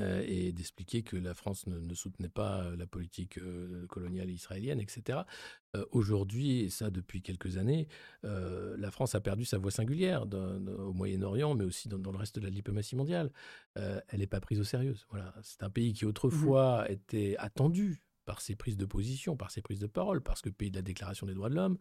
[0.00, 4.30] Euh, et d'expliquer que la France ne, ne soutenait pas euh, la politique euh, coloniale
[4.30, 5.20] israélienne, etc.
[5.76, 7.88] Euh, Aujourd'hui, et ça depuis quelques années,
[8.22, 12.10] la France a perdu sa voix singulière dans- dans- au Moyen-Orient, mais aussi dans, dans
[12.12, 13.30] le reste de la diplomatie mondiale.
[13.74, 14.94] Elle n'est pas prise au sérieux.
[15.10, 15.34] Voilà.
[15.42, 19.78] C'est un pays qui autrefois était attendu par ses prises de position, par ses prises
[19.78, 21.78] de parole, parce que pays de la Déclaration des droits de l'homme,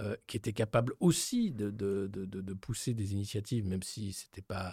[0.00, 4.40] euh, qui était capable aussi de, de- de- de- pousser des initiatives, même si c'était
[4.40, 4.72] pas euh,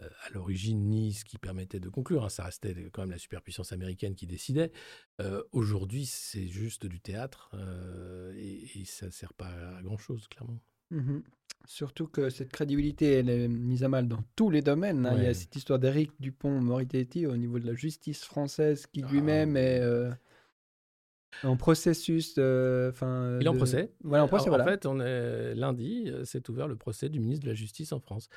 [0.00, 2.24] à l'origine ni ce qui permettait de conclure.
[2.24, 2.28] hein.
[2.28, 4.72] Ça restait quand même la superpuissance américaine qui décidait.
[5.20, 9.48] Euh, Aujourd'hui, c'est juste du théâtre euh, et, et ça ne sert pas
[9.78, 10.58] à grand-chose, clairement.
[10.90, 11.22] Mhm.
[11.66, 15.06] Surtout que cette crédibilité, elle est mise à mal dans tous les domaines.
[15.06, 15.14] hein.
[15.16, 19.10] Il y a cette histoire d'Éric Dupont-Moretti au niveau de la justice française qui Ah,
[19.12, 20.10] lui-même est euh,
[21.44, 22.34] en processus.
[22.38, 22.90] euh,
[23.40, 23.92] Il est en procès.
[24.02, 27.50] Voilà, en procès, fait, on est, lundi, euh, s'est ouvert le procès du ministre de
[27.50, 28.28] la Justice en France.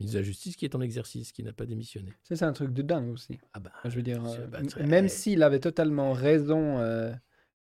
[0.00, 2.12] Ministre de la Justice qui est en exercice, qui n'a pas démissionné.
[2.22, 3.38] Ça, c'est un truc de dingue aussi.
[3.52, 7.12] Ah bah, Je veux dire, euh, bah, très- même s'il avait totalement raison, euh,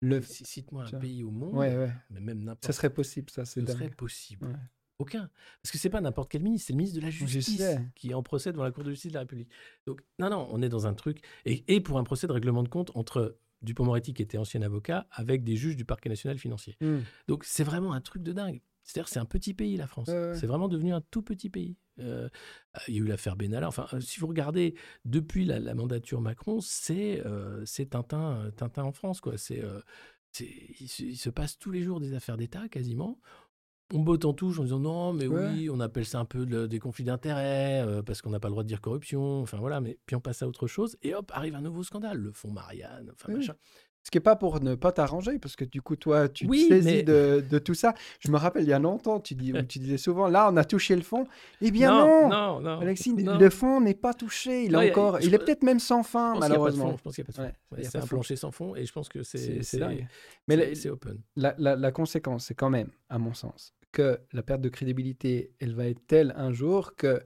[0.02, 0.22] le...
[0.22, 1.92] Cite-moi un pays au monde, Ouais, ouais.
[2.12, 3.76] mais même n'importe Ça serait possible, ça, c'est ce dingue.
[3.76, 4.46] serait possible.
[4.46, 4.54] Ouais.
[5.00, 5.30] Aucun.
[5.64, 7.64] Parce que c'est pas n'importe quel ministre, c'est le ministre de la Justice
[7.96, 9.50] qui est en procès devant la Cour de justice de la République.
[9.86, 11.22] Donc, non, non, on est dans un truc.
[11.46, 15.08] Et, et pour un procès de règlement de compte entre Dupont-Moretti, qui était ancien avocat,
[15.12, 16.78] avec des juges du parquet national financier.
[16.82, 17.00] Hmm.
[17.28, 18.62] Donc, c'est vraiment un truc de dingue.
[18.88, 20.08] C'est-à-dire, c'est un petit pays, la France.
[20.34, 21.76] C'est vraiment devenu un tout petit pays.
[22.00, 22.30] Euh,
[22.88, 23.68] il y a eu l'affaire Benalla.
[23.68, 28.84] Enfin, euh, si vous regardez depuis la, la mandature Macron, c'est euh, Tintin, euh, Tintin
[28.84, 29.20] en France.
[29.20, 29.38] Quoi.
[29.38, 29.62] C'est,
[30.40, 33.20] il, se, il se passe tous les jours des affaires d'État, quasiment.
[33.94, 35.48] On botte en touche en disant non, mais Ouais.
[35.50, 38.52] oui, on appelle ça un peu de- des conflits d'intérêts, parce qu'on n'a pas le
[38.52, 39.42] droit de dire corruption.
[39.42, 40.98] Enfin voilà, mais puis on passe à autre chose.
[41.02, 43.10] Et hop, arrive un nouveau scandale, le fonds Marianne.
[43.14, 43.36] Enfin, Oui.
[43.40, 43.56] machin.
[44.08, 46.68] Ce qui n'est pas pour ne pas t'arranger, parce que du coup, toi, tu Oui,
[46.70, 47.94] te saisis mais- de, de tout ça.
[48.22, 50.56] Je me rappelle, il y a longtemps, tu, dis, où tu disais souvent, là, on
[50.56, 51.28] a touché le fond.
[51.60, 52.80] Eh bien non, non, non.
[52.80, 54.64] Alexis, le fond n'est pas touché.
[54.64, 56.96] Il, a- encore, je il est peut-être même sans fin, a malheureusement.
[56.96, 57.44] Je pense qu'il n'y a pas de fond.
[57.44, 58.08] Ouais, il Ouais, y a c'est un fond.
[58.08, 59.56] plancher sans fond, et je pense que c'est.
[60.48, 61.20] Mais c'est- open.
[61.36, 65.52] La, la- la conséquence, c'est quand même, à mon sens, que la perte de crédibilité,
[65.60, 67.22] elle va être telle un jour que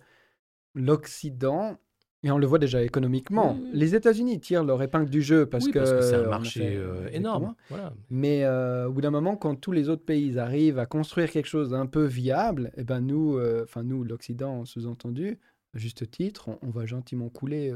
[0.73, 1.77] l'Occident,
[2.23, 3.69] et on le voit déjà économiquement, oui.
[3.73, 6.76] les États-Unis tirent leur épingle du jeu parce oui, que, parce que c'est un marché
[6.77, 7.56] euh, énorme.
[7.69, 7.93] Voilà.
[8.10, 11.48] Mais euh, au bout d'un moment, quand tous les autres pays arrivent à construire quelque
[11.48, 15.39] chose d'un peu viable, et ben nous, euh, enfin nous, l'Occident, sous-entendu,
[15.73, 17.73] à juste titre, on, on va gentiment couler.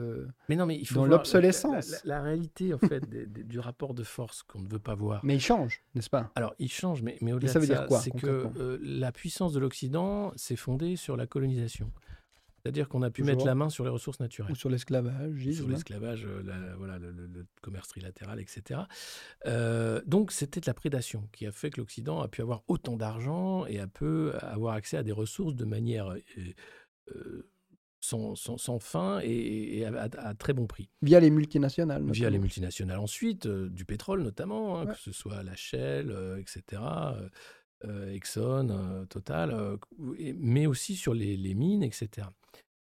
[0.50, 1.90] Mais non, mais il faut Dans l'obsolescence.
[1.92, 4.80] La, la- la réalité, en fait, des- des- du rapport de force qu'on ne veut
[4.80, 5.22] pas voir.
[5.24, 6.30] Mais il change, n'est-ce pas?
[6.36, 8.48] Alors, il change, mais, mais au-delà ça de veut dire ça, quoi, c'est que
[8.84, 11.90] la puissance de l'Occident s'est fondée sur la colonisation.
[12.66, 13.36] C'est-à-dire qu'on a pu Toujours.
[13.36, 14.52] mettre la main sur les ressources naturelles.
[14.54, 18.80] Ou sur l'esclavage, sur l'esclavage, euh, voilà, le, le- le commerce trilatéral, etc.
[19.46, 22.98] Euh, donc c'était de la prédation qui a fait que l'Occident a pu avoir autant
[22.98, 26.10] d'argent et a pu avoir accès à des ressources de manière
[27.16, 27.48] euh,
[28.00, 30.90] sans, sans- sans fin et, et à, à- à très bon prix.
[31.04, 32.04] Via les multinationales.
[32.12, 34.94] Via les multinationales ensuite, euh, du pétrole notamment, hein, Ouais.
[34.94, 36.82] que ce soit la Shell, euh, etc.,
[37.84, 39.78] euh, Exxon, Total,
[40.40, 42.28] mais aussi sur les, les mines, etc.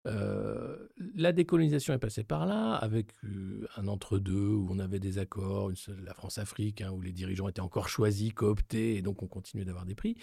[0.07, 5.19] Euh, la décolonisation est passée par là, avec euh, un entre-deux où on avait des
[5.19, 5.71] accords,
[6.01, 9.85] la France-Afrique, hein, où les dirigeants étaient encore choisis, cooptés, et donc on continuait d'avoir
[9.85, 10.17] des prix.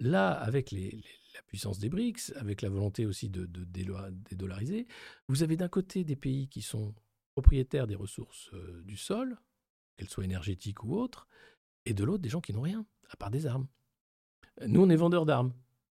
[0.00, 4.86] Là, avec la puissance des BRICS, avec la volonté aussi de, dédollariser,
[5.28, 6.94] vous avez d'un côté des pays qui sont
[7.34, 9.36] propriétaires des ressources euh, du sol,
[9.96, 11.26] qu'elles soient énergétiques ou autres,
[11.86, 13.66] et de l'autre des gens qui n'ont rien, à part des armes.
[14.66, 15.52] Nous, on est vendeurs d'armes,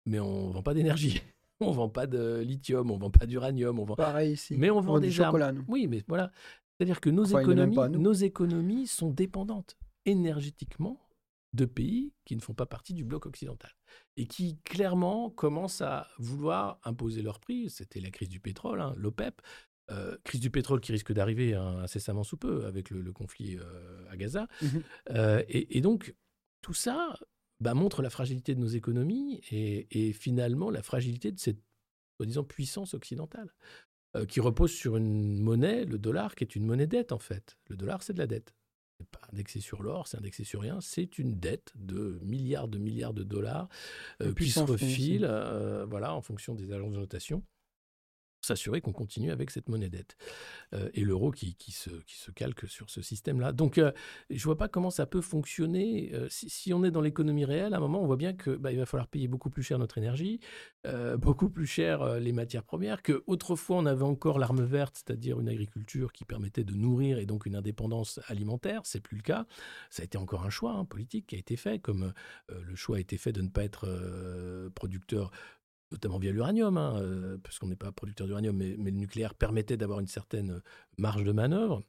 [0.05, 1.21] mais on vend pas d'énergie.
[1.67, 3.95] On vend pas de lithium, on vend pas d'uranium, on vend.
[3.95, 4.55] Pareil ici.
[4.57, 5.29] Mais on vend On des du armes.
[5.31, 5.63] chocolat, nous.
[5.67, 6.31] Oui, mais voilà.
[6.77, 11.01] C'est-à-dire que nos, Enfin, économies, pas nos économies sont dépendantes énergétiquement
[11.53, 13.71] de pays qui ne font pas partie du bloc occidental
[14.17, 17.69] et qui clairement commencent à vouloir imposer leurs prix.
[17.69, 19.41] C'était la crise du pétrole, hein, l'OPEP.
[19.91, 23.55] Euh, crise du pétrole qui risque d'arriver hein, incessamment sous peu avec le, le conflit
[23.57, 24.47] euh, à Gaza.
[24.61, 24.83] Mhm.
[25.11, 26.15] Euh, et, et donc,
[26.61, 27.15] tout ça
[27.59, 31.61] bah, montre la fragilité de nos économies et, et finalement la fragilité de cette
[32.17, 33.53] soi-disant puissance occidentale
[34.15, 37.57] euh, qui repose sur une monnaie, le dollar, qui est une monnaie dette en fait.
[37.67, 38.55] Le dollar, c'est de la dette.
[38.99, 40.79] C'est pas indexé sur l'or, c'est indexé sur rien.
[40.79, 43.67] C'est une dette de milliards de milliards de dollars
[44.21, 47.43] euh, qui se refile, euh, voilà, en fonction des agences de notation,
[48.45, 50.15] s'assurer qu'on continue avec cette monnaie dette
[50.73, 53.51] Euh, et l'euro qui, qui se, qui se calque sur ce système-là.
[53.51, 53.91] Donc, euh,
[54.29, 56.11] je vois pas comment ça peut fonctionner.
[56.13, 58.51] Euh, si, si on est dans l'économie réelle, à un moment, on voit bien que
[58.51, 60.39] bah, va falloir payer beaucoup plus cher notre énergie,
[61.17, 65.49] beaucoup plus cher les matières premières, que autrefois on avait encore l'arme verte, c'est-à-dire une
[65.49, 68.81] agriculture qui permettait de nourrir et donc une indépendance alimentaire.
[68.83, 69.45] C'est plus le cas.
[69.89, 72.13] Ça a été encore un choix hein, politique qui a été fait, comme
[72.49, 73.87] le choix a été fait de ne pas être
[74.75, 75.31] producteur
[75.95, 79.77] notamment via l'uranium, hein, euh, parce qu'on n'est pas producteur d'uranium, mais, le nucléaire permettait
[79.77, 80.61] d'avoir une certaine
[80.97, 81.81] marge de manœuvre.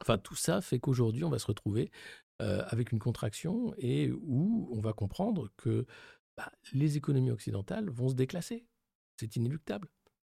[0.00, 1.90] Enfin, tout ça fait qu'aujourd'hui, on va se retrouver
[2.42, 5.86] euh, avec une contraction et où on va comprendre que
[6.36, 8.66] bah, les économies occidentales vont se déclasser.
[9.18, 9.88] C'est inéluctable.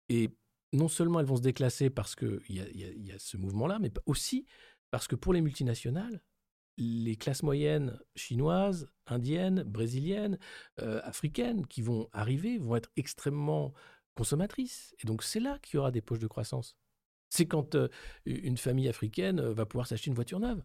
[0.08, 0.30] Et
[0.72, 4.46] non seulement elles vont se déclasser parce qu'il y a ce mouvement-là, mais aussi
[4.90, 6.22] parce que pour les multinationales,
[6.76, 10.38] les classes moyennes chinoises, indiennes, brésiliennes,
[10.80, 13.72] euh, africaines qui vont arriver vont être extrêmement
[14.14, 14.94] consommatrices.
[15.02, 16.76] Et donc c'est là qu'il y aura des poches de croissance.
[17.30, 17.88] C'est quand euh,
[18.26, 20.62] une famille africaine euh, va pouvoir s'acheter une voiture neuve.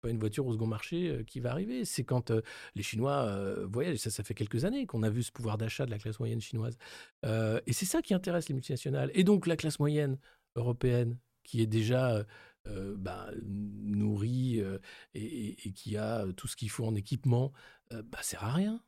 [0.00, 1.84] Pas une voiture au second marché qui va arriver.
[1.84, 2.30] C'est quand
[2.76, 5.90] les Chinois voyagent, ça, ça fait quelques années qu'on a vu ce pouvoir d'achat de
[5.90, 6.78] la classe moyenne chinoise.
[7.24, 9.10] Et c'est ça qui intéresse les multinationales.
[9.14, 10.16] Et donc la classe moyenne
[10.54, 12.24] européenne, qui est déjà
[12.68, 14.78] euh, bah, nourrie euh,
[15.14, 17.52] et, qui a tout ce qu'il faut en équipement,
[17.92, 18.82] euh, bah, sert à rien.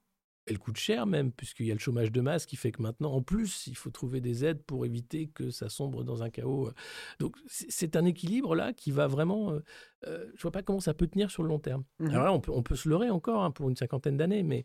[0.50, 3.12] Elle coûte cher même, puisqu'il y a le chômage de masse qui fait que maintenant,
[3.12, 6.66] en plus, il faut trouver des aides pour éviter que ça sombre dans un chaos.
[6.68, 6.72] euh.
[7.20, 9.52] Donc c'est un équilibre là qui va vraiment...
[9.52, 9.60] euh,
[10.06, 11.84] euh, je vois pas comment ça peut tenir sur le long terme.
[12.00, 14.64] Alors là, on peut, on peut se leurrer encore hein, pour une cinquantaine d'années, mais...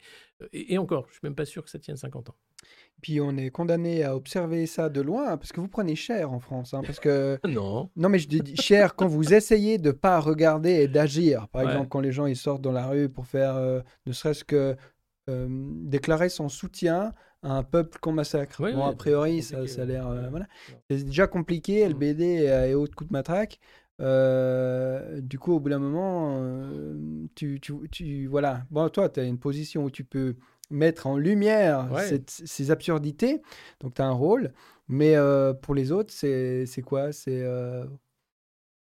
[0.54, 2.36] Et, et encore, je suis même pas sûr que ça tienne 50 ans.
[3.02, 6.32] Puis on est condamné à observer ça de loin hein, parce que vous prenez cher
[6.32, 6.74] en France.
[6.74, 7.90] hein, parce que Non.
[7.98, 11.48] non, mais je dis cher quand vous essayez de pas regarder et d'agir.
[11.50, 11.68] Par Ouais.
[11.72, 14.76] exemple, quand les gens ils sortent dans la rue pour faire, euh, ne serait-ce que
[15.30, 18.62] euh, déclarer son soutien à un peuple qu'on massacre.
[18.64, 20.48] Oui, bon, oui, a priori, ça, ça a l'air, euh, voilà.
[20.90, 21.92] C'est déjà compliqué, Mm.
[21.92, 23.60] LBD et, et autres coups de matraque.
[24.02, 28.66] Euh, du coup, au bout d'un moment, euh, tu, tu, tu- voilà.
[28.72, 30.36] Bon, toi, tu as une position où tu peux
[30.70, 32.08] mettre en lumière Ouais.
[32.08, 33.42] cette- ces absurdités.
[33.80, 34.54] Donc, tu as un rôle.
[34.88, 37.12] Mais euh, pour les autres, c'est quoi?
[37.12, 37.86] C'est euh,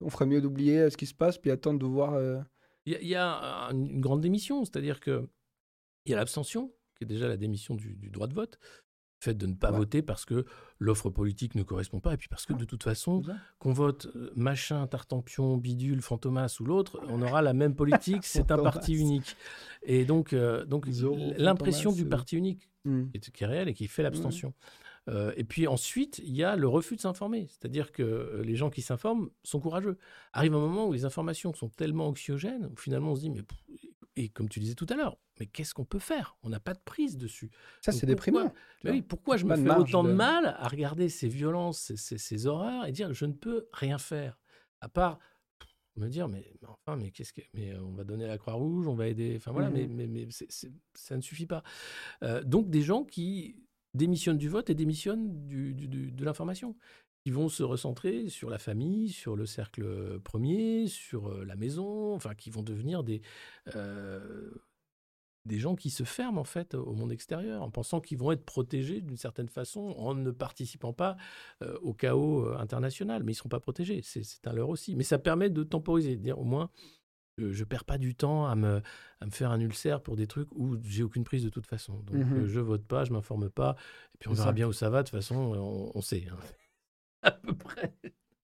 [0.02, 2.14] on ferait mieux d'oublier euh, ce qui se passe puis attendre de voir.
[2.14, 2.40] euh,
[2.86, 5.28] Il y a, y une grande démission, c'est-à-dire que
[6.06, 9.24] il y a l'abstention, qui est déjà la démission du, du droit de vote, le
[9.24, 9.78] fait de ne pas Ouais.
[9.78, 10.46] voter parce que
[10.80, 13.22] l'offre politique ne correspond pas, et puis parce que de toute façon,
[13.60, 18.52] qu'on vote euh, machin, tartampion, bidule, fantomas ou l'autre, on aura la même politique, c'est
[18.52, 19.36] un parti unique.
[19.84, 20.88] Et donc, euh, donc
[21.38, 22.10] l'impression du euh.
[22.10, 23.10] parti unique hmm.
[23.10, 24.54] qui est, qui est réel et qui fait l'abstention.
[25.10, 27.48] Euh, et puis ensuite, il y a le refus de s'informer.
[27.48, 29.98] C'est-à-dire que euh, les gens qui s'informent sont courageux.
[30.34, 33.42] Arrive un moment où les informations sont tellement anxiogènes, où finalement on se dit, mais
[34.18, 36.36] et comme tu disais tout à l'heure, mais qu'est-ce qu'on peut faire?
[36.44, 37.50] On n'a pas de prise dessus.
[37.82, 38.54] Ça, c'est déprimant.
[38.84, 41.96] Mais oui, pourquoi je me fais autant de de- mal à regarder ces violences, ces,
[41.98, 44.38] ces- ces horreurs et dire je ne peux rien faire?
[44.82, 45.18] À part
[45.96, 48.38] me dire mais, mais enfin mais qu'est-ce que mais euh, on va donner à la
[48.38, 49.76] Croix-Rouge, on va aider, enfin voilà, Mhm.
[49.76, 50.28] mais, mais, mais
[50.94, 51.64] ça ne suffit pas.
[52.24, 56.76] Euh, donc des gens qui démissionnent du vote et démissionnent de l'information,
[57.24, 62.16] qui vont se recentrer sur la famille, sur le cercle premier, sur euh, la maison,
[62.16, 63.22] enfin qui vont devenir des
[63.76, 64.52] euh,
[65.46, 68.46] des gens qui se ferment en fait au monde extérieur en pensant qu'ils vont être
[68.46, 71.18] protégés d'une certaine façon en ne participant pas
[71.64, 73.24] euh, au chaos euh, international.
[73.24, 74.96] Mais ils ne seront pas protégés, c'est un leurre aussi.
[74.96, 77.01] Mais ça permet de temporiser, de dire au moins euh,
[77.50, 78.82] je perds pas du temps à me,
[79.20, 81.94] à me faire un ulcère pour des trucs où j'ai aucune prise de toute façon.
[82.06, 83.76] Donc euh, je vote pas, je m'informe pas,
[84.14, 84.54] et puis on verra ça.
[84.54, 85.04] bien où ça va.
[85.04, 86.26] De toute façon, on, on sait.
[86.32, 86.38] hein.
[87.24, 87.94] à peu près.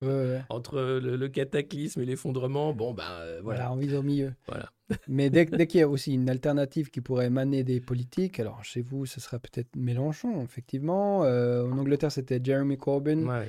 [0.01, 0.43] Ouais, ouais.
[0.48, 3.73] Entre le, le cataclysme et l'effondrement, bon, ben euh, Voilà, voilà.
[3.73, 4.32] on vise au milieu.
[4.47, 4.70] Voilà.
[5.09, 8.62] Mais dès, dès qu'il y a aussi une alternative qui pourrait émaner des politiques, alors
[8.62, 11.24] chez vous, ce sera peut-être Mélenchon, effectivement.
[11.24, 13.27] Euh, en Angleterre, c'était Jeremy Corbyn.
[13.27, 13.48] Ouais.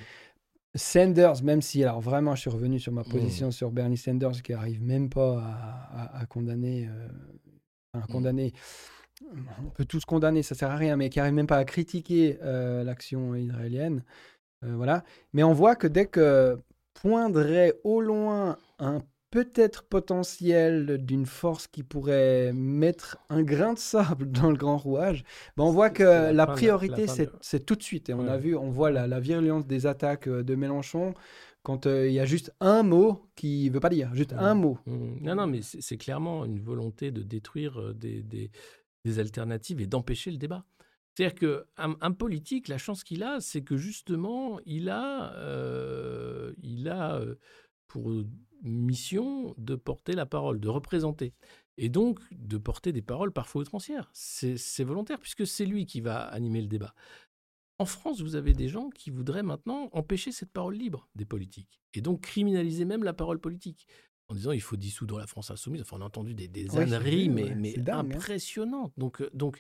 [0.76, 3.10] Sanders, même si, alors vraiment, je suis revenu sur ma Mm.
[3.10, 7.08] position sur Bernie Sanders, qui arrive même pas à, à- à condamner, euh,
[7.94, 8.08] à Mm.
[8.08, 8.54] condamner
[9.66, 12.40] on peut tous condamner, ça sert à rien, mais qui n'arrive même pas à critiquer
[12.42, 14.02] euh, l'action israélienne.
[14.64, 15.04] Euh, voilà.
[15.34, 16.58] Mais on voit que dès que
[16.94, 19.02] poindrait au loin un
[19.32, 25.24] peut-être potentiel d'une force qui pourrait mettre un grain de sable dans le grand rouage,
[25.58, 27.06] ben on voit que la, priorité,
[27.42, 28.10] c'est tout de suite.
[28.10, 31.14] Et on a vu, on voit la, la, virulence des attaques euh, de Mélenchon
[31.64, 34.60] quand euh, il y a juste un mot qui veut pas dire, juste un mmh.
[34.60, 34.80] mot.
[34.86, 35.18] Mmh.
[35.22, 38.52] Non, non, mais c'est clairement une volonté de détruire euh, des, des,
[39.06, 40.66] des alternatives et d'empêcher le débat.
[41.16, 41.36] C'est-à-dire
[41.76, 47.22] qu'un un politique, la chance qu'il a, c'est que justement, il a, euh, il a
[47.88, 48.10] pour
[48.62, 51.34] mission de porter la parole, de représenter.
[51.78, 54.10] Et donc de porter des paroles parfois outrancières.
[54.14, 56.94] C'est volontaire, puisque c'est lui qui va animer le débat.
[57.78, 61.80] En France, vous avez des gens qui voudraient maintenant empêcher cette parole libre des politiques,
[61.94, 63.88] et donc criminaliser même la parole politique,
[64.28, 65.82] en disant il faut dissoudre la France insoumise.
[65.82, 68.00] Enfin, on a entendu des, des âneries, mais, mais hein.
[68.00, 68.92] impressionnantes.
[68.98, 69.60] Donc, euh, donc,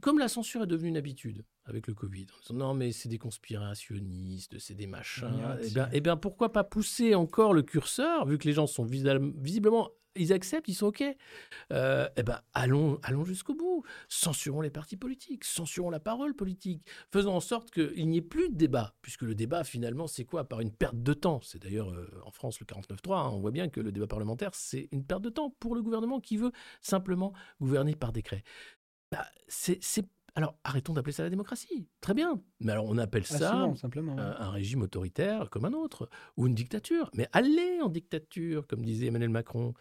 [0.00, 3.08] comme la censure est devenue une habitude avec le Covid, en disant non mais c'est
[3.08, 8.26] des conspirationnistes, c'est des machins, eh bien, eh bien pourquoi pas pousser encore le curseur,
[8.26, 11.02] vu que les gens sont visiblement ils acceptent, ils sont OK.
[11.72, 13.84] Euh, eh ben, allons, allons jusqu'au bout.
[14.08, 18.48] Censurons les partis politiques, censurons la parole politique, faisons en sorte qu'il n'y ait plus
[18.48, 20.44] de débat, puisque le débat, finalement, c'est quoi?
[20.44, 21.40] Par une perte de temps.
[21.42, 24.50] C'est d'ailleurs euh, en France le 49.3, hein, on voit bien que le débat parlementaire,
[24.54, 28.44] c'est une perte de temps pour le gouvernement qui veut simplement gouverner par décret.
[29.10, 29.78] Bah, c'est
[30.36, 31.86] alors, arrêtons d'appeler ça la démocratie.
[32.00, 32.42] Très bien.
[32.60, 36.54] Mais alors, on appelle ah, ça simplement, un, régime autoritaire comme un autre, ou une
[36.54, 37.08] dictature.
[37.14, 39.74] Mais allez en dictature, comme disait Emmanuel Macron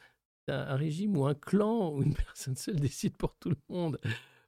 [0.48, 4.00] un, régime ou un clan où une personne seule décide pour tout le monde.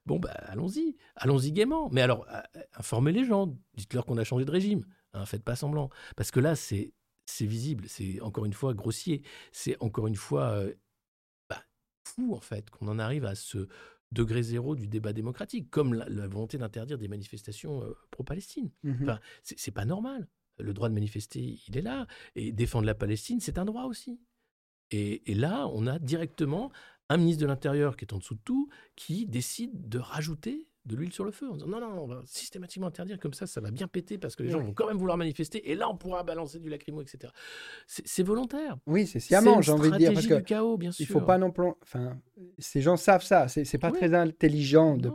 [0.05, 1.89] Bon, bah, allons-y, allons-y gaiement.
[1.91, 4.85] Mais alors, euh, euh, informez les gens, dites-leur qu'on a changé de régime.
[5.13, 5.89] Hein, faites pas semblant.
[6.15, 6.93] Parce que là, c'est
[7.27, 10.75] c'est visible, c'est encore une fois grossier, c'est encore une fois euh,
[11.49, 11.63] bah,
[12.07, 13.67] fou, en fait, qu'on en arrive à ce
[14.15, 18.71] degré zéro du débat démocratique, comme la, volonté d'interdire des manifestations pro-Palestine.
[18.83, 20.27] Mmh enfin, c'est pas normal.
[20.57, 22.07] Le droit de manifester, il est là.
[22.35, 24.19] Et défendre la Palestine, c'est un droit aussi.
[24.91, 26.71] Et, là, on a directement
[27.09, 30.95] un ministre de l'Intérieur qui est en dessous de tout, qui décide de rajouter de
[30.95, 33.61] l'huile sur le feu en disant non, non, on va systématiquement interdire, comme ça, ça
[33.61, 35.97] va bien péter parce que les gens vont quand même vouloir manifester et là, on
[35.97, 37.31] pourra balancer du lacrymo, etc.
[37.87, 38.77] C'est volontaire.
[38.85, 40.13] Oui, c'est sciemment, j'ai envie de dire.
[40.13, 41.05] Parce que du chaos, bien sûr.
[41.05, 41.71] Il faut pas non plus.
[41.81, 42.17] Enfin,
[42.57, 43.47] ces gens savent ça.
[43.47, 45.11] C'est pas très intelligent de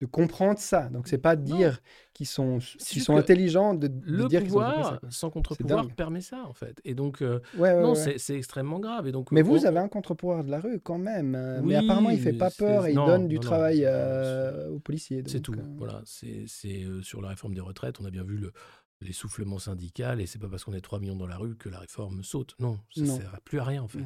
[0.00, 0.88] de comprendre ça.
[0.90, 1.80] Donc, c'est pas dire
[2.12, 6.80] qu'ils sont, qu'ils sont intelligents de, le dire pouvoir sans contre-pouvoir permet ça en fait.
[6.84, 9.06] Et donc, euh, non, c'est extrêmement grave.
[9.06, 11.34] Et donc, mais vous avez un contre-pouvoir de la rue quand même.
[11.34, 15.22] Euh, mais apparemment, il fait pas peur et il donne du travail euh, aux policiers.
[15.26, 15.54] C'est tout.
[15.78, 16.46] Voilà, c'est
[17.02, 18.52] sur la réforme des retraites, on a bien vu le,
[19.00, 21.80] l'essoufflement syndical, et c'est pas parce qu'on est 3 millions dans la rue que la
[21.80, 22.54] réforme saute.
[22.58, 24.00] Non, ça ne sert plus à rien en fait.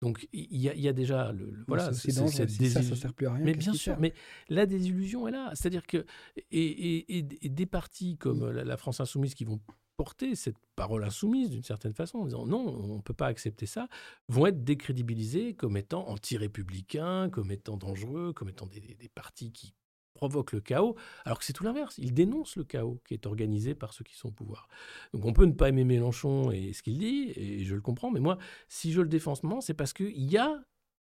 [0.00, 3.32] Donc il y, y, a déjà le, voilà, c'est cette ça, ça sert plus à
[3.32, 3.44] rien.
[3.44, 4.14] Mais bien sûr, mais
[4.48, 5.50] la désillusion est là.
[5.54, 6.06] C'est-à-dire que
[6.52, 9.60] et, et, des partis comme la, France insoumise qui vont
[9.96, 13.66] porter cette parole insoumise d'une certaine façon en disant non, on ne peut pas accepter
[13.66, 13.88] ça,
[14.28, 19.74] vont être décrédibilisés comme étant anti-républicains, comme étant dangereux, comme étant des, des partis qui
[20.18, 21.96] provoque le chaos, alors que c'est tout l'inverse.
[21.98, 24.68] Il dénonce le chaos qui est organisé par ceux qui sont au pouvoir.
[25.14, 28.10] Donc on peut ne pas aimer Mélenchon et ce qu'il dit, et je le comprends,
[28.10, 28.36] mais moi,
[28.68, 30.60] si je le défends c'est parce qu'il y a,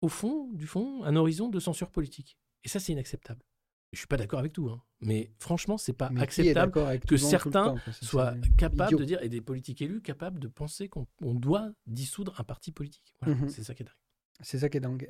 [0.02, 2.38] au fond, du fond, un horizon de censure politique.
[2.64, 3.44] Et ça, c'est inacceptable.
[3.92, 4.82] Je suis pas d'accord avec tout, hein.
[5.02, 6.72] mais franchement, c'est pas acceptable
[7.06, 11.06] que certains soient capables de dire, et des politiques élus capables de penser qu'on
[11.36, 13.14] doit dissoudre un parti politique.
[13.26, 14.03] Mmh c'est ça qui est dingue.
[14.44, 15.10] C'est ça qui est dingue.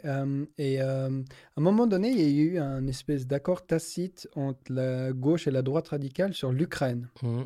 [0.57, 5.11] et à un moment donné, il y a eu un espèce d'accord tacite entre la
[5.11, 7.09] gauche et la droite radicale sur l'Ukraine.
[7.21, 7.41] Mmh.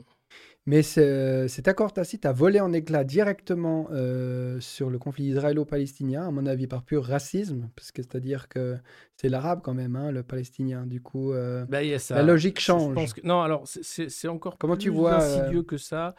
[0.66, 3.88] Mais cet accord tacite a volé en éclats directement
[4.60, 8.76] sur le conflit israélo-palestinien, à mon avis par pur racisme, parce que c'est-à-dire que
[9.16, 10.86] c'est l'arabe quand même, hein, le palestinien.
[10.86, 11.32] Du coup,
[11.70, 13.14] bah, la logique change.
[13.24, 16.16] Non, alors c'est encore Comment plus tu vois, insidieux que ça.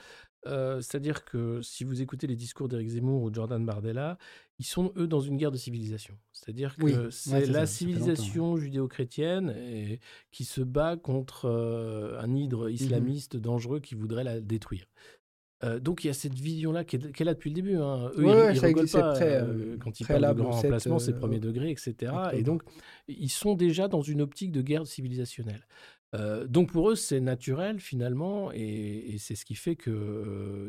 [0.81, 4.19] C'est-à-dire que si vous écoutez les discours d'Éric Zemmour ou de Jordan Bardella,
[4.59, 6.15] ils sont, eux, dans une guerre de civilisation.
[6.33, 9.99] C'est-à-dire que c'est la civilisation judéo-chrétienne
[10.31, 14.87] qui se bat contre un hydre mmh islamiste dangereux qui voudrait la détruire.
[15.81, 17.77] donc il y a cette vision-là qu'elle est là depuis le début.
[17.77, 18.11] Hein.
[18.17, 19.19] Eux, ils, ils rigolent pas
[19.81, 22.13] quand ils parlent de grand remplacement, c'est premier degré, etc.
[22.33, 22.63] Et donc
[23.07, 25.67] ils sont déjà dans une optique de guerre civilisationnelle
[26.15, 29.93] donc pour eux, c'est naturel finalement, et, c'est ce qui fait qu'il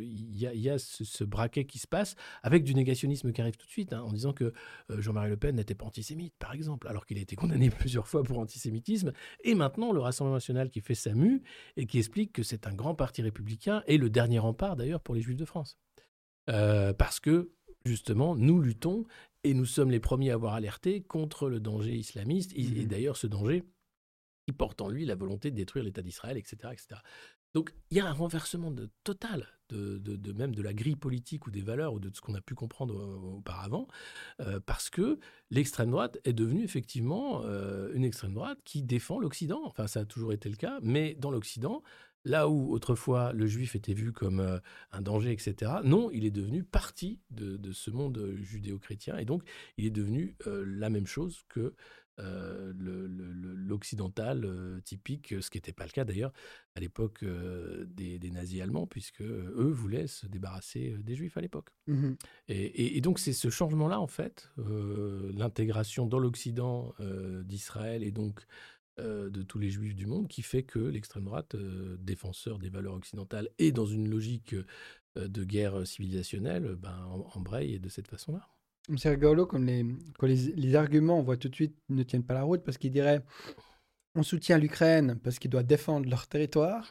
[0.03, 3.71] y, y, a ce, braquet qui se passe avec du négationnisme qui arrive tout de
[3.71, 4.53] suite, hein, en disant que
[4.89, 8.23] Jean-Marie Le Pen n'était pas antisémite, par exemple, alors qu'il a été condamné plusieurs fois
[8.23, 9.13] pour antisémitisme,
[9.43, 11.41] et maintenant le Rassemblement national qui fait sa mue
[11.77, 15.15] et qui explique que c'est un grand parti républicain et le dernier rempart d'ailleurs pour
[15.15, 15.77] les Juifs de France.
[16.45, 17.51] parce que
[17.85, 19.05] justement, nous luttons
[19.43, 22.51] et nous sommes les premiers à avoir alerté contre le danger islamiste.
[22.55, 22.85] Et, et Mhm.
[22.87, 23.63] d'ailleurs, ce danger,
[24.49, 27.01] il porte en lui la volonté de détruire l'État d'Israël, etc., etc.
[27.53, 31.51] Donc, il y a un renversement de, total de même de la grille politique ou
[31.51, 33.87] des valeurs ou de ce qu'on a pu comprendre euh, auparavant,
[34.41, 35.19] euh, parce que
[35.51, 39.61] l'extrême droite est devenue effectivement euh, une extrême droite qui défend l'Occident.
[39.65, 41.83] Enfin, ça a toujours été le cas, mais dans l'Occident,
[42.25, 44.59] là où autrefois le juif était vu comme euh,
[44.91, 49.43] un danger, etc., non, il est devenu partie de, de ce monde judéo-chrétien, et donc
[49.77, 51.73] il est devenu euh, la même chose que
[52.19, 52.73] euh,
[53.55, 54.45] l'occidental
[54.83, 56.33] typique, ce qui n'était pas le cas d'ailleurs
[56.75, 61.69] à l'époque des, des nazis allemands, puisque eux voulaient se débarrasser des juifs à l'époque.
[61.87, 62.17] Mhm.
[62.47, 66.93] Et, et- et donc c'est ce changement-là, en fait, l'intégration dans l'Occident
[67.43, 68.41] d'Israël et donc
[68.99, 72.69] euh, de tous les juifs du monde, qui fait que l'extrême droite, euh, défenseur des
[72.69, 74.53] valeurs occidentales et dans une logique
[75.17, 78.47] euh, de guerre civilisationnelle, ben, em- embraye de cette façon-là.
[78.97, 79.85] C'est rigolo comme les,
[80.17, 82.77] quand les, les arguments, on voit tout de suite, ne tiennent pas la route parce
[82.77, 83.23] qu'ils diraient
[84.15, 86.89] on soutient l'Ukraine parce qu'ils doivent défendre leur territoire.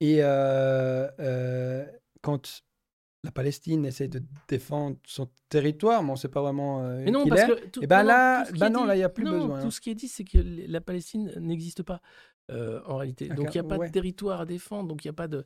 [0.00, 1.86] Et euh, euh,
[2.22, 2.62] quand
[3.24, 7.10] la Palestine essaie de défendre son territoire, mais on ne sait pas vraiment euh, Mais
[7.10, 7.46] non, qui parce est.
[7.48, 9.08] que tout, Eh ben non, là- tout ben est non, dit- là, il y a
[9.08, 9.62] plus non, besoin, hein.
[9.62, 12.00] Tout ce qui est dit, c'est que la Palestine n'existe pas.
[12.52, 13.26] euh, en réalité.
[13.28, 13.88] Donc il n'y a pas ouais.
[13.88, 15.44] de territoire à défendre, donc il n'y a pas de.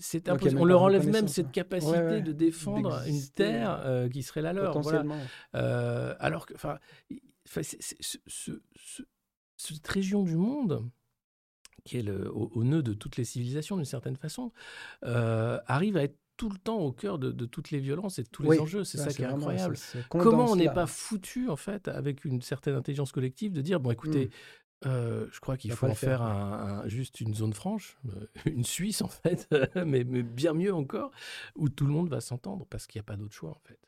[0.00, 0.26] C'est
[0.56, 1.52] On leur enlève même cette ouais.
[1.52, 2.22] capacité Ouais, ouais.
[2.22, 4.72] de défendre une terre euh, qui serait la leur.
[4.80, 5.00] Voilà.
[5.02, 5.18] potentiellement.
[5.54, 6.78] Euh, alors que, enfin,
[9.56, 10.88] cette région du monde,
[11.84, 14.50] qui est le, au, au nœud de toutes les civilisations d'une certaine façon,
[15.02, 18.28] arrive à être tout le temps au cœur de, de toutes les violences et de
[18.28, 18.84] tous les Oui, enjeux.
[18.84, 19.76] C'est Ouais, ça qui est incroyable.
[19.76, 23.80] ça Comment on n'est pas foutu, en fait, avec une certaine intelligence collective, de dire,
[23.80, 24.30] bon, écoutez,
[24.86, 26.18] euh, je crois qu'il va faut en faire.
[26.18, 29.48] faire un- un- juste une zone franche, euh, une Suisse, en fait,
[29.86, 31.10] mais, mais bien mieux encore,
[31.56, 33.78] où tout le monde va s'entendre, parce qu'il n'y a pas d'autre choix, en fait.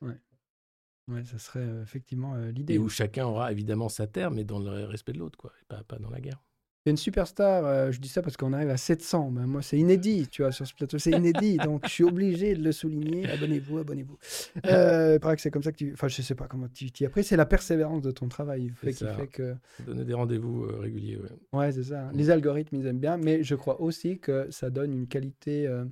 [1.08, 2.74] Ouais, ça serait euh, effectivement euh, l'idée.
[2.74, 5.64] Et où chacun aura évidemment sa terre, mais dans le respect de l'autre, quoi, et
[5.66, 6.42] pas, pas dans la guerre.
[6.86, 9.32] C'est une superstar, euh, je dis ça parce qu'on arrive à 700.
[9.32, 11.56] mais moi, c'est inédit, tu vois, sur ce plateau, c'est inédit.
[11.64, 13.28] donc, je suis obligé de le souligner.
[13.28, 14.16] Abonnez-vous, abonnez-vous.
[14.66, 15.92] Euh, il paraît que c'est comme ça que tu.
[15.92, 17.24] Enfin, je sais pas comment tu t'y as pris.
[17.24, 19.54] C'est la persévérance de ton travail fait, qui fait que.
[19.84, 21.58] Donner des rendez-vous euh, réguliers, ouais.
[21.58, 22.04] Ouais, c'est ça.
[22.04, 22.10] Mm.
[22.14, 25.84] Les algorithmes, ils aiment bien, mais je crois aussi que ça donne une qualité euh,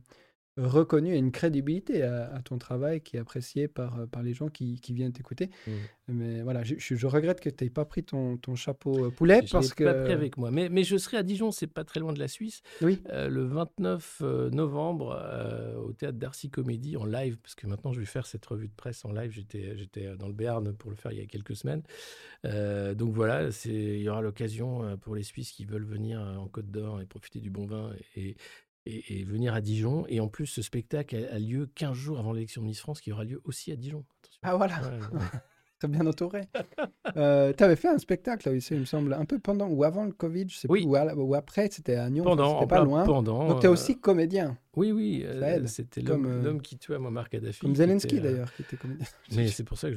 [0.56, 4.34] reconnue et une crédibilité à, à ton travail qui est apprécié par, euh, par les
[4.34, 5.50] gens qui, qui viennent t'écouter.
[5.66, 5.70] Mm.
[6.08, 9.10] Mais voilà, je, je- je regrette que tu n'aies pas pris ton, ton chapeau euh,
[9.10, 9.84] poulet Je parce que.
[9.84, 10.50] pas pris avec moi.
[10.50, 13.00] Mais, mais je serai à Dijon, c'est pas très loin de la Suisse, Oui.
[13.10, 17.92] euh, le 29 euh, novembre euh, au théâtre d'Arcy Comédie en live, parce que maintenant
[17.92, 19.30] je vais faire cette revue de presse en live.
[19.32, 21.82] J'étais, j'étais dans le Béarn pour le faire il y a quelques semaines.
[22.44, 26.46] Euh, donc voilà, c'est, il y aura l'occasion pour les Suisses qui veulent venir en
[26.48, 28.36] Côte d'Or et profiter du bon vin et,
[28.86, 30.04] et, et venir à Dijon.
[30.08, 33.00] Et en plus, ce spectacle a, a lieu 15 jours avant l'élection de Miss France,
[33.00, 34.04] qui aura lieu aussi à Dijon.
[34.22, 34.40] Attention.
[34.42, 35.24] Ah voilà, Ouais, ouais.
[35.80, 36.42] très bien entouré.
[37.16, 40.04] euh, tu avais fait un spectacle aussi, il me semble, un peu pendant ou avant
[40.04, 40.82] le Covid, je sais Oui.
[40.82, 43.04] plus, ou, à- ou après, c'était à Nyon, pendant, c'était pas loin.
[43.04, 43.48] pendant.
[43.48, 47.60] Donc tu es euh, aussi comédien, Oui, oui, euh, c'était l'homme qui tua Muammar Kadhafi.
[47.60, 49.04] comme Zelensky d'ailleurs, qui était comédien.
[49.36, 49.96] Mais c'est pour ça que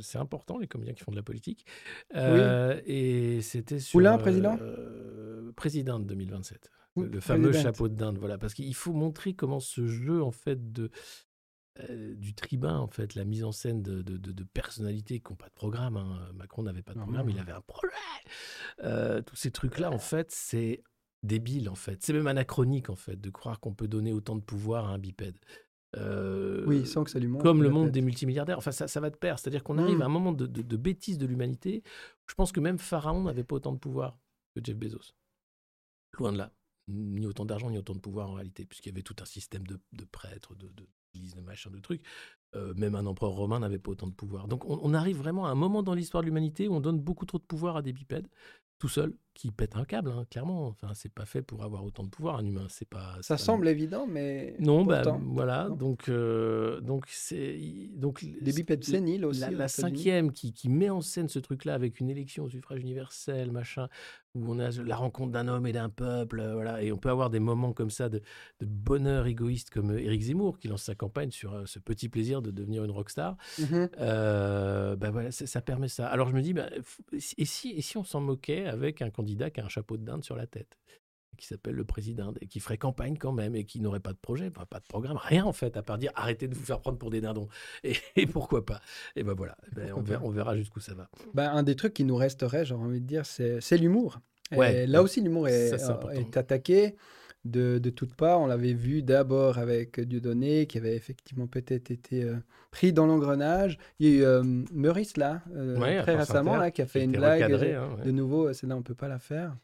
[0.00, 1.66] c'est important, les comédiens qui font de la politique.
[2.14, 3.92] Euh, Et c'était sur.
[3.98, 4.58] Poulain, président?
[4.60, 6.70] euh, Président de 2027.
[6.96, 8.38] Oui, le fameux chapeau de dinde, voilà.
[8.38, 10.90] Parce qu'il faut montrer comment ce jeu, en fait, de.
[11.90, 15.32] euh, du tribun, en fait, la mise en scène de, de, de- de personnalités qui
[15.32, 15.96] n'ont pas de programme.
[15.96, 16.30] hein.
[16.34, 17.32] Macron n'avait pas de Non, programme, non.
[17.34, 17.92] il avait un projet.
[18.84, 20.82] Euh, tous ces trucs-là, en fait, c'est
[21.24, 22.00] débile, en fait.
[22.04, 24.98] C'est même anachronique, en fait, de croire qu'on peut donner autant de pouvoir à un
[24.98, 25.36] bipède.
[25.96, 27.42] Euh, Oui, sans que ça lui montre.
[27.44, 28.58] comme le monde des multimilliardaires.
[28.58, 29.38] Enfin, ça, ça va de pair.
[29.38, 30.02] C'est-à-dire qu'on arrive Mm.
[30.02, 31.82] à un moment de, de, de bêtise de l'humanité.
[32.26, 34.18] Je pense que même Pharaon n'avait pas autant de pouvoir
[34.54, 35.12] que Jeff Bezos.
[36.18, 36.52] Loin de là.
[36.88, 39.66] Ni autant d'argent, ni autant de pouvoir en réalité, puisqu'il y avait tout un système
[39.66, 42.02] de, prêtres, de, de, de machin, de trucs.
[42.56, 44.48] Euh, même un empereur romain n'avait pas autant de pouvoir.
[44.48, 47.00] Donc on, on arrive vraiment à un moment dans l'histoire de l'humanité où on donne
[47.00, 48.28] beaucoup trop de pouvoir à des bipèdes,
[48.78, 50.68] tout seuls, qui pètent un câble, hein, clairement.
[50.68, 52.66] Enfin, c'est pas fait pour avoir autant de pouvoir, un humain.
[52.68, 53.16] C'est pas.
[53.20, 54.54] Ça pas- semble évident, mais.
[54.60, 55.66] non, bah, voilà.
[55.68, 55.76] non.
[55.76, 57.58] Donc, euh, donc c'est
[57.96, 59.40] donc Des bipèdes séniles aussi.
[59.40, 62.80] la, la cinquième qui, qui met en scène ce truc-là avec une élection au suffrage
[62.80, 63.88] universel, machin,
[64.34, 67.10] où on a la rencontre d'un homme et d'un peuple, euh, voilà, et on peut
[67.10, 68.20] avoir des moments comme ça de,
[68.60, 72.08] de bonheur égoïste comme euh, Éric Zemmour qui lance sa campagne sur euh, ce petit
[72.08, 73.36] plaisir de devenir une rockstar.
[73.58, 73.88] Mhm.
[74.00, 76.06] Euh, bah voilà, ça, ça permet ça.
[76.08, 76.68] Alors je me dis, bah,
[77.12, 80.04] et si, et si on s'en moquait avec un candidat qui a un chapeau de
[80.04, 80.78] dinde sur la tête
[81.36, 84.18] qui s'appelle le président et qui ferait campagne quand même et qui n'aurait pas de
[84.18, 86.80] projet, pas, pas de programme, rien en fait, à part dire arrêtez de vous faire
[86.80, 87.48] prendre pour des dindons.
[87.82, 88.80] Et, et pourquoi pas
[89.16, 90.26] Et ben voilà, ben, on, verra, pas.
[90.26, 91.08] on verra jusqu'où ça va.
[91.32, 94.20] Ben, un des trucs qui nous resterait, j'aurais envie de dire, c'est l'humour.
[94.52, 96.94] Ouais, là aussi, l'humour est, euh, est attaqué.
[97.44, 98.40] De, de toutes parts.
[98.40, 102.36] On l'avait vu d'abord avec Dieudonné, qui avait effectivement peut-être été euh,
[102.70, 103.78] pris dans l'engrenage.
[103.98, 104.42] Il y a eu euh,
[104.72, 107.42] Meurice, là, euh, Ouais, très récemment, Inter, là, qui a fait une blague.
[107.42, 108.04] recadré, euh, hein, ouais.
[108.04, 109.56] De nouveau, celle-là, on ne peut pas la faire.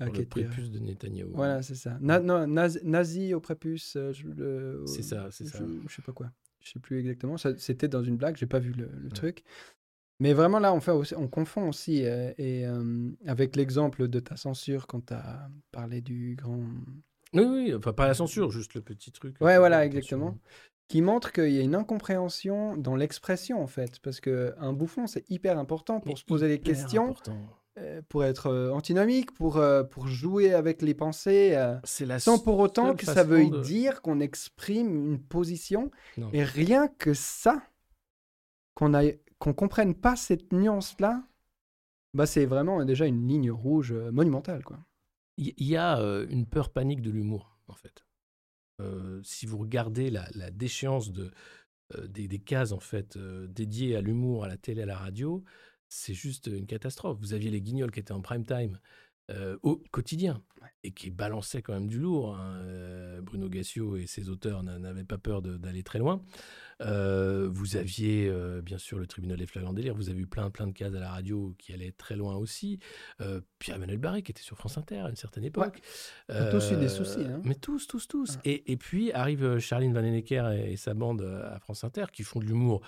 [0.00, 1.30] euh, Pour qui le était, euh, prépuce de Netanyahou.
[1.34, 1.98] Voilà, c'est ça.
[2.00, 3.96] Na- non, naz- nazi au prépuce.
[3.96, 5.64] euh, je- C'est ça, c'est je, ça.
[5.88, 6.30] Je sais pas quoi.
[6.60, 7.36] Je sais plus exactement.
[7.36, 8.36] Ça- C'était dans une blague.
[8.36, 9.42] J'ai pas vu le, le truc.
[10.20, 14.18] Mais vraiment là, on, fait aussi- on confond aussi euh, et euh, avec l'exemple de
[14.20, 16.60] ta censure quand tu as parlé du grand.
[17.34, 19.36] Oui, oui, enfin pas la censure, juste le petit truc.
[19.40, 20.36] Ouais, euh, voilà, exactement.
[20.88, 25.06] Qui montre qu'il y a une incompréhension dans l'expression en fait, parce que un bouffon
[25.06, 27.36] c'est hyper important pour Mais se poser des questions, important.
[28.08, 31.54] pour être antinomique, pour pour jouer avec les pensées.
[31.84, 35.90] C'est la sans pour autant que ça veuille de- dire qu'on exprime une position.
[36.16, 36.30] Non.
[36.32, 37.62] Et rien que ça,
[38.74, 39.02] qu'on a,
[39.38, 41.24] qu'on comprenne pas cette nuance-là,
[42.14, 44.78] bah c'est vraiment déjà une ligne rouge euh, monumentale, quoi.
[45.36, 48.04] Il y a euh, une peur panique de l'humour, en fait.
[48.80, 51.30] Euh, si vous regardez la, déchéance de,
[52.08, 55.44] des, des cases, en fait, dédiées à l'humour, à la télé, à la radio,
[55.88, 57.18] c'est juste une catastrophe.
[57.20, 58.80] Vous aviez les guignols qui étaient en prime time
[59.30, 60.42] euh, au quotidien
[60.84, 62.36] et qui balançaient quand même du lourd.
[62.36, 62.60] hein.
[62.64, 66.22] Euh, Bruno Gassio et ses auteurs n'a- n'avaient pas peur d'aller très loin.
[66.80, 69.94] Euh, vous aviez euh, bien sûr le tribunal des flagrants délires.
[69.94, 72.78] Vous avez eu plein, plein de cases à la radio qui allaient très loin aussi.
[73.20, 75.80] Euh, Pierre-Emmanuel Barré qui était sur France Inter à une certaine époque.
[76.30, 77.40] Ont tous eu des soucis, hein.
[77.44, 78.38] Mais tous, tous, tous.
[78.44, 82.22] Et, et puis arrive Charline Van Enecker et, et sa bande à France Inter qui
[82.22, 82.82] font de l'humour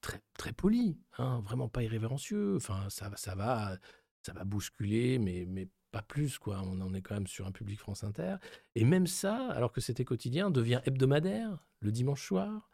[0.00, 2.56] très, très poli, hein, vraiment pas irrévérencieux.
[2.56, 3.76] Enfin, ça, va- ça va,
[4.24, 6.60] ça va bousculer, mais, mais pas plus, quoi.
[6.64, 8.36] On en est quand même sur un public France Inter.
[8.74, 12.68] Et même ça, alors que c'était quotidien, devient hebdomadaire le dimanche soir.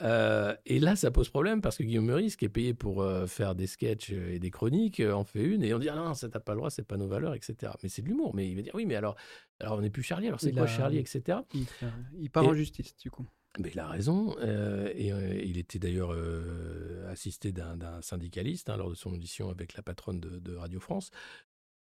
[0.00, 3.26] Euh, et là, ça pose problème parce que Guillaume Meurice, qui est payé pour euh,
[3.26, 6.14] faire des sketchs et des chroniques, euh, en fait une et on dit ah non,
[6.14, 7.72] ça t'as pas le droit, c'est pas nos valeurs, etc.
[7.82, 8.32] Mais c'est de l'humour.
[8.34, 9.16] Mais il va dire oui, mais alors,
[9.58, 11.38] alors on n'est plus Charlie, alors c'est quoi a- Charlie, etc.
[11.52, 11.66] Il,
[12.16, 13.26] il part Et- en justice, du coup.
[13.58, 14.36] Mais il a raison.
[14.94, 15.08] et
[15.44, 16.14] il était d'ailleurs
[17.10, 21.10] assisté d'un syndicaliste hein, lors de son audition avec la patronne de, de Radio France.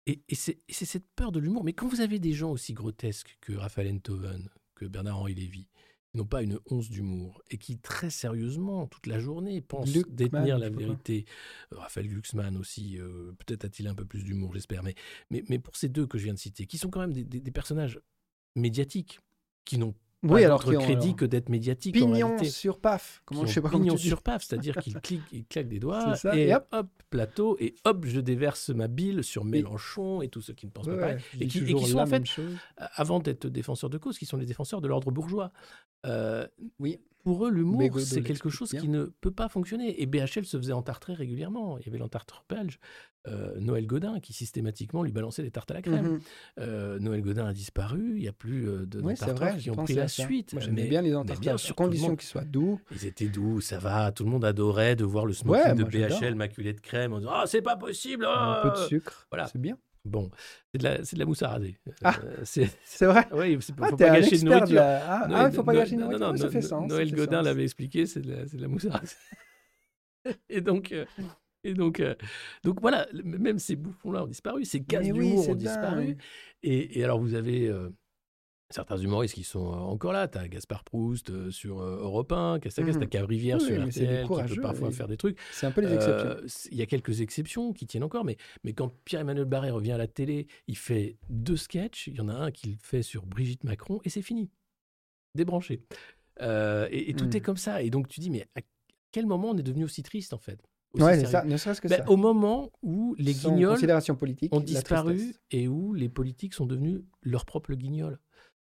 [0.06, 1.64] Et, et c'est et c'est cette peur de l'humour.
[1.64, 5.68] Mais quand vous avez des gens aussi grotesques que Raphaël Enthoven, que Bernard-Henri Lévy,
[6.12, 10.58] qui n'ont pas une once d'humour et qui très sérieusement, toute la journée, pensent détenir
[10.58, 11.24] la pas vérité.
[11.72, 14.82] Euh, Raphaël Glucksmann aussi, euh, peut-être a-t-il un peu plus d'humour, j'espère.
[14.82, 14.94] Mais,
[15.30, 17.24] mais, mais pour ces deux que je viens de citer, qui sont quand même des,
[17.24, 17.98] des- des personnages
[18.56, 19.20] médiatiques,
[19.64, 19.94] qui n'ont
[20.26, 22.48] pas Oui, alors qu'ils ont- crédit alors, que d'être médiatiques en Pignon réalité.
[22.50, 23.22] sur paf.
[23.24, 26.36] Comment je sais pas pignon sur paf, c'est-à-dire qu'ils cliquent, ils claquent des doigts ça,
[26.36, 26.86] et et hop, hop.
[27.10, 30.86] plateau et hop je déverse ma bile sur Mélenchon et tous ceux qui ne pensent
[30.86, 32.52] Ouais, pas pareil et qui, et qui sont en fait chose.
[32.80, 35.52] euh, avant d'être défenseurs de cause, qui sont les défenseurs de l'ordre bourgeois.
[36.04, 36.46] Euh,
[36.78, 36.98] Oui.
[37.22, 38.82] Pour eux, l'humour, c'est quelque chose bien.
[38.82, 40.02] qui ne peut pas fonctionner.
[40.02, 41.78] Et BHL se faisait entartrer régulièrement.
[41.78, 42.78] Il y avait l'entartreur belge,
[43.28, 46.04] euh, Noël Godin, qui systématiquement lui balançait des tartes à la crème.
[46.06, 46.20] Mhm.
[46.60, 49.94] Euh, Noël Godin a disparu, il n'y a plus de Oui, vrai, qui ont pris
[49.94, 50.22] la ça.
[50.26, 50.52] suite.
[50.52, 52.78] Moi, j'aimais Mais- bien les tout le condition qu'ils soient doux.
[52.92, 54.12] ils étaient doux, ça va.
[54.12, 55.84] Tout le monde adorait de voir le smoking Ouais, de.
[55.84, 59.26] BHL maculé de crème en disant Ah, c'est pas possible Un peu de ah sucre,
[59.30, 59.46] voilà.
[59.46, 59.78] c'est bien.
[60.04, 60.30] Bon,
[60.70, 61.78] c'est de, la, c'est de la mousse à raser.
[62.02, 62.14] Ah.
[62.24, 63.26] Euh, c'est, C'est vrai.
[63.32, 64.76] oui, c'est, Ah, faut t'es pas un gâcher de expert de nourriture.
[64.76, 64.96] la...
[65.10, 66.26] Ah, ah, il faut pas gâcher de non, nourriture.
[66.26, 66.88] non, oui, ça no- fait no- sens.
[66.90, 69.16] Noël Godin l'avait expliqué, c'est de la, c'est de la mousse à raser.
[70.50, 71.04] et donc, euh,
[71.64, 72.14] et donc, euh,
[72.62, 76.16] donc voilà, même ces bouffons-là ont disparu, ces cases oui, ont disparu.
[76.62, 77.70] Et, et alors, vous avez
[78.70, 80.26] certains humoristes qui sont euh, encore là.
[80.28, 83.76] Tu as Gaspard Proust euh, sur euh, Europe 1, Castagas, tu as Cavrivière Oui, sur
[83.76, 84.94] des RTL, qui peut parfois oui.
[84.94, 85.38] faire des trucs.
[85.52, 86.28] C'est un peu les exceptions.
[86.30, 89.92] Euh, Il y a quelques exceptions qui tiennent encore, mais, mais quand Pierre-Emmanuel Barré revient
[89.92, 92.08] à la télé, il fait deux sketchs.
[92.08, 94.50] Il y en a un qu'il fait sur Brigitte Macron et c'est fini.
[95.34, 95.82] Débranché.
[96.42, 97.36] Euh, et, et tout Hmm.
[97.36, 97.82] est comme ça.
[97.82, 98.60] Et donc tu dis, mais à
[99.12, 100.60] quel moment on est devenu aussi triste en fait?
[100.94, 102.08] Ouais, ça, ne serait-ce que Ben, ça.
[102.10, 103.78] Au moment où les Sans guignols
[104.52, 108.18] ont disparu et où les politiques sont devenus leurs propres guignols.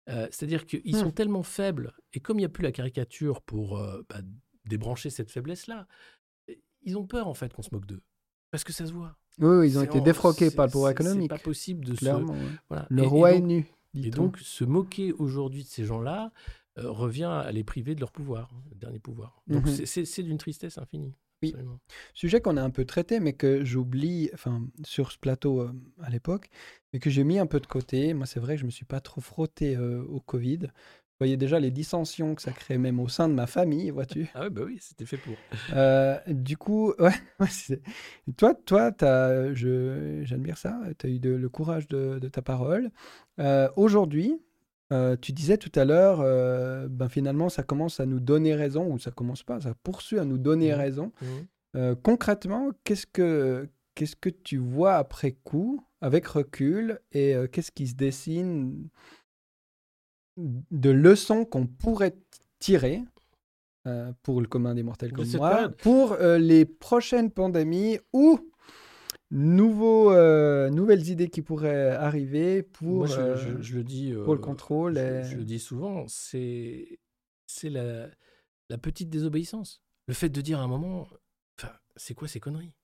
[0.09, 0.99] Euh, C'est-à-dire qu'ils Hmm.
[0.99, 4.21] sont tellement faibles, et comme il n'y a plus la caricature pour euh, bah,
[4.65, 5.87] débrancher cette faiblesse-là,
[6.83, 8.01] ils ont peur en fait qu'on se moque d'eux.
[8.49, 9.15] Parce que ça se voit.
[9.39, 11.31] Oui, oui, ils ont été défroqués par le pouvoir économique.
[11.31, 12.33] C'est pas possible de Clairement.
[12.33, 12.39] se.
[12.39, 12.49] ouais.
[12.69, 12.87] Voilà.
[12.89, 13.65] Le Et- et roi est nu.
[13.93, 16.31] Et donc, se moquer aujourd'hui de ces gens-là
[16.77, 19.41] euh, revient à les priver de leur pouvoir, le dernier pouvoir.
[19.47, 21.13] Donc, c'est- c'est c'est d'une tristesse infinie.
[21.41, 21.49] Oui.
[21.49, 21.79] absolument.
[22.13, 26.09] Sujet qu'on a un peu traité, mais que j'oublie, enfin, sur ce plateau euh, à
[26.09, 26.49] l'époque,
[26.93, 28.13] mais que j'ai mis un peu de côté.
[28.13, 30.57] Moi, c'est vrai que je me suis pas trop frotté euh, au Covid.
[30.67, 34.27] Vous voyez déjà les dissensions que ça crée même au sein de ma famille, vois-tu.
[34.33, 35.37] Ah ouais, bah oui, c'était fait pour.
[35.71, 37.11] Euh, du coup, ouais,
[38.37, 40.79] toi, toi, t'as, je, j'admire ça.
[40.97, 42.89] Tu as eu de- le courage de, de ta parole.
[43.75, 44.39] Aujourd'hui,
[44.91, 48.91] euh, tu disais tout à l'heure, euh, ben finalement, ça commence à nous donner raison,
[48.91, 50.77] ou ça commence pas, ça poursuit à nous donner Mhm.
[50.79, 51.11] raison.
[51.21, 51.27] Mhm.
[51.77, 57.87] Euh, concrètement, qu'est-ce que, qu'est-ce que tu vois après coup, avec recul, et qu'est-ce qui
[57.87, 58.87] se dessine
[60.37, 62.15] de leçons qu'on pourrait
[62.59, 63.03] tirer
[64.23, 65.75] pour le commun des mortels comme moi, période.
[65.77, 68.39] pour les prochaines pandémies ou
[69.31, 74.13] nouveaux, euh, nouvelles idées qui pourraient arriver pour, Moi, je, euh, je- je le dis.
[74.13, 74.95] pour le euh, contrôle.
[74.95, 76.99] je, et- je le dis souvent, c'est
[77.47, 78.09] c'est la,
[78.69, 79.81] la petite désobéissance.
[80.07, 81.07] Le fait de dire à un moment,
[81.95, 82.75] c'est quoi ces conneries?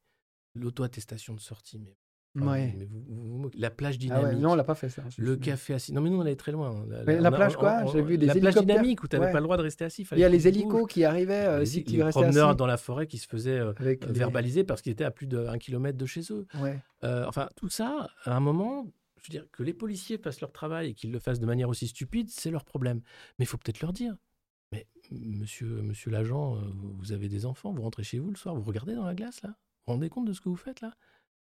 [0.56, 1.96] L'auto-attestation de sortie, mais,
[2.38, 2.76] enfin, Ouais.
[2.78, 3.58] mais vous- vous- vous moquez.
[3.60, 4.26] la plage Ah dynamique.
[4.28, 5.04] ouais, non, on l'a pas fait ça.
[5.18, 5.94] Le café assis.
[5.94, 6.70] Non, mais nous, on allait très loin.
[6.72, 6.86] hein.
[6.90, 9.08] La, Mais la on a- plage, on- quoi J'ai vu des La plage dynamique où
[9.08, 9.32] tu n'avais Ouais.
[9.32, 10.06] pas le droit de rester assis.
[10.12, 12.58] Il y a les hélicos qui arrivaient euh, Les- si les tu restais promeneurs assis.
[12.58, 15.28] dans la forêt qui se faisaient euh, euh, les- verbaliser parce qu'ils étaient à plus
[15.28, 16.46] d'un kilomètre de chez eux.
[16.62, 16.80] Ouais.
[17.04, 18.86] Euh, enfin, tout ça, à un moment,
[19.18, 21.70] je veux dire, que les policiers fassent leur travail et qu'ils le fassent de manière
[21.70, 23.02] aussi stupide, c'est leur problème.
[23.40, 24.16] Mais il faut peut-être leur dire.
[24.74, 28.36] Mais monsieur, monsieur l'agent, euh, vous vous avez des enfants, vous rentrez chez vous le
[28.36, 29.50] soir, vous regardez dans la glace là?
[29.50, 29.56] Vous
[29.88, 30.94] vous rendez compte de ce que vous faites là?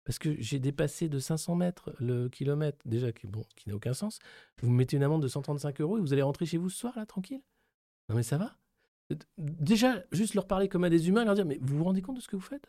[0.06, 3.94] Parce que j'ai dépassé de 500 mètres le kilomètre, déjà, qui, bon, qui n'a aucun
[3.94, 4.20] sens.
[4.62, 6.78] Vous me mettez une amende de 135 euros et vous allez rentrer chez vous ce
[6.78, 7.42] soir là, tranquille?
[8.10, 8.56] Non mais ça va
[9.38, 12.18] Déjà, juste leur parler comme à des humains, leur dire, mais vous vous rendez compte
[12.18, 12.68] de ce que vous faites?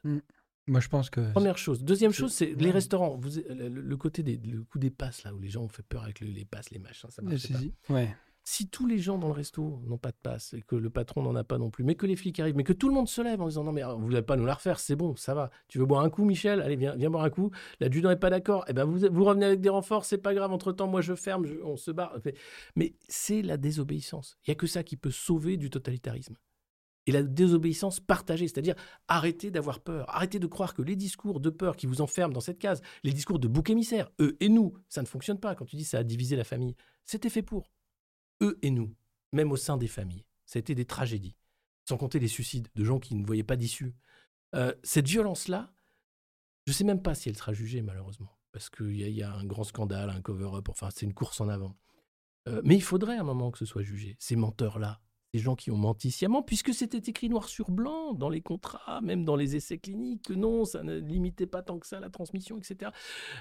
[0.66, 1.32] Moi, je pense que.
[1.32, 1.82] Première chose.
[1.84, 3.16] Deuxième chose, c'est les restaurants.
[3.16, 5.82] Vous, le, le côté des, le coup des passes, là, où les gens ont fait
[5.82, 7.58] peur avec le- les passes, les machins, ça marche pas.
[7.90, 8.14] Ouais.
[8.46, 11.22] Si tous les gens dans le resto n'ont pas de passe et que le patron
[11.22, 13.08] n'en a pas non plus, mais que les flics arrivent, mais que tout le monde
[13.08, 15.16] se lève en disant non mais euh, vous n'allez pas nous la refaire, c'est bon,
[15.16, 15.50] ça va.
[15.66, 16.60] Tu veux boire un coup, Michel?
[16.60, 17.50] Allez, viens, viens boire un coup.
[17.80, 18.66] L'adjudant n'est pas d'accord.
[18.68, 20.52] Eh ben vous, vous revenez avec des renforts, c'est pas grave.
[20.52, 22.18] Entre temps, moi je ferme, on se barre.
[22.24, 22.34] Mais,
[22.76, 24.36] mais c'est la désobéissance.
[24.46, 26.36] Il y a que ça qui peut sauver du totalitarisme.
[27.06, 28.74] Et la désobéissance partagée, c'est-à-dire
[29.08, 32.40] arrêtez d'avoir peur, arrêtez de croire que les discours de peur qui vous enferment dans
[32.40, 35.54] cette case, les discours de bouc émissaire, eux et nous, ça ne fonctionne pas.
[35.54, 37.70] Quand tu dis ça a divisé la famille, c'était fait pour
[38.42, 38.94] eux et nous,
[39.32, 40.26] même au sein des familles.
[40.46, 41.36] Ça a été des tragédies,
[41.88, 43.94] sans compter les suicides de gens qui ne voyaient pas d'issue.
[44.54, 45.74] Euh, cette violence-là,
[46.66, 49.44] je ne sais même pas si elle sera jugée, malheureusement, parce qu'il y, a- un
[49.44, 51.76] grand scandale, un cover-up, enfin, c'est une course en avant.
[52.48, 55.00] Euh, mais il faudrait un moment que ce soit jugé, ces menteurs-là,
[55.34, 59.00] ces gens qui ont menti sciemment, puisque c'était écrit noir sur blanc dans les contrats,
[59.00, 62.08] même dans les essais cliniques, que non, ça ne limitait pas tant que ça la
[62.08, 62.92] transmission, etc.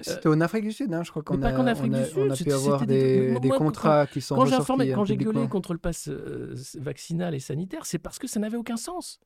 [0.02, 1.95] C'était en Afrique du Sud, hein, je crois qu'on mais pas a, qu'en Afrique on
[1.95, 4.36] a, du Sud, on a pu avoir des, des- des moi, quand- contrats qui sont
[4.36, 8.18] Quand j'ai euh, quand j'ai gueulé contre le pass euh, vaccinal et sanitaire, c'est parce
[8.18, 9.20] que ça n'avait aucun sens.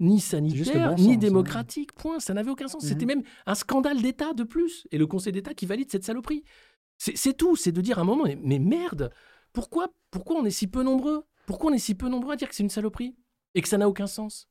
[0.00, 1.16] Ni sanitaire, bon ni sens, hein.
[1.18, 2.18] démocratique, point.
[2.18, 2.82] Ça n'avait aucun sens.
[2.82, 2.88] Mhm.
[2.88, 4.88] C'était même un scandale d'État de plus.
[4.90, 6.42] Et le Conseil d'État qui valide cette saloperie.
[6.98, 7.54] C'est c'est tout.
[7.54, 9.10] C'est de dire à un moment, mais, mais merde,
[9.52, 11.24] pourquoi, pourquoi on est si peu nombreux?
[11.46, 13.16] Pourquoi on est si peu nombreux à dire que c'est une saloperie
[13.54, 14.48] et que ça n'a aucun sens?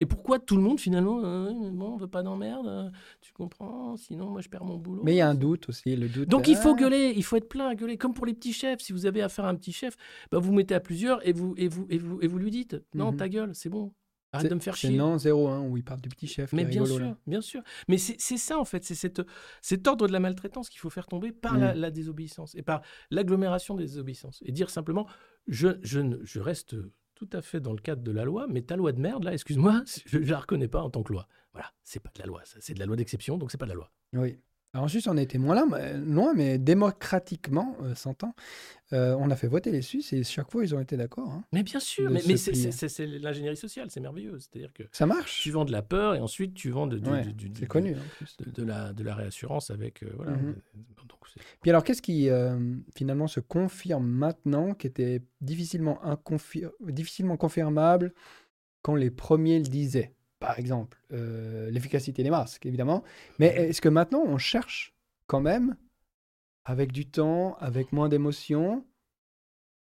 [0.00, 2.90] Et pourquoi tout le monde finalement, euh, bon, on veut pas d'emmerde, euh,
[3.22, 5.02] tu comprends Sinon, moi, je perds mon boulot.
[5.02, 6.28] Mais il y a un doute aussi, le doute.
[6.28, 8.52] Donc il faut ah, gueuler, il faut être plein à gueuler, comme pour les petits
[8.52, 8.80] chefs.
[8.80, 9.96] Si vous avez affaire à un petit chef,
[10.30, 12.76] bah vous mettez à plusieurs et vous et vous et vous et vous lui dites
[12.92, 13.16] non Mhm.
[13.16, 13.94] ta gueule, c'est bon,
[14.32, 14.96] arrête de me faire chier.
[14.96, 16.52] non 01 où il parle du petit chef.
[16.52, 17.16] Mais bien rigolo, sûr, là.
[17.26, 17.62] bien sûr.
[17.88, 21.32] Mais c'est ça en fait, c'est cet ordre de la maltraitance qu'il faut faire tomber
[21.32, 21.80] par la, Mhm.
[21.80, 25.06] la désobéissance et par l'agglomération des désobéissances et dire simplement
[25.46, 26.76] je je ne- je reste
[27.14, 29.32] tout à fait dans le cadre de la loi, mais ta loi de merde là,
[29.32, 31.26] excuse-moi, je, je la reconnais pas en tant que loi.
[31.52, 33.70] Voilà, c'est pas de la loi, c'est de la loi d'exception, donc c'est pas de
[33.70, 33.90] la loi.
[34.12, 34.38] Oui.
[34.76, 38.34] Alors en Suisse, on était moins là, mais- loin, mais démocratiquement, euh, s'entend,
[38.92, 41.30] euh, on a fait voter les Suisses et chaque fois, ils ont été d'accord.
[41.30, 41.44] hein.
[41.50, 44.38] Mais bien sûr, De mais, c'est- l'ingénierie sociale, c'est merveilleux.
[44.38, 45.40] C'est-à-dire que Ça marche.
[45.40, 47.60] tu vends de la peur et ensuite tu vends de, du- Ouais, du- du- c'est
[47.62, 48.36] du- connu plus.
[48.36, 50.02] de, de la, de la réassurance avec.
[50.02, 50.32] euh, voilà.
[50.32, 50.56] Mhm.
[51.08, 52.58] Donc, c'est- Puis alors, qu'est-ce qui euh,
[52.94, 55.98] finalement se confirme maintenant, qui était difficilement,
[56.82, 58.12] difficilement confirmable
[58.82, 60.12] quand les premiers le disaient?
[60.38, 63.02] Par exemple, euh, l'efficacité des masques, évidemment.
[63.38, 64.94] Mais est-ce que maintenant, on cherche
[65.26, 65.76] quand même,
[66.64, 68.84] avec du temps, avec moins d'émotions,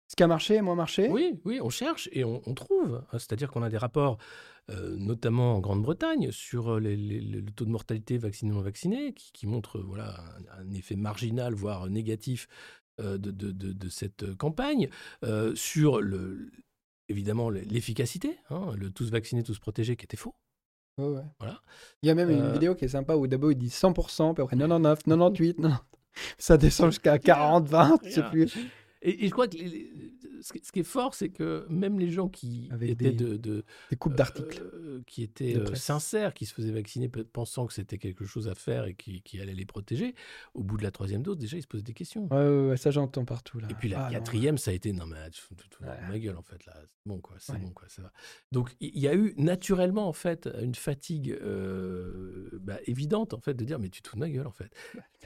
[0.08, 1.08] ce qui a marché, moins marché?
[1.08, 3.02] Oui, oui, on cherche et on, on trouve.
[3.12, 3.18] hein.
[3.18, 4.18] C'est-à-dire qu'on a des rapports,
[4.70, 8.60] euh, notamment en Grande-Bretagne, sur euh, les- les- les- le taux de mortalité vacciné non
[8.62, 10.18] vacciné, qui, qui montre voilà,
[10.58, 12.48] un, un effet marginal, voire négatif
[12.98, 14.90] de, de- de- de cette campagne,
[15.24, 16.50] euh, sur le,
[17.10, 20.34] évidemment l'efficacité, hein, le tous vaccinés, tous protégés, qui était faux.
[20.98, 21.22] Ouais, ouais.
[21.38, 21.60] Voilà.
[22.02, 24.34] Il y a même une Euh, vidéo qui est sympa où d'abord il dit 100%,
[24.34, 25.78] puis après 99, 98, 90.
[26.38, 28.52] Ça descend jusqu'à 40, 20, je sais plus.
[29.02, 31.98] Et, et je crois que les- ce, qui, ce qui est fort, c'est que même
[31.98, 34.62] les gens qui Avec étaient des- de, de- Des coupes d'articles.
[34.74, 38.48] euh, qui étaient euh, sincères, qui se faisaient vacciner pe- pensant que c'était quelque chose
[38.48, 40.14] à faire et qui, qui allait les protéger,
[40.54, 42.28] au bout de la troisième dose, déjà, ils se posaient des questions.
[42.32, 43.68] Ouais, ouais, ouais, ça j'entends partout là.
[43.70, 44.14] Et puis la Ah, non.
[44.18, 45.16] quatrième, ça a été non mais
[46.08, 46.74] ma gueule en fait là,
[47.06, 48.12] bon quoi, c'est bon quoi, ça va.
[48.52, 53.54] Donc il y, a eu naturellement en fait une fatigue euh, bah, évidente en fait
[53.54, 54.70] de dire mais tu te fous de ma gueule en fait.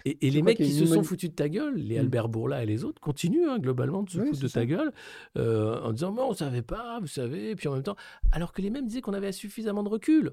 [0.05, 2.01] Et, et les mecs qui se sont foutus de ta gueule, les Mm.
[2.01, 4.93] Albert Bourla et les autres continuent hein, globalement de se foutre de ta gueule
[5.39, 7.97] euh, en disant mais on savait pas, vous savez, et puis en même temps,
[8.33, 10.33] alors que les mêmes disaient qu'on avait suffisamment de recul.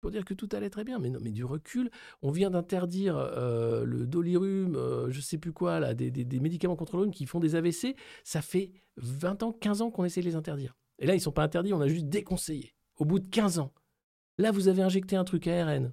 [0.00, 0.98] pour dire que tout allait très bien.
[1.00, 1.90] Mais non, mais du recul,
[2.22, 6.76] on vient d'interdire euh, le dolirum, euh, je sais plus quoi, là, des, des- médicaments
[6.76, 7.96] contre le rhume qui font des AVC.
[8.22, 10.76] Ça fait 20 ans, 15 ans qu'on essaie de les interdire.
[11.00, 12.74] Et là, ils sont pas interdits, on a juste déconseillé.
[12.98, 13.72] Au bout de 15 ans.
[14.38, 15.92] Là, vous avez injecté un truc ARN,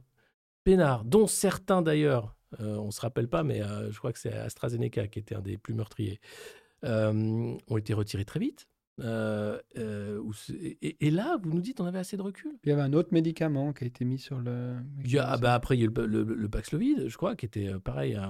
[0.64, 5.08] peinard, dont certains d'ailleurs, euh, on se rappelle pas, mais je crois que c'est AstraZeneca
[5.08, 6.20] qui était un des plus meurtriers,
[6.84, 8.68] ont été retirés très vite.
[9.00, 10.22] Euh, euh,
[10.62, 12.52] et, et là, vous nous dites, on avait assez de recul?
[12.64, 14.76] Il y avait un autre médicament qui a été mis sur le.
[15.04, 17.18] Il y a- ah bah après, il y a eu le, le, le Paxlovid, je
[17.18, 18.24] crois, qui était euh, pareil, un,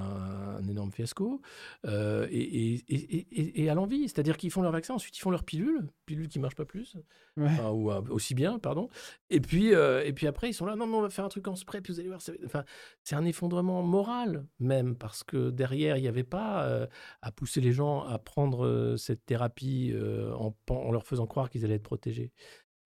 [0.57, 1.41] un énorme fiasco.
[1.85, 6.27] Euh, et, à l'envie, c'est-à-dire qu'ils font leur vaccin, ensuite ils font leur pilule, pilule
[6.27, 6.95] qui marche pas plus,
[7.35, 7.45] Ouais.
[7.45, 8.89] enfin, ou aussi bien, pardon.
[9.29, 11.47] Et puis, et puis après, ils sont là, non, mais on va faire un truc
[11.47, 12.63] en spray, puis vous allez voir, enfin,
[13.03, 16.87] c'est un effondrement moral même, parce que derrière, il n'y avait pas
[17.21, 20.31] à pousser les gens à prendre cette thérapie euh,
[20.69, 22.31] en, leur faisant croire qu'ils allaient être protégés.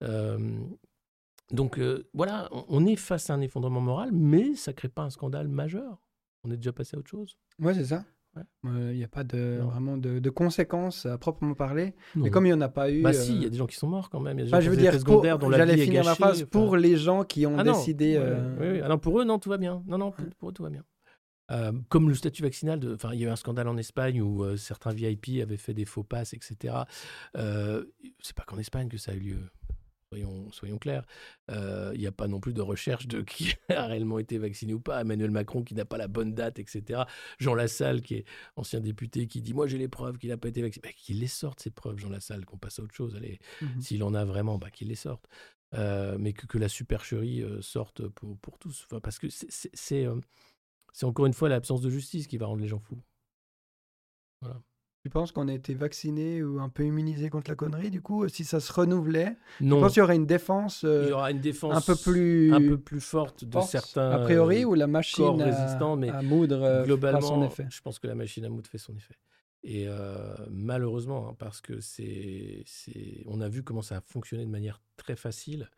[0.03, 0.57] Euh,
[1.51, 5.03] donc euh, voilà, on, on est face à un effondrement moral, mais ça crée pas
[5.03, 5.99] un scandale majeur.
[6.43, 7.37] On est déjà passé à autre chose.
[7.59, 8.03] Ouais, c'est ça.
[8.35, 8.43] Ouais.
[8.67, 9.67] Euh, Il n'y a pas de, Non.
[9.69, 11.95] vraiment de, de conséquences à proprement parler.
[12.15, 12.29] Mais Non.
[12.31, 13.01] comme il n'y en a pas eu.
[13.01, 14.37] bah euh, si, il y a des gens qui sont morts quand même.
[14.37, 15.77] Il y a des enfin, gens je veux dire, effets pour- secondaires dont la est
[15.77, 16.49] finir ma gâchée, phrase enfin.
[16.51, 18.17] pour les gens qui ont Ah décidé.
[18.17, 18.81] ouais, euh, oui, oui.
[18.81, 19.81] Alors pour eux, non, tout va bien.
[19.87, 20.83] Non, non, pour, pour eux, tout va bien.
[21.51, 24.21] Euh, comme le statut vaccinal, de- enfin, il y a eu un scandale en Espagne
[24.21, 26.75] où euh, certains VIP avaient fait des faux passes, etc.
[27.37, 27.85] Euh,
[28.21, 29.39] c'est pas qu'en Espagne que ça a eu lieu.
[30.09, 31.05] Soyons, soyons clairs.
[31.51, 34.73] Euh, Il n'y a pas non plus de recherche de qui a réellement été vacciné
[34.73, 35.01] ou pas.
[35.01, 37.01] Emmanuel Macron qui n'a pas la bonne date, etc.
[37.39, 38.25] Jean Lassalle, qui est
[38.55, 40.81] ancien député, qui dit Moi j'ai les preuves qu'il n'a pas été vacciné.
[40.87, 43.15] Bah, qu'il les sorte, ces preuves, Jean Lassalle, qu'on passe à autre chose.
[43.17, 43.81] Allez, mhm.
[43.81, 45.27] s'il en a vraiment, bah, qu'il les sorte.
[45.73, 48.85] Mais que, que la supercherie sorte pour, pour tous.
[48.85, 50.07] Enfin, parce que c'est- c'est c'est,
[50.97, 52.97] c'est encore une fois l'absence de justice qui va rendre les gens fous.
[55.03, 58.27] Tu penses qu'on a été vacciné ou un peu immunisé contre la connerie Du coup,
[58.27, 61.13] si ça se renouvelait, je Non, pense qu'il y aurait une défense euh, il y
[61.13, 62.51] aura une défense un peu plus.
[62.51, 64.09] un peu plus forte de force, certains.
[64.09, 67.67] A priori, ou la machine à, mais à moudre euh, globalement, son effet?
[67.69, 69.15] je pense que la machine à moudre fait son effet.
[69.61, 74.45] Et euh, malheureusement, hein, parce que c'est, c'est, on a vu comment ça a fonctionné
[74.45, 75.69] de manière très facile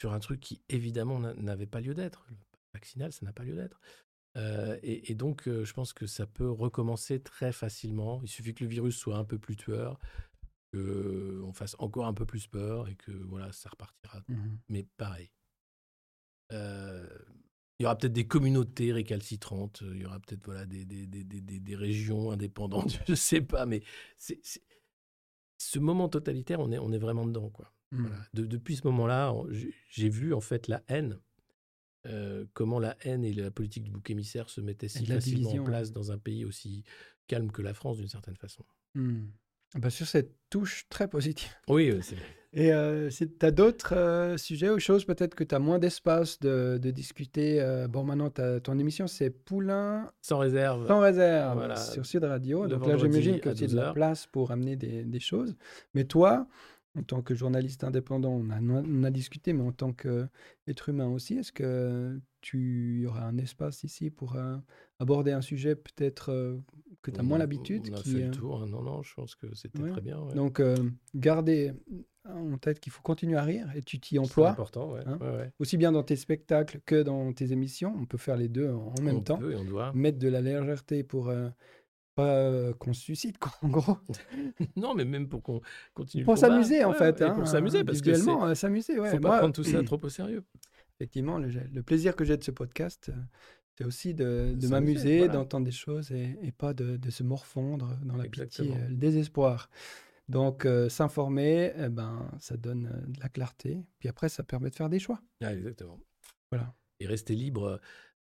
[0.00, 2.24] sur un truc qui évidemment n'a- n'avait pas lieu d'être.
[2.30, 2.36] Le
[2.72, 3.80] vaccinal, ça n'a pas lieu d'être.
[4.36, 8.20] Euh, et, et donc, euh, je pense que ça peut recommencer très facilement.
[8.22, 9.98] Il suffit que le virus soit un peu plus tueur,
[10.72, 14.58] qu'on fasse encore un peu plus peur et que voilà, ça repartira Mhm.
[14.68, 15.30] mais pareil.
[16.52, 17.06] Euh,
[17.78, 21.24] il y aura peut-être des communautés récalcitrantes, il y aura peut-être voilà, des, des, des,
[21.24, 23.82] des, des- des régions indépendantes, je ne sais pas, mais
[24.18, 24.62] c'est, c'est-
[25.58, 27.48] ce moment totalitaire, on est, on est vraiment dedans.
[27.50, 27.72] Quoi.
[27.90, 28.16] Voilà.
[28.34, 29.34] De- depuis ce moment-là,
[29.88, 31.18] j'ai vu en fait la haine,
[32.06, 35.62] euh, comment la haine et la politique du bouc émissaire se mettaient si facilement division,
[35.62, 35.70] en ouais.
[35.70, 36.84] place dans un pays aussi
[37.26, 38.64] calme que la France d'une certaine façon.
[39.78, 41.50] Bah, sur cette touche très positive.
[41.68, 41.90] Oui,
[42.56, 45.80] euh, c'est Et tu as d'autres euh, sujets ou choses peut-être que tu as moins
[45.80, 50.86] d'espace de, de discuter euh, Bon, maintenant, ton émission, c'est Poulain sans réserve.
[50.86, 51.76] sans réserve Voilà.
[51.76, 52.64] sur Sud Radio.
[52.64, 53.94] Le Donc là, j'imagine que tu as de la 12 heures.
[53.94, 55.56] place pour amener des, des choses.
[55.94, 56.46] Mais toi,
[56.96, 61.08] en tant que journaliste indépendant, on a, on a discuté, mais en tant qu'être humain
[61.08, 64.56] aussi, est-ce que tu auras un espace ici pour euh,
[64.98, 66.56] aborder un sujet peut-être euh,
[67.02, 68.62] que tu as moins l'habitude On a qui, fait euh, le tour.
[68.62, 68.66] hein.
[68.68, 69.90] Non, non, je pense que c'était Ouais.
[69.90, 70.20] très bien.
[70.20, 70.34] ouais.
[70.34, 70.76] Donc, euh,
[71.14, 71.72] garder
[72.26, 75.02] en tête qu'il faut continuer à rire et tu t'y C'est emploies, important, ouais.
[75.04, 75.18] hein.
[75.20, 75.52] ouais, ouais.
[75.58, 77.94] aussi bien dans tes spectacles que dans tes émissions.
[77.98, 79.38] On peut faire les deux en même on temps.
[79.38, 79.92] peut et on doit.
[79.94, 81.48] Mettre de la légèreté pour euh,
[82.14, 83.98] pas euh, qu'on se suicide, quoi, en gros.
[84.76, 85.60] non, mais même pour qu'on
[85.94, 87.20] continue Pour s'amuser, en Ouais, fait.
[87.20, 89.10] et hein, pour s'amuser, parce que visuellement, euh, s'amuser, ouais.
[89.10, 90.44] faut pas Moi, prendre tout ça trop au sérieux.
[90.98, 93.20] Effectivement, le, le plaisir que j'ai de ce podcast, euh,
[93.76, 95.32] c'est aussi de, m'amuser, voilà.
[95.32, 98.76] d'entendre des choses et, et pas de, de se morfondre dans la pitié, Exactement.
[98.76, 99.68] euh, le désespoir.
[100.28, 103.84] Donc, euh, s'informer, eh ben, ça donne de la clarté.
[103.98, 105.20] Puis après, ça permet de faire des choix.
[105.42, 105.98] Ah, exactement.
[106.50, 106.72] Voilà.
[107.00, 107.80] Et rester libre.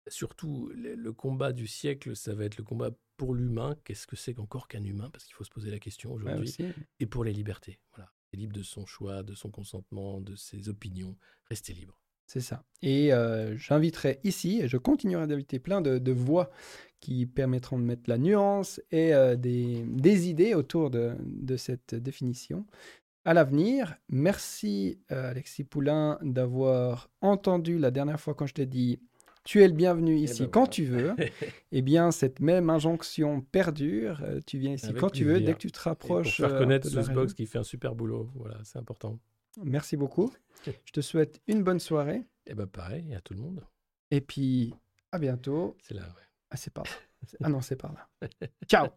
[0.07, 3.75] Surtout, le combat du siècle, ça va être le combat pour l'humain.
[3.83, 5.09] Qu'est-ce que c'est qu'encore qu'un humain?
[5.11, 6.55] Parce qu'il faut se poser la question Ouais, aujourd'hui.
[6.99, 7.79] et pour les libertés.
[7.95, 8.09] Voilà.
[8.33, 11.15] Libre de son choix, de son consentement, de ses opinions.
[11.49, 12.01] Rester libre.
[12.27, 12.63] C'est ça.
[12.83, 16.51] Et euh, j'inviterai ici, et je continuerai d'inviter plein de, de voix
[16.99, 21.95] qui permettront de mettre la nuance et euh, des, des idées autour de, de cette
[21.95, 22.67] définition
[23.25, 23.97] à l'avenir.
[24.09, 28.99] Merci euh, Alexis Poulain d'avoir entendu la dernière fois quand je t'ai dit
[29.43, 30.71] tu es le bienvenu ici ben quand voilà.
[30.71, 31.15] tu veux.
[31.71, 34.21] Eh bien, cette même injonction perdure.
[34.23, 36.37] Euh, tu viens ici Avec quand tu veux, dès que tu te Et pour rapproches.
[36.37, 37.25] faire euh, connaître région.
[37.27, 38.29] qui fait un super boulot.
[38.35, 39.19] Voilà, c'est important.
[39.63, 40.31] Merci beaucoup.
[40.65, 42.23] Je te souhaite une bonne soirée.
[42.47, 43.63] Et ben pareil, à tout le monde.
[44.11, 44.73] Et puis,
[45.11, 45.77] à bientôt.
[45.81, 46.23] C'est là, ouais.
[46.51, 46.91] Ah, c'est par là.
[47.43, 48.07] Ah non, c'est par là.
[48.67, 48.87] Ciao